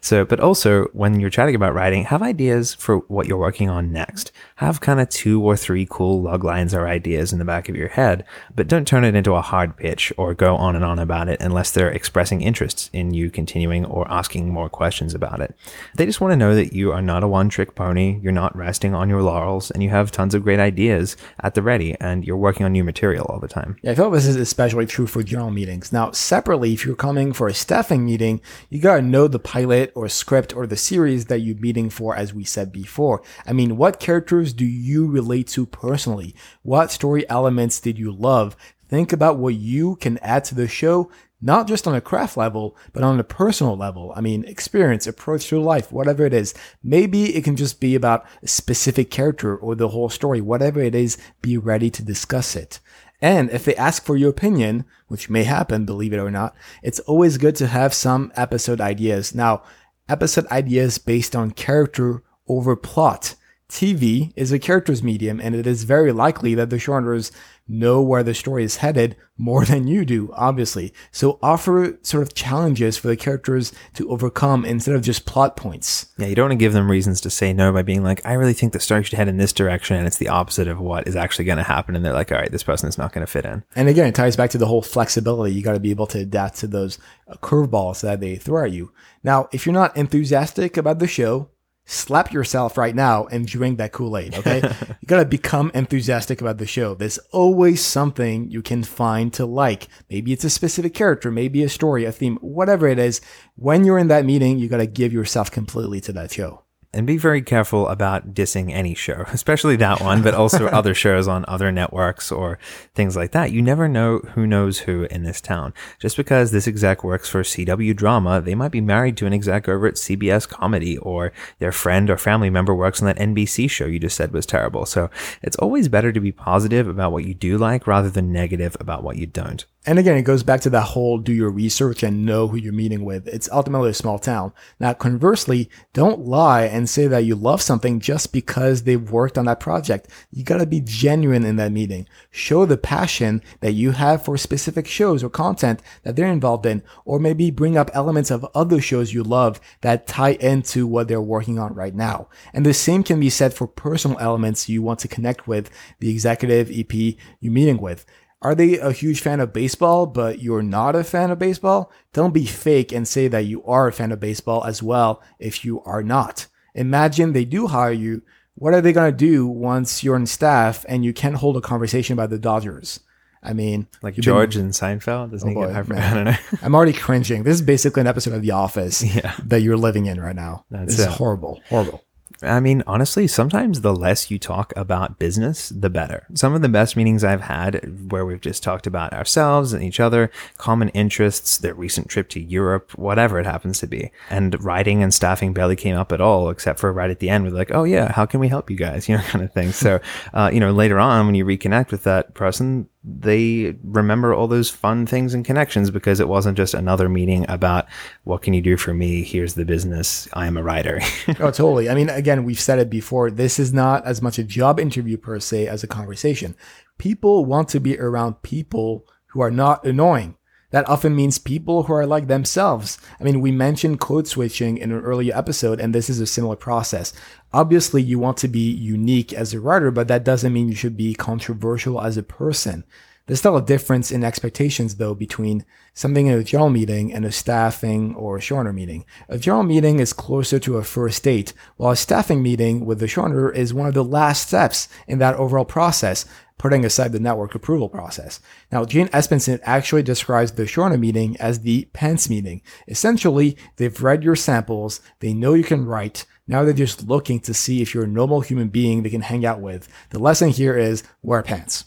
So, 0.00 0.24
but 0.24 0.40
also 0.40 0.84
when 0.92 1.20
you're 1.20 1.30
chatting 1.30 1.54
about 1.54 1.74
writing, 1.74 2.04
have 2.04 2.22
ideas 2.22 2.74
for 2.74 2.98
what 3.08 3.26
you're 3.26 3.36
working 3.38 3.68
on 3.68 3.92
next. 3.92 4.32
Have 4.56 4.80
kind 4.80 5.00
of 5.00 5.08
two 5.08 5.42
or 5.42 5.56
three 5.56 5.86
cool 5.88 6.22
log 6.22 6.42
lines 6.44 6.74
or 6.74 6.88
ideas 6.88 7.32
in 7.32 7.38
the 7.38 7.44
back 7.44 7.68
of 7.68 7.76
your 7.76 7.88
head, 7.88 8.24
but 8.54 8.66
don't 8.68 8.86
turn 8.88 9.04
it 9.04 9.14
into 9.14 9.34
a 9.34 9.42
hard 9.42 9.76
pitch 9.76 10.12
or 10.16 10.34
go 10.34 10.56
on 10.56 10.74
and 10.74 10.84
on 10.84 10.98
about 10.98 11.28
it 11.28 11.40
unless 11.40 11.70
they're 11.70 11.90
expressing 11.90 12.40
interest 12.42 12.88
in 12.92 13.12
you 13.14 13.30
continuing 13.30 13.84
or 13.84 14.10
asking 14.10 14.48
more 14.50 14.68
questions 14.68 15.14
about 15.14 15.40
it. 15.40 15.54
They 15.94 16.06
just 16.06 16.20
want 16.20 16.32
to 16.32 16.36
know 16.36 16.54
that 16.54 16.72
you 16.72 16.92
are 16.92 17.02
not 17.02 17.22
a 17.22 17.28
one-trick 17.28 17.74
pony. 17.74 18.18
You're 18.22 18.32
not 18.32 18.56
resting 18.56 18.94
on 18.94 19.08
your 19.08 19.22
laurels, 19.22 19.70
and 19.70 19.82
you 19.82 19.90
have 19.90 20.10
tons 20.10 20.34
of 20.34 20.42
great 20.42 20.58
ideas 20.58 21.16
at 21.40 21.54
the 21.54 21.62
ready, 21.62 21.94
and 22.00 22.24
you're 22.24 22.36
working 22.36 22.64
on 22.64 22.72
new 22.72 22.84
material 22.84 23.26
all 23.28 23.38
the 23.38 23.48
time. 23.48 23.76
Yeah, 23.82 23.92
I 23.92 23.94
feel 23.94 24.10
this 24.10 24.26
is 24.26 24.36
especially 24.36 24.86
true 24.86 25.06
for 25.06 25.22
general 25.22 25.50
meetings. 25.50 25.92
Now, 25.92 26.10
separately, 26.12 26.74
if 26.78 26.86
you're 26.86 26.94
coming 26.94 27.32
for 27.32 27.48
a 27.48 27.54
staffing 27.54 28.06
meeting, 28.06 28.40
you 28.70 28.80
gotta 28.80 29.02
know 29.02 29.26
the 29.26 29.40
pilot 29.40 29.90
or 29.96 30.08
script 30.08 30.54
or 30.54 30.64
the 30.64 30.76
series 30.76 31.24
that 31.24 31.40
you're 31.40 31.56
meeting 31.56 31.90
for, 31.90 32.14
as 32.14 32.32
we 32.32 32.44
said 32.44 32.70
before. 32.70 33.20
I 33.44 33.52
mean, 33.52 33.76
what 33.76 33.98
characters 33.98 34.52
do 34.52 34.64
you 34.64 35.08
relate 35.08 35.48
to 35.48 35.66
personally? 35.66 36.36
What 36.62 36.92
story 36.92 37.28
elements 37.28 37.80
did 37.80 37.98
you 37.98 38.12
love? 38.12 38.56
Think 38.88 39.12
about 39.12 39.38
what 39.38 39.54
you 39.54 39.96
can 39.96 40.18
add 40.18 40.44
to 40.44 40.54
the 40.54 40.68
show, 40.68 41.10
not 41.40 41.66
just 41.66 41.88
on 41.88 41.96
a 41.96 42.00
craft 42.00 42.36
level, 42.36 42.76
but 42.92 43.02
on 43.02 43.18
a 43.18 43.24
personal 43.24 43.76
level. 43.76 44.12
I 44.14 44.20
mean, 44.20 44.44
experience, 44.44 45.08
approach 45.08 45.48
to 45.48 45.60
life, 45.60 45.90
whatever 45.90 46.24
it 46.26 46.32
is. 46.32 46.54
Maybe 46.84 47.34
it 47.34 47.42
can 47.42 47.56
just 47.56 47.80
be 47.80 47.96
about 47.96 48.24
a 48.40 48.46
specific 48.46 49.10
character 49.10 49.56
or 49.56 49.74
the 49.74 49.88
whole 49.88 50.10
story. 50.10 50.40
Whatever 50.40 50.80
it 50.80 50.94
is, 50.94 51.18
be 51.42 51.58
ready 51.58 51.90
to 51.90 52.04
discuss 52.04 52.54
it. 52.54 52.78
And 53.20 53.50
if 53.50 53.64
they 53.64 53.74
ask 53.74 54.04
for 54.04 54.16
your 54.16 54.30
opinion, 54.30 54.84
which 55.08 55.28
may 55.28 55.44
happen, 55.44 55.84
believe 55.84 56.12
it 56.12 56.18
or 56.18 56.30
not, 56.30 56.54
it's 56.82 57.00
always 57.00 57.38
good 57.38 57.56
to 57.56 57.66
have 57.66 57.92
some 57.92 58.32
episode 58.36 58.80
ideas. 58.80 59.34
Now, 59.34 59.62
episode 60.08 60.46
ideas 60.48 60.98
based 60.98 61.34
on 61.34 61.50
character 61.50 62.22
over 62.46 62.76
plot. 62.76 63.34
TV 63.70 64.32
is 64.34 64.50
a 64.50 64.58
character's 64.58 65.02
medium, 65.02 65.40
and 65.40 65.54
it 65.54 65.66
is 65.66 65.84
very 65.84 66.10
likely 66.10 66.54
that 66.54 66.70
the 66.70 66.76
showrunners 66.76 67.30
know 67.68 68.00
where 68.00 68.22
the 68.22 68.32
story 68.32 68.64
is 68.64 68.76
headed 68.76 69.14
more 69.36 69.64
than 69.66 69.86
you 69.86 70.06
do, 70.06 70.30
obviously. 70.32 70.92
So 71.12 71.38
offer 71.42 71.98
sort 72.02 72.22
of 72.22 72.34
challenges 72.34 72.96
for 72.96 73.08
the 73.08 73.16
characters 73.16 73.72
to 73.94 74.08
overcome 74.10 74.64
instead 74.64 74.94
of 74.94 75.02
just 75.02 75.26
plot 75.26 75.54
points. 75.54 76.06
Yeah, 76.16 76.28
you 76.28 76.34
don't 76.34 76.44
want 76.44 76.52
to 76.52 76.64
give 76.64 76.72
them 76.72 76.90
reasons 76.90 77.20
to 77.20 77.30
say 77.30 77.52
no 77.52 77.70
by 77.70 77.82
being 77.82 78.02
like, 78.02 78.24
I 78.24 78.32
really 78.32 78.54
think 78.54 78.72
the 78.72 78.80
story 78.80 79.04
should 79.04 79.18
head 79.18 79.28
in 79.28 79.36
this 79.36 79.52
direction, 79.52 79.96
and 79.96 80.06
it's 80.06 80.16
the 80.16 80.28
opposite 80.28 80.66
of 80.66 80.80
what 80.80 81.06
is 81.06 81.14
actually 81.14 81.44
going 81.44 81.58
to 81.58 81.64
happen. 81.64 81.94
And 81.94 82.02
they're 82.02 82.14
like, 82.14 82.32
all 82.32 82.38
right, 82.38 82.50
this 82.50 82.62
person 82.62 82.88
is 82.88 82.96
not 82.96 83.12
going 83.12 83.26
to 83.26 83.30
fit 83.30 83.44
in. 83.44 83.62
And 83.76 83.88
again, 83.88 84.06
it 84.06 84.14
ties 84.14 84.36
back 84.36 84.50
to 84.50 84.58
the 84.58 84.66
whole 84.66 84.82
flexibility. 84.82 85.54
You 85.54 85.62
got 85.62 85.74
to 85.74 85.80
be 85.80 85.90
able 85.90 86.06
to 86.08 86.20
adapt 86.20 86.56
to 86.60 86.66
those 86.66 86.98
uh, 87.28 87.34
curveballs 87.42 88.00
that 88.00 88.20
they 88.20 88.36
throw 88.36 88.64
at 88.64 88.72
you. 88.72 88.92
Now, 89.22 89.48
if 89.52 89.66
you're 89.66 89.74
not 89.74 89.94
enthusiastic 89.94 90.78
about 90.78 91.00
the 91.00 91.06
show, 91.06 91.50
slap 91.88 92.32
yourself 92.32 92.76
right 92.76 92.94
now 92.94 93.26
and 93.26 93.46
drink 93.46 93.78
that 93.78 93.92
Kool-Aid, 93.92 94.34
okay? 94.36 94.60
you 95.00 95.06
gotta 95.06 95.24
become 95.24 95.70
enthusiastic 95.74 96.40
about 96.40 96.58
the 96.58 96.66
show. 96.66 96.94
There's 96.94 97.18
always 97.32 97.82
something 97.84 98.50
you 98.50 98.62
can 98.62 98.84
find 98.84 99.32
to 99.34 99.46
like. 99.46 99.88
Maybe 100.10 100.32
it's 100.32 100.44
a 100.44 100.50
specific 100.50 100.92
character, 100.94 101.30
maybe 101.30 101.62
a 101.62 101.68
story, 101.68 102.04
a 102.04 102.12
theme, 102.12 102.36
whatever 102.42 102.86
it 102.86 102.98
is. 102.98 103.20
When 103.56 103.84
you're 103.84 103.98
in 103.98 104.08
that 104.08 104.26
meeting, 104.26 104.58
you 104.58 104.68
gotta 104.68 104.86
give 104.86 105.12
yourself 105.12 105.50
completely 105.50 106.00
to 106.02 106.12
that 106.12 106.30
show 106.30 106.62
and 106.92 107.06
be 107.06 107.18
very 107.18 107.42
careful 107.42 107.86
about 107.88 108.32
dissing 108.32 108.72
any 108.72 108.94
show, 108.94 109.24
especially 109.32 109.76
that 109.76 110.00
one, 110.00 110.22
but 110.22 110.34
also 110.34 110.66
other 110.68 110.94
shows 110.94 111.28
on 111.28 111.44
other 111.46 111.70
networks 111.70 112.32
or 112.32 112.58
things 112.94 113.16
like 113.16 113.32
that. 113.32 113.52
You 113.52 113.62
never 113.62 113.88
know 113.88 114.18
who 114.34 114.46
knows 114.46 114.80
who 114.80 115.04
in 115.04 115.22
this 115.22 115.40
town. 115.40 115.74
Just 115.98 116.16
because 116.16 116.50
this 116.50 116.66
exec 116.66 117.04
works 117.04 117.28
for 117.28 117.42
CW 117.42 117.94
drama, 117.94 118.40
they 118.40 118.54
might 118.54 118.72
be 118.72 118.80
married 118.80 119.16
to 119.18 119.26
an 119.26 119.32
exec 119.32 119.68
over 119.68 119.86
at 119.86 119.94
CBS 119.94 120.48
comedy 120.48 120.96
or 120.98 121.32
their 121.58 121.72
friend 121.72 122.08
or 122.08 122.16
family 122.16 122.50
member 122.50 122.74
works 122.74 123.02
on 123.02 123.06
that 123.06 123.18
NBC 123.18 123.68
show 123.70 123.86
you 123.86 123.98
just 123.98 124.16
said 124.16 124.32
was 124.32 124.46
terrible. 124.46 124.86
So 124.86 125.10
it's 125.42 125.56
always 125.56 125.88
better 125.88 126.12
to 126.12 126.20
be 126.20 126.32
positive 126.32 126.88
about 126.88 127.12
what 127.12 127.24
you 127.24 127.34
do 127.34 127.58
like 127.58 127.86
rather 127.86 128.10
than 128.10 128.32
negative 128.32 128.76
about 128.80 129.02
what 129.02 129.16
you 129.16 129.26
don't. 129.26 129.64
And 129.88 129.98
again, 129.98 130.18
it 130.18 130.22
goes 130.24 130.42
back 130.42 130.60
to 130.60 130.70
that 130.70 130.82
whole 130.82 131.16
do 131.16 131.32
your 131.32 131.48
research 131.48 132.02
and 132.02 132.26
know 132.26 132.46
who 132.46 132.58
you're 132.58 132.74
meeting 132.74 133.06
with. 133.06 133.26
It's 133.26 133.48
ultimately 133.50 133.88
a 133.88 133.94
small 133.94 134.18
town. 134.18 134.52
Now, 134.78 134.92
conversely, 134.92 135.70
don't 135.94 136.26
lie 136.26 136.64
and 136.64 136.86
say 136.86 137.06
that 137.06 137.24
you 137.24 137.34
love 137.34 137.62
something 137.62 137.98
just 137.98 138.30
because 138.30 138.82
they've 138.82 139.10
worked 139.10 139.38
on 139.38 139.46
that 139.46 139.60
project. 139.60 140.08
You 140.30 140.44
gotta 140.44 140.66
be 140.66 140.82
genuine 140.82 141.42
in 141.42 141.56
that 141.56 141.72
meeting. 141.72 142.06
Show 142.30 142.66
the 142.66 142.76
passion 142.76 143.40
that 143.60 143.72
you 143.72 143.92
have 143.92 144.22
for 144.22 144.36
specific 144.36 144.86
shows 144.86 145.24
or 145.24 145.30
content 145.30 145.80
that 146.02 146.16
they're 146.16 146.26
involved 146.26 146.66
in, 146.66 146.82
or 147.06 147.18
maybe 147.18 147.50
bring 147.50 147.78
up 147.78 147.90
elements 147.94 148.30
of 148.30 148.44
other 148.54 148.82
shows 148.82 149.14
you 149.14 149.22
love 149.22 149.58
that 149.80 150.06
tie 150.06 150.32
into 150.32 150.86
what 150.86 151.08
they're 151.08 151.22
working 151.22 151.58
on 151.58 151.72
right 151.72 151.94
now. 151.94 152.28
And 152.52 152.66
the 152.66 152.74
same 152.74 153.02
can 153.02 153.18
be 153.18 153.30
said 153.30 153.54
for 153.54 153.66
personal 153.66 154.18
elements 154.18 154.68
you 154.68 154.82
want 154.82 154.98
to 154.98 155.08
connect 155.08 155.48
with 155.48 155.70
the 155.98 156.10
executive 156.10 156.70
EP 156.70 156.92
you're 157.40 157.52
meeting 157.54 157.78
with. 157.78 158.04
Are 158.40 158.54
they 158.54 158.78
a 158.78 158.92
huge 158.92 159.20
fan 159.20 159.40
of 159.40 159.52
baseball, 159.52 160.06
but 160.06 160.40
you're 160.40 160.62
not 160.62 160.94
a 160.94 161.02
fan 161.02 161.30
of 161.30 161.40
baseball? 161.40 161.90
Don't 162.12 162.32
be 162.32 162.46
fake 162.46 162.92
and 162.92 163.06
say 163.06 163.26
that 163.26 163.46
you 163.46 163.64
are 163.64 163.88
a 163.88 163.92
fan 163.92 164.12
of 164.12 164.20
baseball 164.20 164.64
as 164.64 164.82
well 164.82 165.20
if 165.40 165.64
you 165.64 165.82
are 165.82 166.04
not. 166.04 166.46
Imagine 166.74 167.32
they 167.32 167.44
do 167.44 167.66
hire 167.66 167.92
you. 167.92 168.22
What 168.54 168.74
are 168.74 168.80
they 168.80 168.92
going 168.92 169.10
to 169.10 169.16
do 169.16 169.46
once 169.46 170.04
you're 170.04 170.14
on 170.14 170.26
staff 170.26 170.84
and 170.88 171.04
you 171.04 171.12
can't 171.12 171.36
hold 171.36 171.56
a 171.56 171.60
conversation 171.60 172.12
about 172.12 172.30
the 172.30 172.38
Dodgers? 172.38 173.00
I 173.42 173.52
mean, 173.52 173.86
like 174.02 174.14
George 174.14 174.54
been, 174.54 174.66
and 174.66 174.72
Seinfeld, 174.72 175.30
doesn't 175.30 175.48
oh 175.48 175.50
he 175.50 175.54
boy, 175.54 175.66
get 175.66 175.86
hired? 175.86 175.92
I 175.92 176.14
don't 176.14 176.24
know. 176.24 176.58
I'm 176.62 176.74
already 176.74 176.92
cringing. 176.92 177.44
This 177.44 177.54
is 177.54 177.62
basically 177.62 178.00
an 178.00 178.06
episode 178.06 178.34
of 178.34 178.42
The 178.42 178.50
Office 178.50 179.02
yeah. 179.14 179.34
that 179.44 179.62
you're 179.62 179.76
living 179.76 180.06
in 180.06 180.20
right 180.20 180.34
now. 180.34 180.64
That's 180.70 180.96
this 180.96 181.06
it. 181.06 181.10
is 181.10 181.16
horrible, 181.16 181.60
horrible. 181.68 182.04
I 182.42 182.60
mean, 182.60 182.84
honestly, 182.86 183.26
sometimes 183.26 183.80
the 183.80 183.94
less 183.94 184.30
you 184.30 184.38
talk 184.38 184.72
about 184.76 185.18
business, 185.18 185.70
the 185.70 185.90
better. 185.90 186.26
Some 186.34 186.54
of 186.54 186.62
the 186.62 186.68
best 186.68 186.96
meetings 186.96 187.24
I've 187.24 187.42
had 187.42 188.10
where 188.10 188.24
we've 188.24 188.40
just 188.40 188.62
talked 188.62 188.86
about 188.86 189.12
ourselves 189.12 189.72
and 189.72 189.82
each 189.82 189.98
other, 189.98 190.30
common 190.56 190.88
interests, 190.90 191.58
their 191.58 191.74
recent 191.74 192.08
trip 192.08 192.28
to 192.30 192.40
Europe, 192.40 192.96
whatever 192.96 193.40
it 193.40 193.46
happens 193.46 193.80
to 193.80 193.86
be. 193.86 194.12
And 194.30 194.62
writing 194.62 195.02
and 195.02 195.12
staffing 195.12 195.52
barely 195.52 195.76
came 195.76 195.96
up 195.96 196.12
at 196.12 196.20
all, 196.20 196.50
except 196.50 196.78
for 196.78 196.92
right 196.92 197.10
at 197.10 197.18
the 197.18 197.28
end 197.28 197.44
we're 197.44 197.50
like, 197.50 197.74
oh 197.74 197.84
yeah, 197.84 198.12
how 198.12 198.24
can 198.24 198.40
we 198.40 198.48
help 198.48 198.70
you 198.70 198.76
guys? 198.76 199.08
You 199.08 199.16
know, 199.16 199.22
kind 199.22 199.42
of 199.42 199.54
thing. 199.54 199.72
So, 199.72 200.00
uh, 200.34 200.50
you 200.52 200.60
know, 200.60 200.70
later 200.70 200.98
on 200.98 201.24
when 201.24 201.34
you 201.34 201.46
reconnect 201.46 201.90
with 201.90 202.02
that 202.04 202.34
person, 202.34 202.90
they 203.04 203.76
remember 203.84 204.34
all 204.34 204.48
those 204.48 204.70
fun 204.70 205.06
things 205.06 205.32
and 205.32 205.44
connections 205.44 205.90
because 205.90 206.20
it 206.20 206.28
wasn't 206.28 206.56
just 206.56 206.74
another 206.74 207.08
meeting 207.08 207.46
about 207.48 207.86
what 208.24 208.42
can 208.42 208.54
you 208.54 208.60
do 208.60 208.76
for 208.76 208.92
me? 208.92 209.22
Here's 209.22 209.54
the 209.54 209.64
business. 209.64 210.28
I 210.32 210.46
am 210.46 210.56
a 210.56 210.62
writer. 210.62 211.00
oh, 211.40 211.50
totally. 211.50 211.88
I 211.88 211.94
mean, 211.94 212.10
again, 212.10 212.44
we've 212.44 212.60
said 212.60 212.78
it 212.78 212.90
before. 212.90 213.30
This 213.30 213.58
is 213.58 213.72
not 213.72 214.04
as 214.04 214.20
much 214.20 214.38
a 214.38 214.44
job 214.44 214.80
interview 214.80 215.16
per 215.16 215.38
se 215.38 215.68
as 215.68 215.84
a 215.84 215.88
conversation. 215.88 216.56
People 216.98 217.44
want 217.44 217.68
to 217.70 217.80
be 217.80 217.98
around 217.98 218.42
people 218.42 219.06
who 219.26 219.40
are 219.40 219.50
not 219.50 219.84
annoying. 219.84 220.36
That 220.70 220.88
often 220.88 221.16
means 221.16 221.38
people 221.38 221.84
who 221.84 221.94
are 221.94 222.06
like 222.06 222.26
themselves. 222.26 222.98
I 223.18 223.24
mean, 223.24 223.40
we 223.40 223.50
mentioned 223.50 224.00
code 224.00 224.28
switching 224.28 224.76
in 224.76 224.92
an 224.92 225.00
earlier 225.00 225.34
episode, 225.34 225.80
and 225.80 225.94
this 225.94 226.10
is 226.10 226.20
a 226.20 226.26
similar 226.26 226.56
process. 226.56 227.14
Obviously, 227.54 228.02
you 228.02 228.18
want 228.18 228.36
to 228.38 228.48
be 228.48 228.70
unique 228.70 229.32
as 229.32 229.54
a 229.54 229.60
writer, 229.60 229.90
but 229.90 230.08
that 230.08 230.24
doesn't 230.24 230.52
mean 230.52 230.68
you 230.68 230.74
should 230.74 230.96
be 230.96 231.14
controversial 231.14 232.00
as 232.02 232.18
a 232.18 232.22
person. 232.22 232.84
There's 233.28 233.40
still 233.40 233.58
a 233.58 233.62
difference 233.62 234.10
in 234.10 234.24
expectations 234.24 234.96
though 234.96 235.14
between 235.14 235.66
something 235.92 236.28
in 236.28 236.38
a 236.38 236.42
general 236.42 236.70
meeting 236.70 237.12
and 237.12 237.26
a 237.26 237.30
staffing 237.30 238.14
or 238.14 238.38
a 238.38 238.40
shorter 238.40 238.72
meeting. 238.72 239.04
A 239.28 239.36
general 239.36 239.64
meeting 239.64 240.00
is 240.00 240.14
closer 240.14 240.58
to 240.60 240.78
a 240.78 240.82
first 240.82 241.24
date, 241.24 241.52
while 241.76 241.92
a 241.92 241.96
staffing 241.96 242.42
meeting 242.42 242.86
with 242.86 243.00
the 243.00 243.06
shorter 243.06 243.50
is 243.50 243.74
one 243.74 243.86
of 243.86 243.92
the 243.92 244.02
last 244.02 244.48
steps 244.48 244.88
in 245.06 245.18
that 245.18 245.34
overall 245.34 245.66
process, 245.66 246.24
putting 246.56 246.86
aside 246.86 247.12
the 247.12 247.20
network 247.20 247.54
approval 247.54 247.90
process. 247.90 248.40
Now, 248.72 248.86
Jane 248.86 249.08
Espenson 249.08 249.60
actually 249.62 250.02
describes 250.02 250.52
the 250.52 250.66
shorter 250.66 250.96
meeting 250.96 251.36
as 251.38 251.60
the 251.60 251.86
pants 251.92 252.30
meeting. 252.30 252.62
Essentially, 252.86 253.58
they've 253.76 254.02
read 254.02 254.24
your 254.24 254.36
samples, 254.36 255.02
they 255.20 255.34
know 255.34 255.52
you 255.52 255.64
can 255.64 255.84
write, 255.84 256.24
now 256.46 256.64
they're 256.64 256.72
just 256.72 257.06
looking 257.06 257.40
to 257.40 257.52
see 257.52 257.82
if 257.82 257.92
you're 257.92 258.04
a 258.04 258.08
normal 258.08 258.40
human 258.40 258.68
being 258.68 259.02
they 259.02 259.10
can 259.10 259.20
hang 259.20 259.44
out 259.44 259.60
with. 259.60 259.86
The 260.08 260.18
lesson 260.18 260.48
here 260.48 260.78
is 260.78 261.02
wear 261.22 261.42
pants 261.42 261.84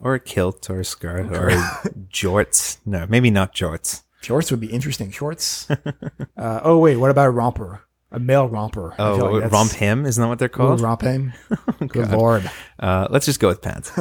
or 0.00 0.14
a 0.14 0.20
kilt 0.20 0.68
or 0.70 0.80
a 0.80 0.84
skirt 0.84 1.30
or 1.32 1.48
a 1.48 1.52
jorts. 2.12 2.78
No, 2.84 3.06
maybe 3.08 3.30
not 3.30 3.54
jorts. 3.54 4.02
Shorts 4.22 4.50
would 4.50 4.60
be 4.60 4.72
interesting. 4.72 5.10
Shorts. 5.10 5.70
uh, 6.36 6.60
oh 6.62 6.78
wait, 6.78 6.96
what 6.96 7.10
about 7.10 7.26
a 7.26 7.30
romper? 7.30 7.82
A 8.12 8.18
male 8.18 8.48
romper. 8.48 8.92
Oh, 8.98 9.16
like 9.16 9.52
romp 9.52 9.70
him? 9.70 10.04
Isn't 10.04 10.20
that 10.20 10.28
what 10.28 10.40
they're 10.40 10.48
called? 10.48 10.80
Ooh, 10.80 10.82
romp 10.82 11.02
him. 11.02 11.32
oh, 11.50 11.86
Good 11.86 12.10
lord. 12.10 12.50
Uh, 12.78 13.06
let's 13.08 13.24
just 13.24 13.38
go 13.38 13.46
with 13.46 13.62
pants. 13.62 13.92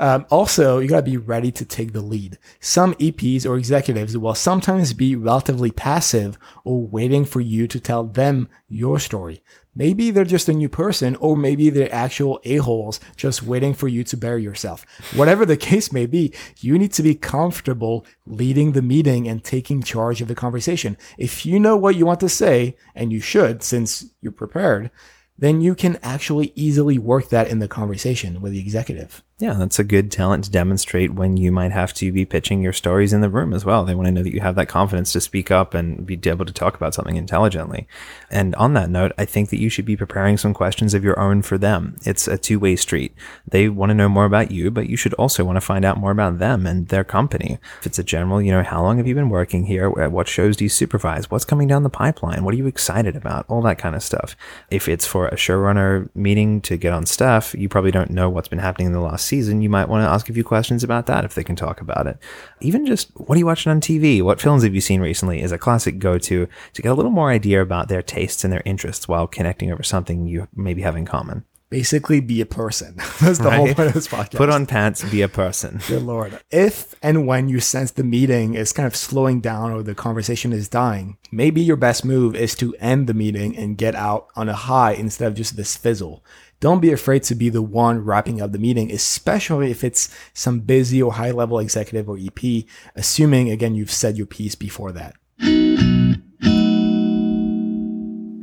um, 0.00 0.26
also, 0.30 0.80
you 0.80 0.88
got 0.88 0.96
to 0.96 1.02
be 1.10 1.16
ready 1.16 1.52
to 1.52 1.64
take 1.64 1.92
the 1.92 2.00
lead. 2.00 2.38
Some 2.58 2.94
EPs 2.94 3.48
or 3.48 3.56
executives 3.56 4.18
will 4.18 4.34
sometimes 4.34 4.92
be 4.94 5.14
relatively 5.14 5.70
passive 5.70 6.36
or 6.64 6.84
waiting 6.88 7.24
for 7.24 7.40
you 7.40 7.68
to 7.68 7.78
tell 7.78 8.02
them 8.02 8.48
your 8.68 8.98
story. 8.98 9.44
Maybe 9.76 10.10
they're 10.10 10.24
just 10.24 10.48
a 10.48 10.54
new 10.54 10.70
person, 10.70 11.14
or 11.16 11.36
maybe 11.36 11.68
they're 11.70 11.94
actual 11.94 12.40
a-holes 12.44 12.98
just 13.16 13.42
waiting 13.42 13.74
for 13.74 13.88
you 13.88 14.02
to 14.04 14.16
bury 14.16 14.42
yourself. 14.42 14.86
Whatever 15.14 15.44
the 15.44 15.56
case 15.68 15.92
may 15.92 16.06
be, 16.06 16.32
you 16.58 16.78
need 16.78 16.92
to 16.94 17.02
be 17.02 17.14
comfortable 17.14 18.06
leading 18.26 18.72
the 18.72 18.82
meeting 18.82 19.28
and 19.28 19.44
taking 19.44 19.82
charge 19.82 20.22
of 20.22 20.28
the 20.28 20.34
conversation. 20.34 20.96
If 21.18 21.44
you 21.44 21.60
know 21.60 21.76
what 21.76 21.94
you 21.94 22.06
want 22.06 22.20
to 22.20 22.28
say, 22.28 22.76
and 22.94 23.12
you 23.12 23.20
should 23.20 23.62
since 23.62 24.06
you're 24.22 24.32
prepared, 24.32 24.90
then 25.38 25.60
you 25.60 25.74
can 25.74 25.98
actually 26.02 26.52
easily 26.54 26.98
work 26.98 27.28
that 27.28 27.48
in 27.48 27.58
the 27.58 27.68
conversation 27.68 28.40
with 28.40 28.52
the 28.52 28.60
executive. 28.60 29.22
Yeah, 29.38 29.52
that's 29.52 29.78
a 29.78 29.84
good 29.84 30.10
talent 30.10 30.44
to 30.44 30.50
demonstrate 30.50 31.12
when 31.12 31.36
you 31.36 31.52
might 31.52 31.70
have 31.70 31.92
to 31.94 32.10
be 32.10 32.24
pitching 32.24 32.62
your 32.62 32.72
stories 32.72 33.12
in 33.12 33.20
the 33.20 33.28
room 33.28 33.52
as 33.52 33.66
well. 33.66 33.84
They 33.84 33.94
want 33.94 34.06
to 34.06 34.10
know 34.10 34.22
that 34.22 34.32
you 34.32 34.40
have 34.40 34.54
that 34.54 34.70
confidence 34.70 35.12
to 35.12 35.20
speak 35.20 35.50
up 35.50 35.74
and 35.74 36.06
be 36.06 36.18
able 36.24 36.46
to 36.46 36.54
talk 36.54 36.74
about 36.74 36.94
something 36.94 37.16
intelligently. 37.16 37.86
And 38.30 38.54
on 38.54 38.72
that 38.72 38.88
note, 38.88 39.12
I 39.18 39.26
think 39.26 39.50
that 39.50 39.60
you 39.60 39.68
should 39.68 39.84
be 39.84 39.94
preparing 39.94 40.38
some 40.38 40.54
questions 40.54 40.94
of 40.94 41.04
your 41.04 41.20
own 41.20 41.42
for 41.42 41.58
them. 41.58 41.96
It's 42.06 42.26
a 42.26 42.38
two 42.38 42.58
way 42.58 42.76
street. 42.76 43.14
They 43.46 43.68
want 43.68 43.90
to 43.90 43.94
know 43.94 44.08
more 44.08 44.24
about 44.24 44.52
you, 44.52 44.70
but 44.70 44.88
you 44.88 44.96
should 44.96 45.12
also 45.14 45.44
want 45.44 45.56
to 45.56 45.60
find 45.60 45.84
out 45.84 45.98
more 45.98 46.12
about 46.12 46.38
them 46.38 46.64
and 46.64 46.88
their 46.88 47.04
company. 47.04 47.58
If 47.80 47.88
it's 47.88 47.98
a 47.98 48.04
general, 48.04 48.40
you 48.40 48.52
know, 48.52 48.62
how 48.62 48.82
long 48.82 48.96
have 48.96 49.06
you 49.06 49.14
been 49.14 49.28
working 49.28 49.66
here? 49.66 49.90
What 49.90 50.28
shows 50.28 50.56
do 50.56 50.64
you 50.64 50.70
supervise? 50.70 51.30
What's 51.30 51.44
coming 51.44 51.68
down 51.68 51.82
the 51.82 51.90
pipeline? 51.90 52.42
What 52.42 52.54
are 52.54 52.58
you 52.58 52.68
excited 52.68 53.14
about? 53.14 53.44
All 53.50 53.60
that 53.60 53.76
kind 53.76 53.94
of 53.94 54.02
stuff. 54.02 54.34
If 54.70 54.88
it's 54.88 55.06
for 55.06 55.28
a 55.28 55.34
showrunner 55.34 56.08
meeting 56.14 56.62
to 56.62 56.78
get 56.78 56.94
on 56.94 57.04
staff, 57.04 57.54
you 57.54 57.68
probably 57.68 57.90
don't 57.90 58.08
know 58.10 58.30
what's 58.30 58.48
been 58.48 58.60
happening 58.60 58.86
in 58.86 58.92
the 58.94 59.00
last 59.00 59.25
season, 59.26 59.60
you 59.60 59.68
might 59.68 59.88
want 59.88 60.04
to 60.04 60.08
ask 60.08 60.28
a 60.28 60.32
few 60.32 60.44
questions 60.44 60.82
about 60.82 61.06
that 61.06 61.24
if 61.24 61.34
they 61.34 61.44
can 61.44 61.56
talk 61.56 61.80
about 61.80 62.06
it. 62.06 62.18
Even 62.60 62.86
just 62.86 63.10
what 63.16 63.36
are 63.36 63.38
you 63.38 63.46
watching 63.46 63.70
on 63.70 63.80
TV? 63.80 64.22
What 64.22 64.40
films 64.40 64.62
have 64.62 64.74
you 64.74 64.80
seen 64.80 65.00
recently 65.00 65.42
is 65.42 65.52
a 65.52 65.58
classic 65.58 65.98
go 65.98 66.18
to 66.18 66.48
to 66.72 66.82
get 66.82 66.92
a 66.92 66.94
little 66.94 67.10
more 67.10 67.30
idea 67.30 67.60
about 67.60 67.88
their 67.88 68.02
tastes 68.02 68.44
and 68.44 68.52
their 68.52 68.62
interests 68.64 69.08
while 69.08 69.26
connecting 69.26 69.72
over 69.72 69.82
something 69.82 70.26
you 70.26 70.48
maybe 70.54 70.82
have 70.82 70.96
in 70.96 71.04
common. 71.04 71.44
Basically, 71.68 72.20
be 72.20 72.40
a 72.40 72.46
person. 72.46 72.94
That's 73.20 73.38
the 73.38 73.46
right? 73.46 73.56
whole 73.56 73.66
point 73.74 73.88
of 73.88 73.94
this 73.94 74.06
podcast. 74.06 74.36
Put 74.36 74.50
on 74.50 74.66
pants, 74.66 75.02
be 75.10 75.22
a 75.22 75.28
person. 75.28 75.80
Good 75.88 76.02
Lord. 76.02 76.38
If 76.48 76.94
and 77.02 77.26
when 77.26 77.48
you 77.48 77.58
sense 77.58 77.90
the 77.90 78.04
meeting 78.04 78.54
is 78.54 78.72
kind 78.72 78.86
of 78.86 78.94
slowing 78.94 79.40
down 79.40 79.72
or 79.72 79.82
the 79.82 79.94
conversation 79.94 80.52
is 80.52 80.68
dying, 80.68 81.18
maybe 81.32 81.60
your 81.60 81.76
best 81.76 82.04
move 82.04 82.36
is 82.36 82.54
to 82.56 82.76
end 82.76 83.08
the 83.08 83.14
meeting 83.14 83.56
and 83.56 83.76
get 83.76 83.96
out 83.96 84.28
on 84.36 84.48
a 84.48 84.54
high 84.54 84.92
instead 84.92 85.26
of 85.26 85.34
just 85.34 85.56
this 85.56 85.76
fizzle. 85.76 86.24
Don't 86.60 86.80
be 86.80 86.90
afraid 86.90 87.22
to 87.24 87.34
be 87.34 87.48
the 87.50 87.62
one 87.62 88.04
wrapping 88.04 88.40
up 88.40 88.52
the 88.52 88.58
meeting, 88.58 88.90
especially 88.90 89.70
if 89.70 89.84
it's 89.84 90.08
some 90.32 90.60
busy 90.60 91.02
or 91.02 91.12
high 91.12 91.30
level 91.30 91.58
executive 91.58 92.08
or 92.08 92.18
EP, 92.18 92.64
assuming 92.94 93.50
again 93.50 93.74
you've 93.74 93.90
said 93.90 94.16
your 94.16 94.26
piece 94.26 94.54
before 94.54 94.92
that. 94.92 95.16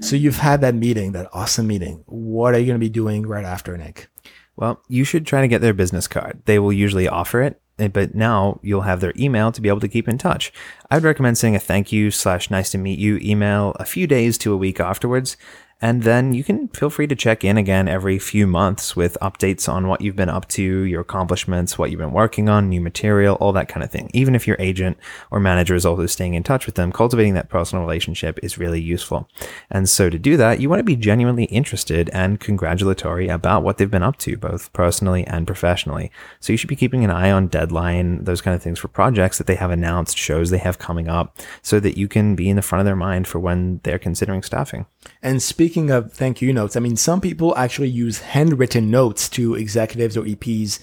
So 0.03 0.17
you've 0.17 0.37
had 0.37 0.61
that 0.61 0.75
meeting, 0.75 1.13
that 1.13 1.29
awesome 1.33 1.65
meeting. 1.65 2.03
What 2.05 2.53
are 2.53 2.59
you 2.59 2.67
going 2.67 2.79
to 2.79 2.85
be 2.85 2.89
doing 2.89 3.25
right 3.25 3.45
after, 3.45 3.75
Nick? 3.77 4.09
Well, 4.55 4.83
you 4.87 5.03
should 5.05 5.25
try 5.25 5.41
to 5.41 5.47
get 5.47 5.61
their 5.61 5.73
business 5.73 6.07
card. 6.07 6.43
They 6.45 6.59
will 6.59 6.73
usually 6.73 7.07
offer 7.07 7.41
it, 7.41 7.59
eh, 7.79 7.87
but 7.87 8.13
now 8.13 8.59
you'll 8.61 8.81
have 8.81 8.99
their 8.99 9.13
email 9.17 9.51
to 9.51 9.61
be 9.61 9.69
able 9.69 9.79
to 9.79 9.87
keep 9.87 10.07
in 10.07 10.19
touch. 10.19 10.53
I'd 10.91 11.03
recommend 11.03 11.37
sending 11.39 11.55
a 11.55 11.59
thank 11.59 11.91
you 11.91 12.11
slash 12.11 12.51
nice 12.51 12.69
to 12.71 12.77
meet 12.77 12.99
you 12.99 13.17
email 13.23 13.71
a 13.79 13.85
few 13.85 14.05
days 14.05 14.37
to 14.39 14.53
a 14.53 14.57
week 14.57 14.79
afterwards. 14.79 15.35
And 15.83 16.03
then 16.03 16.33
you 16.33 16.45
can 16.45 16.69
feel 16.69 16.89
free 16.89 17.07
to 17.07 17.15
check 17.15 17.43
in 17.43 17.57
again 17.57 17.89
every 17.89 18.17
few 18.17 18.47
months 18.47 18.95
with 18.95 19.17
updates 19.21 19.67
on 19.67 19.89
what 19.89 19.99
you've 19.99 20.15
been 20.15 20.29
up 20.29 20.47
to, 20.47 20.63
your 20.63 21.01
accomplishments, 21.01 21.77
what 21.77 21.91
you've 21.91 21.99
been 21.99 22.13
working 22.13 22.47
on, 22.47 22.69
new 22.69 22.79
material, 22.79 23.35
all 23.41 23.51
that 23.51 23.67
kind 23.67 23.83
of 23.83 23.91
thing. 23.91 24.09
Even 24.13 24.33
if 24.33 24.47
your 24.47 24.55
agent 24.59 24.97
or 25.29 25.41
manager 25.41 25.75
is 25.75 25.85
also 25.85 26.05
staying 26.05 26.35
in 26.35 26.43
touch 26.43 26.65
with 26.65 26.75
them, 26.75 26.93
cultivating 26.93 27.33
that 27.33 27.49
personal 27.49 27.83
relationship 27.83 28.39
is 28.41 28.57
really 28.57 28.79
useful. 28.79 29.27
And 29.69 29.89
so 29.89 30.09
to 30.09 30.17
do 30.17 30.37
that, 30.37 30.61
you 30.61 30.69
want 30.69 30.79
to 30.79 30.85
be 30.85 30.95
genuinely 30.95 31.45
interested 31.45 32.09
and 32.13 32.39
congratulatory 32.39 33.27
about 33.27 33.63
what 33.63 33.77
they've 33.77 33.91
been 33.91 34.03
up 34.03 34.15
to, 34.19 34.37
both 34.37 34.71
personally 34.71 35.27
and 35.27 35.45
professionally. 35.45 36.11
So 36.39 36.53
you 36.53 36.57
should 36.57 36.69
be 36.69 36.77
keeping 36.77 37.03
an 37.03 37.11
eye 37.11 37.29
on 37.29 37.47
deadline, 37.47 38.23
those 38.23 38.39
kind 38.39 38.55
of 38.55 38.63
things 38.63 38.79
for 38.79 38.87
projects 38.87 39.37
that 39.37 39.47
they 39.47 39.55
have 39.55 39.71
announced, 39.71 40.17
shows 40.17 40.49
they 40.49 40.59
have 40.59 40.79
coming 40.79 41.09
up, 41.09 41.37
so 41.61 41.81
that 41.81 41.97
you 41.97 42.07
can 42.07 42.35
be 42.35 42.49
in 42.49 42.55
the 42.55 42.61
front 42.61 42.79
of 42.79 42.85
their 42.85 42.95
mind 42.95 43.27
for 43.27 43.39
when 43.39 43.81
they're 43.83 43.99
considering 43.99 44.43
staffing. 44.43 44.85
And 45.21 45.41
speaking 45.41 45.89
of 45.89 46.13
thank 46.13 46.41
you 46.41 46.53
notes, 46.53 46.75
I 46.75 46.79
mean, 46.79 46.95
some 46.95 47.21
people 47.21 47.55
actually 47.57 47.89
use 47.89 48.19
handwritten 48.19 48.89
notes 48.91 49.29
to 49.29 49.55
executives 49.55 50.17
or 50.17 50.23
EPs 50.23 50.79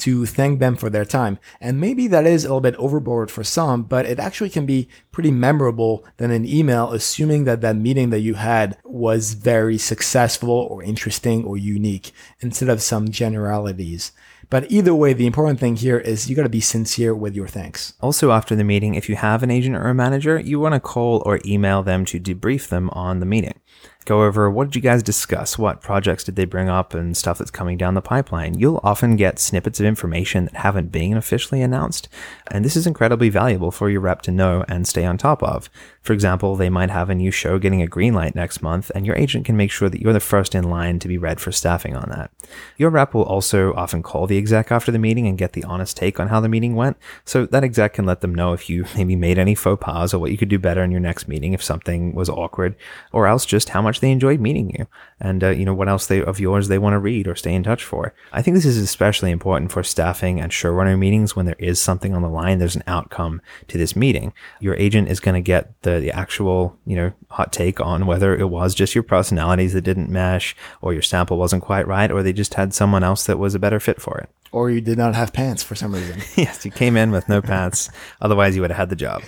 to 0.00 0.24
thank 0.24 0.60
them 0.60 0.76
for 0.76 0.88
their 0.88 1.04
time. 1.04 1.38
And 1.60 1.78
maybe 1.78 2.06
that 2.06 2.26
is 2.26 2.44
a 2.44 2.48
little 2.48 2.60
bit 2.60 2.74
overboard 2.76 3.30
for 3.30 3.44
some, 3.44 3.82
but 3.82 4.06
it 4.06 4.18
actually 4.18 4.48
can 4.48 4.64
be 4.64 4.88
pretty 5.12 5.30
memorable 5.30 6.04
than 6.16 6.30
an 6.30 6.46
email, 6.46 6.90
assuming 6.92 7.44
that 7.44 7.60
that 7.60 7.76
meeting 7.76 8.08
that 8.10 8.20
you 8.20 8.34
had 8.34 8.78
was 8.82 9.34
very 9.34 9.76
successful 9.76 10.50
or 10.50 10.82
interesting 10.82 11.44
or 11.44 11.58
unique 11.58 12.12
instead 12.40 12.70
of 12.70 12.80
some 12.80 13.10
generalities. 13.10 14.12
But 14.50 14.70
either 14.70 14.94
way, 14.94 15.12
the 15.12 15.26
important 15.26 15.60
thing 15.60 15.76
here 15.76 15.98
is 15.98 16.28
you 16.28 16.36
got 16.36 16.42
to 16.42 16.48
be 16.48 16.60
sincere 16.60 17.14
with 17.14 17.34
your 17.34 17.46
thanks. 17.46 17.94
Also, 18.00 18.32
after 18.32 18.56
the 18.56 18.64
meeting, 18.64 18.96
if 18.96 19.08
you 19.08 19.16
have 19.16 19.42
an 19.42 19.50
agent 19.50 19.76
or 19.76 19.88
a 19.88 19.94
manager, 19.94 20.38
you 20.38 20.58
want 20.58 20.74
to 20.74 20.80
call 20.80 21.22
or 21.24 21.40
email 21.46 21.82
them 21.82 22.04
to 22.06 22.18
debrief 22.18 22.68
them 22.68 22.90
on 22.90 23.20
the 23.20 23.26
meeting 23.26 23.54
go 24.10 24.24
over 24.24 24.50
what 24.50 24.64
did 24.64 24.76
you 24.76 24.82
guys 24.82 25.02
discuss? 25.02 25.58
What 25.58 25.80
projects 25.80 26.24
did 26.24 26.36
they 26.36 26.44
bring 26.44 26.68
up 26.68 26.94
and 26.94 27.16
stuff 27.16 27.38
that's 27.38 27.50
coming 27.50 27.76
down 27.76 27.94
the 27.94 28.02
pipeline? 28.02 28.58
You'll 28.58 28.80
often 28.82 29.16
get 29.16 29.38
snippets 29.38 29.78
of 29.78 29.86
information 29.86 30.46
that 30.46 30.56
haven't 30.56 30.90
been 30.90 31.16
officially 31.16 31.62
announced. 31.62 32.08
And 32.50 32.64
this 32.64 32.76
is 32.76 32.86
incredibly 32.86 33.28
valuable 33.28 33.70
for 33.70 33.88
your 33.88 34.00
rep 34.00 34.22
to 34.22 34.30
know 34.30 34.64
and 34.68 34.86
stay 34.86 35.04
on 35.04 35.16
top 35.16 35.42
of. 35.42 35.70
For 36.02 36.12
example, 36.12 36.56
they 36.56 36.70
might 36.70 36.90
have 36.90 37.10
a 37.10 37.14
new 37.14 37.30
show 37.30 37.58
getting 37.58 37.82
a 37.82 37.86
green 37.86 38.14
light 38.14 38.34
next 38.34 38.62
month, 38.62 38.90
and 38.94 39.06
your 39.06 39.16
agent 39.16 39.44
can 39.44 39.56
make 39.56 39.70
sure 39.70 39.88
that 39.88 40.00
you're 40.00 40.14
the 40.14 40.20
first 40.20 40.54
in 40.54 40.64
line 40.64 40.98
to 40.98 41.08
be 41.08 41.18
read 41.18 41.40
for 41.40 41.52
staffing 41.52 41.94
on 41.94 42.08
that. 42.08 42.30
Your 42.76 42.90
rep 42.90 43.14
will 43.14 43.22
also 43.22 43.74
often 43.74 44.02
call 44.02 44.26
the 44.26 44.38
exec 44.38 44.72
after 44.72 44.90
the 44.90 44.98
meeting 44.98 45.26
and 45.26 45.38
get 45.38 45.52
the 45.52 45.64
honest 45.64 45.96
take 45.96 46.18
on 46.18 46.28
how 46.28 46.40
the 46.40 46.48
meeting 46.48 46.74
went, 46.74 46.96
so 47.24 47.46
that 47.46 47.64
exec 47.64 47.94
can 47.94 48.06
let 48.06 48.22
them 48.22 48.34
know 48.34 48.52
if 48.52 48.70
you 48.70 48.86
maybe 48.96 49.14
made 49.14 49.38
any 49.38 49.54
faux 49.54 49.82
pas 49.84 50.14
or 50.14 50.18
what 50.18 50.30
you 50.30 50.38
could 50.38 50.48
do 50.48 50.58
better 50.58 50.82
in 50.82 50.90
your 50.90 51.00
next 51.00 51.28
meeting 51.28 51.52
if 51.52 51.62
something 51.62 52.14
was 52.14 52.30
awkward, 52.30 52.74
or 53.12 53.26
else 53.26 53.44
just 53.44 53.68
how 53.68 53.82
much 53.82 54.00
they 54.00 54.10
enjoyed 54.10 54.40
meeting 54.40 54.70
you, 54.78 54.86
and 55.20 55.44
uh, 55.44 55.50
you 55.50 55.64
know 55.64 55.74
what 55.74 55.88
else 55.88 56.06
they 56.06 56.22
of 56.22 56.40
yours 56.40 56.68
they 56.68 56.78
want 56.78 56.94
to 56.94 56.98
read 56.98 57.28
or 57.28 57.36
stay 57.36 57.54
in 57.54 57.62
touch 57.62 57.84
for. 57.84 58.14
I 58.32 58.40
think 58.42 58.54
this 58.54 58.66
is 58.66 58.78
especially 58.78 59.30
important 59.30 59.70
for 59.70 59.82
staffing 59.82 60.40
and 60.40 60.50
showrunner 60.50 60.98
meetings 60.98 61.36
when 61.36 61.46
there 61.46 61.56
is 61.58 61.78
something 61.78 62.14
on 62.14 62.22
the 62.22 62.28
line. 62.28 62.39
There's 62.58 62.76
an 62.76 62.84
outcome 62.86 63.42
to 63.68 63.76
this 63.76 63.94
meeting. 63.94 64.32
Your 64.60 64.74
agent 64.76 65.08
is 65.08 65.20
going 65.20 65.34
to 65.34 65.40
get 65.40 65.80
the 65.82 65.90
the, 65.94 66.00
the 66.00 66.12
actual, 66.12 66.76
you 66.86 66.96
know, 66.96 67.12
hot 67.30 67.52
take 67.52 67.80
on 67.80 68.06
whether 68.06 68.36
it 68.36 68.48
was 68.48 68.74
just 68.74 68.94
your 68.94 69.04
personalities 69.04 69.72
that 69.72 69.82
didn't 69.82 70.10
mesh 70.10 70.56
or 70.80 70.92
your 70.92 71.02
sample 71.02 71.36
wasn't 71.36 71.62
quite 71.62 71.86
right 71.86 72.10
or 72.10 72.22
they 72.22 72.32
just 72.32 72.54
had 72.54 72.74
someone 72.74 73.02
else 73.02 73.24
that 73.26 73.38
was 73.38 73.54
a 73.54 73.58
better 73.58 73.80
fit 73.80 74.00
for 74.00 74.18
it. 74.18 74.28
Or 74.52 74.70
you 74.70 74.80
did 74.80 74.98
not 74.98 75.14
have 75.14 75.32
pants 75.32 75.62
for 75.62 75.74
some 75.74 75.94
reason. 75.94 76.20
yes, 76.36 76.64
you 76.64 76.70
came 76.70 76.96
in 76.96 77.10
with 77.10 77.28
no 77.28 77.40
pants. 77.40 77.88
Otherwise, 78.20 78.56
you 78.56 78.62
would 78.62 78.70
have 78.70 78.78
had 78.78 78.90
the 78.90 78.96
job. 78.96 79.22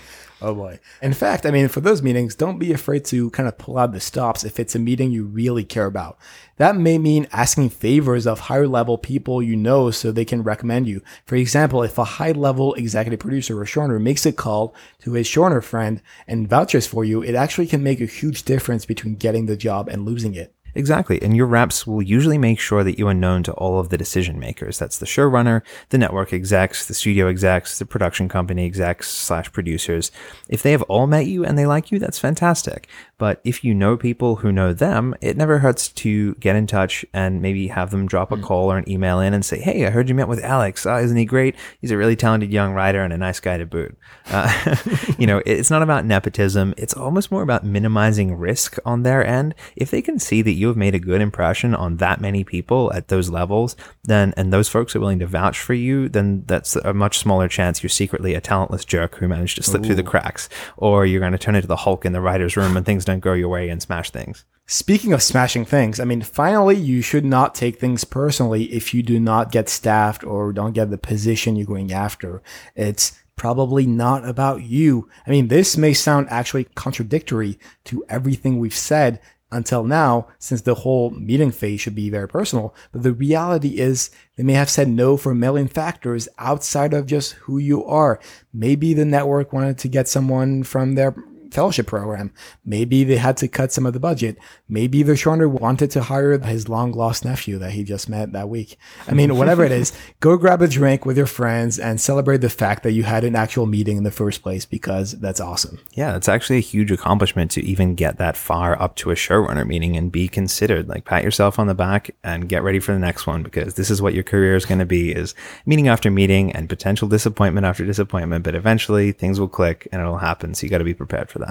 Oh 0.45 0.57
boy. 0.57 0.81
In 1.01 1.13
fact, 1.13 1.47
I 1.47 1.53
mean, 1.53 1.69
for 1.69 1.81
those 1.81 2.03
meetings, 2.03 2.35
don't 2.35 2.59
be 2.59 2.73
afraid 2.73 3.05
to 3.07 3.31
kind 3.31 3.49
of 3.49 3.59
pull 3.59 3.79
out 3.79 3.93
the 3.93 4.01
stops 4.01 4.43
if 4.43 4.59
it's 4.59 4.75
a 4.75 4.79
meeting 4.81 5.13
you 5.13 5.25
really 5.25 5.63
care 5.63 5.87
about. 5.87 6.19
That 6.57 6.77
may 6.77 6.99
mean 6.99 7.29
asking 7.31 7.71
favors 7.71 8.27
of 8.27 8.41
higher 8.41 8.67
level 8.67 8.99
people 8.99 9.41
you 9.41 9.55
know 9.55 9.93
so 9.93 10.11
they 10.11 10.25
can 10.25 10.43
recommend 10.43 10.89
you. 10.89 11.01
For 11.27 11.37
example, 11.37 11.85
if 11.85 11.97
a 11.97 12.19
high 12.19 12.33
level 12.33 12.75
executive 12.75 13.21
producer 13.21 13.61
or 13.61 13.65
showrunner 13.65 14.03
makes 14.03 14.27
a 14.27 14.33
call 14.33 14.75
to 15.03 15.13
his 15.13 15.29
showrunner 15.29 15.63
friend 15.63 16.03
and 16.27 16.49
vouchers 16.49 16.89
for 16.89 17.05
you, 17.05 17.23
it 17.23 17.37
actually 17.37 17.69
can 17.69 17.85
make 17.85 18.01
a 18.01 18.07
huge 18.07 18.43
difference 18.43 18.85
between 18.85 19.15
getting 19.15 19.47
the 19.47 19.57
job 19.57 19.89
and 19.89 20.05
losing 20.05 20.35
it. 20.35 20.53
Exactly. 20.75 21.21
And 21.21 21.37
your 21.37 21.47
reps 21.47 21.87
will 21.87 22.03
usually 22.03 22.39
make 22.39 22.59
sure 22.59 22.83
that 22.83 22.99
you 22.99 23.07
are 23.09 23.15
known 23.15 23.43
to 23.45 23.53
all 23.53 23.79
of 23.79 23.91
the 23.91 23.99
decision 23.99 24.39
makers. 24.39 24.79
That's 24.79 24.99
the 24.99 25.07
showrunner, 25.07 25.63
the 25.91 25.99
network 25.99 26.33
execs, 26.33 26.87
the 26.87 26.95
studio 26.95 27.29
execs, 27.29 27.79
the 27.79 27.85
production 27.85 28.29
company 28.29 28.65
execs 28.65 29.11
slash 29.11 29.53
producers. 29.53 30.11
If 30.49 30.63
they 30.63 30.73
have 30.73 30.83
all 30.83 31.07
met 31.07 31.27
you 31.27 31.45
and 31.45 31.59
they 31.59 31.67
like 31.67 31.91
you, 31.91 31.99
that's 31.99 32.19
fantastic. 32.19 32.89
But 33.19 33.41
if 33.45 33.63
you 33.63 33.75
know 33.75 33.97
people 33.97 34.37
who 34.37 34.51
know 34.51 34.73
them, 34.73 35.15
it 35.21 35.37
never 35.37 35.59
hurts 35.59 35.89
to 35.89 36.35
get 36.37 36.57
in 36.57 36.67
touch 36.67 37.05
and 37.13 37.43
maybe 37.43 37.69
have 37.69 37.91
them 37.91 38.07
drop 38.07 38.33
a 38.33 38.37
call 38.37 38.73
or 38.73 38.79
an 38.79 38.89
email 38.89 39.21
in 39.21 39.35
and 39.35 39.45
say, 39.45 39.61
Hey, 39.61 39.87
I 39.87 39.91
heard 39.91 40.09
you 40.09 40.15
met 40.15 40.29
with 40.29 40.43
Alex. 40.43 40.87
Uh, 40.87 40.97
isn't 40.97 41.17
he 41.17 41.25
great? 41.25 41.55
He's 41.81 41.91
a 41.91 41.97
really 41.97 42.17
talented 42.17 42.51
young 42.51 42.73
writer 42.73 43.03
and 43.03 43.13
a 43.13 43.19
nice 43.19 43.41
guy 43.41 43.59
to 43.59 43.67
boot. 43.67 43.97
Uh, 44.27 44.77
you 45.19 45.27
know, 45.27 45.43
it's 45.45 45.71
not 45.71 45.83
about 45.83 46.07
nepotism. 46.07 46.73
It's 46.77 46.95
almost 46.95 47.31
more 47.31 47.43
about 47.43 47.65
minimizing 47.65 48.37
risk 48.37 48.79
on 48.85 49.03
their 49.03 49.25
end. 49.25 49.55
If 49.77 49.91
they 49.91 50.03
can 50.03 50.19
see 50.19 50.43
that 50.43 50.53
you 50.53 50.62
have 50.69 50.77
made 50.77 50.95
a 50.95 50.99
good 50.99 51.21
impression 51.21 51.75
on 51.75 51.97
that 51.99 52.21
many 52.21 52.45
people 52.45 52.93
at 52.93 53.09
those 53.09 53.31
levels, 53.31 53.77
then, 54.05 54.35
and 54.37 54.53
those 54.53 54.69
folks 54.69 54.95
are 54.95 55.01
willing 55.01 55.19
to 55.19 55.27
vouch 55.27 55.59
for 55.61 55.75
you, 55.75 56.09
then 56.09 56.45
that's 56.47 56.77
a 56.77 56.95
much 56.95 57.19
smaller 57.19 57.49
chance 57.49 57.83
you're 57.83 57.91
secretly 57.91 58.35
a 58.35 58.41
talentless 58.41 58.85
jerk 58.85 59.17
who 59.17 59.29
managed 59.29 59.57
to 59.57 59.63
slip 59.63 59.85
through 59.85 59.95
the 59.95 60.03
cracks, 60.03 60.49
or 60.77 61.07
you're 61.07 61.21
going 61.21 61.33
to 61.33 61.39
turn 61.39 61.55
into 61.55 61.69
the 61.69 61.77
Hulk 61.77 62.05
in 62.05 62.13
the 62.13 62.21
writer's 62.21 62.57
room 62.57 62.77
and 62.77 62.87
things 62.87 63.05
don't 63.05 63.21
go 63.21 63.33
your 63.33 63.49
way 63.49 63.69
and 63.69 63.83
smash 63.83 64.11
things. 64.11 64.45
Speaking 64.67 65.13
of 65.13 65.23
smashing 65.23 65.65
things, 65.65 66.01
I 66.01 66.05
mean, 66.05 66.23
finally, 66.23 66.77
you 66.77 67.03
should 67.03 67.25
not 67.25 67.55
take 67.55 67.79
things 67.79 68.05
personally 68.05 68.65
if 68.73 68.95
you 68.95 69.03
do 69.03 69.19
not 69.19 69.53
get 69.53 69.69
staffed 69.69 70.25
or 70.25 70.53
don't 70.53 70.73
get 70.73 70.91
the 70.91 70.99
position 70.99 71.57
you're 71.57 71.67
going 71.67 71.93
after. 71.93 72.43
It's 72.75 73.19
probably 73.37 73.87
not 73.87 74.27
about 74.27 74.63
you. 74.63 75.09
I 75.27 75.31
mean, 75.31 75.49
this 75.49 75.77
may 75.77 75.95
sound 75.95 76.29
actually 76.31 76.65
contradictory 76.75 77.59
to 77.85 78.05
everything 78.09 78.59
we've 78.59 78.75
said 78.75 79.21
until 79.53 79.85
now, 79.85 80.27
since 80.39 80.63
the 80.63 80.75
whole 80.75 81.11
meeting 81.11 81.51
phase 81.51 81.81
should 81.81 81.95
be 81.95 82.11
very 82.11 82.29
personal. 82.29 82.75
But 82.91 83.03
the 83.03 83.13
reality 83.13 83.79
is 83.79 84.11
they 84.37 84.43
may 84.43 84.55
have 84.55 84.71
said 84.71 84.89
no 84.89 85.17
for 85.17 85.33
a 85.33 85.37
million 85.37 85.69
factors 85.69 86.29
outside 86.39 86.95
of 86.95 87.07
just 87.07 87.33
who 87.33 87.59
you 87.59 87.85
are. 87.85 88.19
Maybe 88.53 88.95
the 88.95 89.05
network 89.05 89.53
wanted 89.53 89.79
to 89.79 89.89
get 89.89 90.09
someone 90.09 90.63
from 90.63 90.95
their 90.95 91.15
fellowship 91.53 91.87
program. 91.87 92.33
Maybe 92.65 93.05
they 93.05 93.17
had 93.17 93.37
to 93.39 93.49
cut 93.49 93.73
some 93.73 93.87
of 93.87 93.93
the 93.93 94.01
budget. 94.01 94.39
Maybe 94.69 95.03
the 95.03 95.13
showrunner 95.13 95.51
wanted 95.51 95.91
to 95.93 96.03
hire 96.03 96.39
his 96.39 96.69
long 96.69 96.93
lost 96.93 97.25
nephew 97.25 97.59
that 97.59 97.73
he 97.73 97.85
just 97.85 98.09
met 98.09 98.33
that 98.33 98.49
week. 98.49 98.77
I 99.07 99.13
mean, 99.13 99.37
whatever 99.37 99.65
it 99.65 99.73
is, 99.73 99.93
go 100.21 100.37
grab 100.37 100.63
a 100.63 100.69
drink 100.69 101.05
with 101.05 101.17
your 101.17 101.27
friends 101.27 101.79
and 101.79 102.01
celebrate 102.01 102.39
the 102.39 102.51
fact 102.51 102.83
that 102.83 102.93
you 102.93 103.03
had 103.03 103.25
an 103.25 103.37
actual 103.37 103.67
meeting 103.67 103.97
in 103.97 104.05
the 104.05 104.11
first 104.11 104.43
place 104.43 104.65
because 104.65 105.13
that's 105.13 105.41
awesome. 105.41 105.79
Yeah, 105.93 106.17
it's 106.17 106.29
actually 106.29 106.57
a 106.57 106.61
huge 106.61 106.91
accomplishment 106.91 107.51
to 107.53 107.63
even 107.63 107.95
get 107.95 108.19
that 108.19 108.37
far 108.37 108.81
up 108.81 108.97
to 108.97 109.11
a 109.11 109.15
showrunner 109.15 109.67
meeting 109.67 109.97
and 109.97 110.11
be 110.11 110.29
considered. 110.29 110.89
Like 110.89 111.05
pat 111.05 111.23
yourself 111.23 111.59
on 111.59 111.67
the 111.67 111.75
back 111.75 112.15
and 112.25 112.49
get 112.49 112.63
ready 112.63 112.81
for 112.81 112.93
the 112.93 112.99
next 112.99 113.27
one 113.27 113.43
because 113.43 113.75
this 113.75 113.91
is 113.91 114.01
what 114.01 114.15
your 114.15 114.25
career 114.25 114.57
is 114.57 114.65
going 114.65 114.79
to 114.79 114.87
be 114.87 115.13
is 115.13 115.35
meeting 115.67 115.89
after 115.89 116.11
meeting 116.11 116.53
and 116.53 116.69
potential 116.69 117.09
disappointment 117.09 117.67
after 117.67 117.85
disappointment, 117.85 118.45
but 118.45 118.55
eventually 118.55 119.13
things 119.13 119.39
will 119.39 119.49
click 119.49 119.87
and 119.93 120.01
it'll 120.01 120.19
happen. 120.19 120.55
So 120.55 120.65
you 120.65 120.71
got 120.71 120.79
to 120.79 120.85
be 120.85 120.95
prepared 120.95 121.31
for 121.31 121.39
that. 121.41 121.42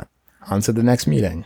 On 0.48 0.62
to 0.62 0.72
the 0.72 0.84
next 0.84 1.08
meeting. 1.08 1.46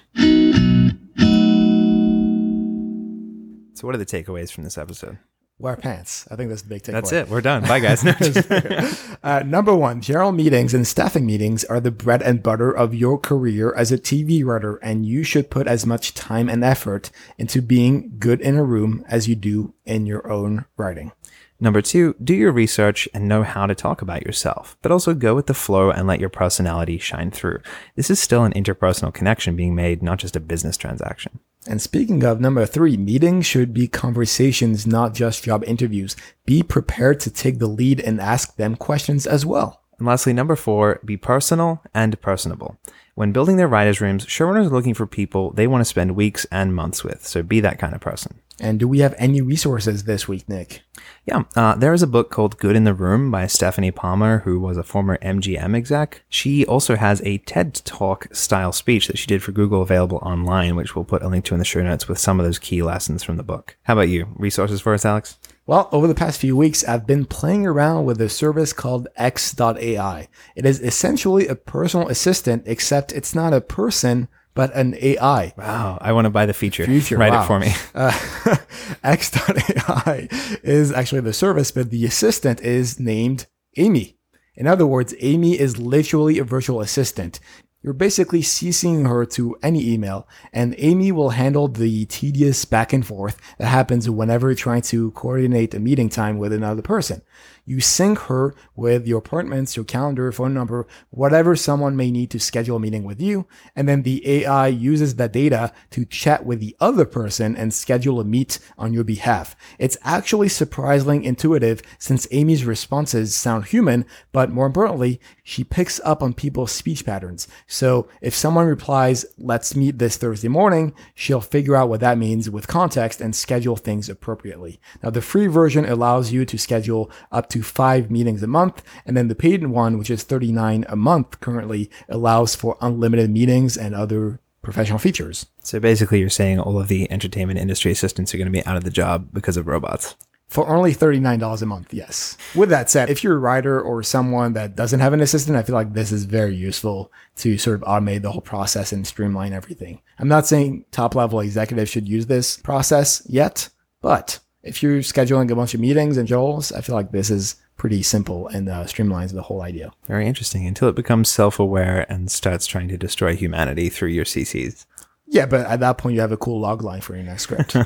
So 3.75 3.85
what 3.87 3.93
are 3.93 3.97
the 3.97 4.05
takeaways 4.05 4.51
from 4.51 4.63
this 4.63 4.77
episode? 4.77 5.17
Wear 5.57 5.77
pants. 5.77 6.27
I 6.29 6.35
think 6.35 6.49
that's 6.49 6.63
the 6.63 6.69
big 6.69 6.83
takeaway. 6.83 6.91
That's 6.91 7.11
it. 7.13 7.29
We're 7.29 7.39
done. 7.41 7.63
Bye 7.63 7.79
guys. 7.79 8.03
Uh, 9.23 9.41
number 9.43 9.75
one, 9.75 10.01
general 10.01 10.31
meetings 10.31 10.75
and 10.75 10.85
staffing 10.85 11.25
meetings 11.25 11.63
are 11.65 11.79
the 11.79 11.89
bread 11.89 12.21
and 12.21 12.43
butter 12.43 12.71
of 12.71 12.93
your 12.93 13.17
career 13.17 13.73
as 13.73 13.91
a 13.91 13.97
TV 13.97 14.45
writer, 14.45 14.75
and 14.77 15.03
you 15.03 15.23
should 15.23 15.49
put 15.49 15.65
as 15.65 15.83
much 15.83 16.13
time 16.13 16.47
and 16.47 16.63
effort 16.63 17.09
into 17.39 17.59
being 17.59 18.13
good 18.19 18.39
in 18.39 18.55
a 18.55 18.63
room 18.63 19.03
as 19.07 19.27
you 19.27 19.35
do 19.35 19.73
in 19.83 20.05
your 20.05 20.31
own 20.31 20.65
writing. 20.77 21.11
Number 21.59 21.81
two, 21.81 22.15
do 22.21 22.33
your 22.33 22.51
research 22.51 23.07
and 23.13 23.29
know 23.29 23.43
how 23.43 23.65
to 23.65 23.73
talk 23.73 24.01
about 24.01 24.25
yourself, 24.25 24.77
but 24.81 24.91
also 24.91 25.13
go 25.13 25.33
with 25.33 25.47
the 25.47 25.53
flow 25.53 25.89
and 25.89 26.05
let 26.05 26.19
your 26.19 26.29
personality 26.29 26.97
shine 26.97 27.31
through. 27.31 27.59
This 27.95 28.09
is 28.09 28.19
still 28.19 28.43
an 28.43 28.51
interpersonal 28.53 29.13
connection 29.13 29.55
being 29.55 29.73
made, 29.73 30.03
not 30.03 30.19
just 30.19 30.35
a 30.35 30.41
business 30.41 30.75
transaction. 30.75 31.39
And 31.67 31.81
speaking 31.81 32.23
of 32.23 32.41
number 32.41 32.65
three, 32.65 32.97
meetings 32.97 33.45
should 33.45 33.73
be 33.73 33.87
conversations, 33.87 34.85
not 34.85 35.13
just 35.13 35.43
job 35.43 35.63
interviews. 35.63 36.15
Be 36.45 36.61
prepared 36.61 37.21
to 37.21 37.31
take 37.31 37.59
the 37.59 37.67
lead 37.67 38.01
and 38.01 38.19
ask 38.19 38.57
them 38.57 38.75
questions 38.75 39.25
as 39.25 39.45
well. 39.45 39.81
And 39.97 40.05
lastly, 40.05 40.33
number 40.33 40.57
four, 40.57 40.99
be 41.05 41.15
personal 41.15 41.81
and 41.93 42.19
personable. 42.21 42.77
When 43.15 43.31
building 43.31 43.55
their 43.55 43.69
writers' 43.69 44.01
rooms, 44.01 44.25
showrunners 44.25 44.65
are 44.65 44.75
looking 44.75 44.93
for 44.93 45.07
people 45.07 45.51
they 45.51 45.67
want 45.67 45.81
to 45.81 45.85
spend 45.85 46.17
weeks 46.17 46.45
and 46.51 46.75
months 46.75 47.03
with, 47.03 47.25
so 47.25 47.41
be 47.41 47.61
that 47.61 47.79
kind 47.79 47.95
of 47.95 48.01
person. 48.01 48.41
And 48.59 48.79
do 48.79 48.87
we 48.87 48.99
have 48.99 49.13
any 49.17 49.41
resources 49.41 50.05
this 50.05 50.27
week, 50.27 50.47
Nick? 50.47 50.81
Yeah, 51.25 51.43
uh, 51.55 51.75
there 51.75 51.93
is 51.93 52.01
a 52.01 52.07
book 52.07 52.29
called 52.29 52.57
Good 52.57 52.75
in 52.75 52.85
the 52.85 52.93
Room 52.93 53.29
by 53.31 53.47
Stephanie 53.47 53.91
Palmer, 53.91 54.39
who 54.39 54.59
was 54.59 54.77
a 54.77 54.83
former 54.83 55.17
MGM 55.17 55.75
exec. 55.75 56.23
She 56.29 56.65
also 56.65 56.95
has 56.95 57.21
a 57.25 57.39
TED 57.39 57.73
Talk 57.83 58.27
style 58.33 58.71
speech 58.71 59.07
that 59.07 59.17
she 59.17 59.27
did 59.27 59.43
for 59.43 59.51
Google 59.51 59.81
available 59.81 60.19
online, 60.21 60.75
which 60.75 60.95
we'll 60.95 61.03
put 61.03 61.21
a 61.21 61.27
link 61.27 61.43
to 61.45 61.55
in 61.55 61.59
the 61.59 61.65
show 61.65 61.81
notes 61.81 62.07
with 62.07 62.19
some 62.19 62.39
of 62.39 62.45
those 62.45 62.59
key 62.59 62.81
lessons 62.81 63.23
from 63.23 63.37
the 63.37 63.43
book. 63.43 63.75
How 63.83 63.93
about 63.93 64.09
you? 64.09 64.27
Resources 64.35 64.79
for 64.81 64.93
us, 64.93 65.03
Alex? 65.03 65.37
Well, 65.67 65.89
over 65.91 66.05
the 66.05 66.13
past 66.13 66.39
few 66.39 66.55
weeks, 66.55 66.83
I've 66.83 67.07
been 67.07 67.25
playing 67.25 67.65
around 67.65 68.05
with 68.05 68.21
a 68.21 68.29
service 68.29 68.71
called 68.71 69.07
X.AI. 69.15 70.27
It 70.55 70.65
is 70.65 70.79
essentially 70.79 71.47
a 71.47 71.55
personal 71.55 72.07
assistant, 72.07 72.63
except 72.67 73.11
it's 73.11 73.33
not 73.33 73.51
a 73.51 73.61
person, 73.61 74.27
but 74.55 74.73
an 74.73 74.95
AI. 74.99 75.53
Wow, 75.57 75.99
I 76.01 76.13
want 76.13 76.25
to 76.25 76.31
buy 76.31 76.47
the 76.47 76.53
feature. 76.53 76.85
Future, 76.85 77.17
Write 77.17 77.33
wow. 77.33 77.43
it 77.43 77.47
for 77.47 77.59
me. 77.59 77.73
Uh, 77.95 78.57
X.AI 79.03 80.27
is 80.63 80.91
actually 80.91 81.21
the 81.21 81.33
service, 81.33 81.71
but 81.71 81.91
the 81.91 82.05
assistant 82.05 82.59
is 82.61 82.99
named 82.99 83.47
Amy. 83.77 84.17
In 84.55 84.67
other 84.67 84.85
words, 84.85 85.13
Amy 85.19 85.59
is 85.59 85.77
literally 85.77 86.39
a 86.39 86.43
virtual 86.43 86.81
assistant. 86.81 87.39
You're 87.85 87.93
basically 87.93 88.41
CCing 88.41 89.07
her 89.07 89.25
to 89.27 89.55
any 89.61 89.93
email, 89.93 90.27
and 90.51 90.73
Amy 90.77 91.11
will 91.11 91.29
handle 91.31 91.67
the 91.67 92.05
tedious 92.07 92.65
back 92.65 92.93
and 92.93 93.05
forth 93.05 93.39
that 93.59 93.67
happens 93.67 94.09
whenever 94.09 94.47
you're 94.47 94.55
trying 94.55 94.81
to 94.83 95.11
coordinate 95.11 95.73
a 95.73 95.79
meeting 95.79 96.09
time 96.09 96.37
with 96.37 96.51
another 96.51 96.81
person. 96.81 97.21
You 97.65 97.79
sync 97.81 98.19
her 98.19 98.53
with 98.75 99.07
your 99.07 99.19
appointments, 99.19 99.75
your 99.75 99.85
calendar, 99.85 100.31
phone 100.31 100.53
number, 100.53 100.85
whatever 101.09 101.55
someone 101.55 101.95
may 101.95 102.11
need 102.11 102.29
to 102.31 102.39
schedule 102.39 102.77
a 102.77 102.79
meeting 102.79 103.03
with 103.03 103.19
you. 103.19 103.47
And 103.75 103.89
then 103.89 104.03
the 104.03 104.27
AI 104.27 104.67
uses 104.67 105.15
that 105.15 105.33
data 105.33 105.73
to 105.91 106.05
chat 106.05 106.45
with 106.45 106.59
the 106.59 106.75
other 106.79 107.05
person 107.05 107.55
and 107.55 107.73
schedule 107.73 108.19
a 108.19 108.23
meet 108.23 108.59
on 108.77 108.93
your 108.93 109.03
behalf. 109.03 109.55
It's 109.79 109.97
actually 110.03 110.49
surprisingly 110.49 111.25
intuitive 111.25 111.81
since 111.97 112.27
Amy's 112.31 112.65
responses 112.65 113.35
sound 113.35 113.65
human, 113.65 114.05
but 114.31 114.51
more 114.51 114.67
importantly, 114.67 115.19
she 115.43 115.63
picks 115.63 115.99
up 116.03 116.21
on 116.21 116.33
people's 116.33 116.71
speech 116.71 117.05
patterns. 117.05 117.47
So 117.65 118.07
if 118.21 118.35
someone 118.35 118.67
replies, 118.67 119.25
let's 119.37 119.75
meet 119.75 119.97
this 119.97 120.17
Thursday 120.17 120.47
morning, 120.49 120.93
she'll 121.15 121.41
figure 121.41 121.75
out 121.75 121.89
what 121.89 121.99
that 122.01 122.17
means 122.17 122.49
with 122.49 122.67
context 122.67 123.21
and 123.21 123.35
schedule 123.35 123.75
things 123.75 124.07
appropriately. 124.07 124.79
Now, 125.01 125.09
the 125.09 125.21
free 125.21 125.47
version 125.47 125.85
allows 125.85 126.31
you 126.31 126.45
to 126.45 126.57
schedule 126.57 127.09
up 127.31 127.49
to 127.49 127.54
five 127.63 128.11
meetings 128.11 128.43
a 128.43 128.47
month. 128.47 128.83
And 129.05 129.15
then 129.15 129.27
the 129.27 129.35
paid 129.35 129.65
one, 129.67 129.97
which 129.97 130.09
is 130.09 130.23
39 130.23 130.85
a 130.89 130.95
month 130.95 131.39
currently 131.39 131.89
allows 132.09 132.55
for 132.55 132.77
unlimited 132.81 133.29
meetings 133.29 133.77
and 133.77 133.95
other 133.95 134.39
professional 134.61 134.99
features. 134.99 135.45
So 135.63 135.79
basically, 135.79 136.19
you're 136.19 136.29
saying 136.29 136.59
all 136.59 136.79
of 136.79 136.87
the 136.87 137.09
entertainment 137.11 137.59
industry 137.59 137.91
assistants 137.91 138.33
are 138.33 138.37
going 138.37 138.51
to 138.51 138.51
be 138.51 138.65
out 138.65 138.77
of 138.77 138.83
the 138.83 138.89
job 138.89 139.29
because 139.31 139.57
of 139.57 139.67
robots. 139.67 140.15
For 140.47 140.67
only 140.67 140.93
$39 140.93 141.61
a 141.61 141.65
month, 141.65 141.93
yes. 141.93 142.37
With 142.53 142.69
that 142.69 142.89
said, 142.89 143.09
if 143.09 143.23
you're 143.23 143.35
a 143.35 143.39
writer 143.39 143.81
or 143.81 144.03
someone 144.03 144.53
that 144.53 144.75
doesn't 144.75 144.99
have 144.99 145.11
an 145.11 145.21
assistant, 145.21 145.57
I 145.57 145.63
feel 145.63 145.75
like 145.75 145.93
this 145.93 146.11
is 146.11 146.25
very 146.25 146.55
useful 146.55 147.11
to 147.37 147.57
sort 147.57 147.75
of 147.75 147.87
automate 147.87 148.21
the 148.21 148.31
whole 148.31 148.41
process 148.41 148.91
and 148.91 149.07
streamline 149.07 149.53
everything. 149.53 150.01
I'm 150.19 150.27
not 150.27 150.45
saying 150.45 150.85
top 150.91 151.15
level 151.15 151.39
executives 151.39 151.89
should 151.89 152.07
use 152.07 152.27
this 152.27 152.57
process 152.57 153.23
yet, 153.25 153.69
but 154.01 154.39
if 154.65 154.83
you're 154.83 154.99
scheduling 154.99 155.49
a 155.51 155.55
bunch 155.55 155.73
of 155.73 155.79
meetings 155.79 156.17
and 156.17 156.27
Joel's, 156.27 156.71
I 156.71 156.81
feel 156.81 156.95
like 156.95 157.11
this 157.11 157.29
is 157.29 157.55
pretty 157.77 158.03
simple 158.03 158.47
and 158.47 158.67
uh, 158.67 158.83
streamlines 158.85 159.33
the 159.33 159.43
whole 159.43 159.61
idea. 159.61 159.91
Very 160.07 160.27
interesting 160.27 160.65
until 160.65 160.89
it 160.89 160.95
becomes 160.95 161.29
self 161.29 161.59
aware 161.59 162.05
and 162.11 162.31
starts 162.31 162.65
trying 162.67 162.87
to 162.89 162.97
destroy 162.97 163.35
humanity 163.35 163.89
through 163.89 164.09
your 164.09 164.25
CCs. 164.25 164.85
Yeah, 165.27 165.45
but 165.45 165.65
at 165.67 165.79
that 165.79 165.97
point, 165.97 166.15
you 166.15 166.21
have 166.21 166.31
a 166.31 166.37
cool 166.37 166.59
log 166.59 166.83
line 166.83 167.01
for 167.01 167.15
your 167.15 167.23
next 167.23 167.43
script. 167.43 167.75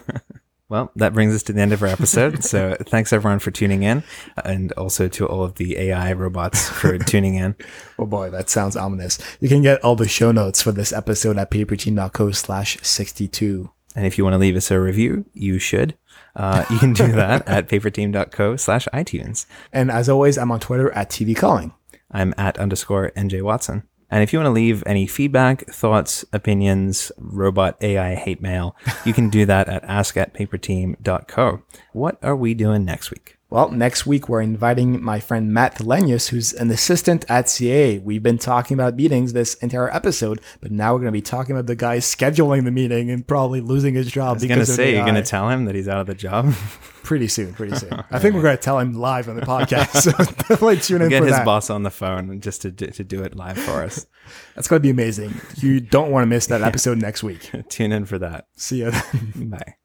Well, 0.70 0.92
that 0.98 1.14
brings 1.14 1.34
us 1.34 1.42
to 1.44 1.54
the 1.54 1.62
end 1.62 1.74
of 1.74 1.82
our 1.82 1.90
episode. 1.90 2.44
so 2.46 2.78
thanks 2.80 3.12
everyone 3.12 3.40
for 3.40 3.50
tuning 3.50 3.84
in 3.84 4.04
and 4.46 4.72
also 4.74 5.08
to 5.10 5.28
all 5.28 5.44
of 5.44 5.56
the 5.56 5.78
AI 5.78 6.14
robots 6.14 6.70
for 6.70 6.98
tuning 7.00 7.34
in. 7.34 7.56
Oh 7.98 8.06
boy, 8.06 8.30
that 8.30 8.50
sounds 8.50 8.76
ominous. 8.76 9.18
You 9.40 9.50
can 9.50 9.64
get 9.64 9.84
all 9.84 9.96
the 9.96 10.08
show 10.08 10.32
notes 10.32 10.62
for 10.62 10.72
this 10.72 10.94
episode 10.94 11.40
at 11.40 11.50
paperteam.co 11.50 12.32
slash 12.32 12.78
62. 12.84 13.72
And 13.96 14.06
if 14.06 14.18
you 14.18 14.24
want 14.24 14.36
to 14.36 14.38
leave 14.38 14.56
us 14.56 14.70
a 14.70 14.80
review, 14.80 15.26
you 15.34 15.58
should. 15.58 15.98
Uh, 16.36 16.66
you 16.70 16.78
can 16.78 16.94
do 16.94 17.12
that 17.12 17.48
at 17.48 17.68
paperteam.co 17.68 18.56
slash 18.56 18.88
iTunes. 18.94 19.46
And 19.74 19.92
as 19.92 20.10
always, 20.10 20.38
I'm 20.38 20.52
on 20.52 20.60
Twitter 20.60 20.92
at 20.92 21.10
TV 21.10 21.36
Calling. 21.36 21.74
I'm 22.12 22.34
at 22.38 22.58
underscore 22.58 23.12
NJ 23.16 23.42
Watson. 23.42 23.84
And 24.12 24.24
if 24.24 24.34
you 24.34 24.40
want 24.40 24.48
to 24.48 24.52
leave 24.52 24.84
any 24.86 25.06
feedback, 25.06 25.68
thoughts, 25.68 26.26
opinions, 26.34 27.12
robot 27.18 27.78
AI 27.82 28.16
hate 28.16 28.42
mail, 28.42 28.76
you 29.06 29.14
can 29.14 29.30
do 29.30 29.46
that 29.46 29.70
at 29.70 29.84
ask 29.84 30.18
at 30.18 30.34
paperteam.co. 30.34 31.62
What 31.94 32.18
are 32.24 32.36
we 32.36 32.54
doing 32.56 32.86
next 32.86 33.12
week? 33.12 33.39
Well, 33.52 33.72
next 33.72 34.06
week 34.06 34.30
we're 34.30 34.42
inviting 34.42 35.02
my 35.04 35.20
friend 35.20 35.52
Matt 35.52 35.76
Thelenius, 35.76 36.30
who's 36.30 36.54
an 36.54 36.70
assistant 36.70 37.26
at 37.28 37.46
CAA. 37.46 38.00
We've 38.00 38.22
been 38.22 38.38
talking 38.38 38.76
about 38.76 38.96
meetings 38.96 39.34
this 39.34 39.56
entire 39.56 39.92
episode, 39.92 40.40
but 40.62 40.72
now 40.72 40.94
we're 40.94 41.00
going 41.00 41.08
to 41.08 41.18
be 41.18 41.24
talking 41.24 41.56
about 41.56 41.66
the 41.66 41.76
guy 41.76 41.98
scheduling 41.98 42.66
the 42.66 42.72
meeting 42.72 43.10
and 43.10 43.26
probably 43.26 43.60
losing 43.60 43.96
his 43.96 44.12
job 44.12 44.30
I 44.30 44.34
was 44.34 44.46
going 44.46 44.60
to 44.60 44.68
say, 44.68 44.94
you're 44.94 45.02
going 45.02 45.16
to 45.16 45.24
tell 45.24 45.50
him 45.50 45.66
that 45.66 45.74
he's 45.74 45.88
out 45.88 45.98
of 45.98 46.06
the 46.06 46.14
job? 46.14 46.54
pretty 47.04 47.28
soon, 47.28 47.56
pretty 47.56 47.76
soon. 47.76 47.92
I 48.12 48.20
think 48.20 48.36
we're 48.36 48.44
going 48.44 48.58
to 48.58 48.62
tell 48.62 48.78
him 48.78 48.94
live 48.94 49.28
on 49.28 49.36
the 49.36 49.42
podcast. 49.42 49.96
So 50.02 50.12
definitely 50.48 50.78
tune 50.78 51.02
in 51.02 51.10
Get 51.10 51.24
his 51.24 51.32
that. 51.32 51.44
boss 51.44 51.72
on 51.72 51.82
the 51.82 51.90
phone 51.90 52.42
just 52.42 52.62
to, 52.62 52.72
to 52.72 53.04
do 53.04 53.24
it 53.24 53.36
live 53.36 53.58
for 53.58 53.82
us. 53.82 54.06
That's 54.54 54.68
going 54.68 54.80
to 54.80 54.84
be 54.84 54.92
amazing. 54.92 55.34
You 55.56 55.80
don't 55.80 56.12
want 56.12 56.22
to 56.22 56.28
miss 56.28 56.46
that 56.48 56.62
episode 56.62 57.00
next 57.02 57.24
week. 57.24 57.50
Tune 57.70 57.94
in 57.94 58.06
for 58.06 58.20
that. 58.20 58.46
See 58.58 58.82
you 58.84 58.92
then. 58.92 59.50
Bye. 59.50 59.76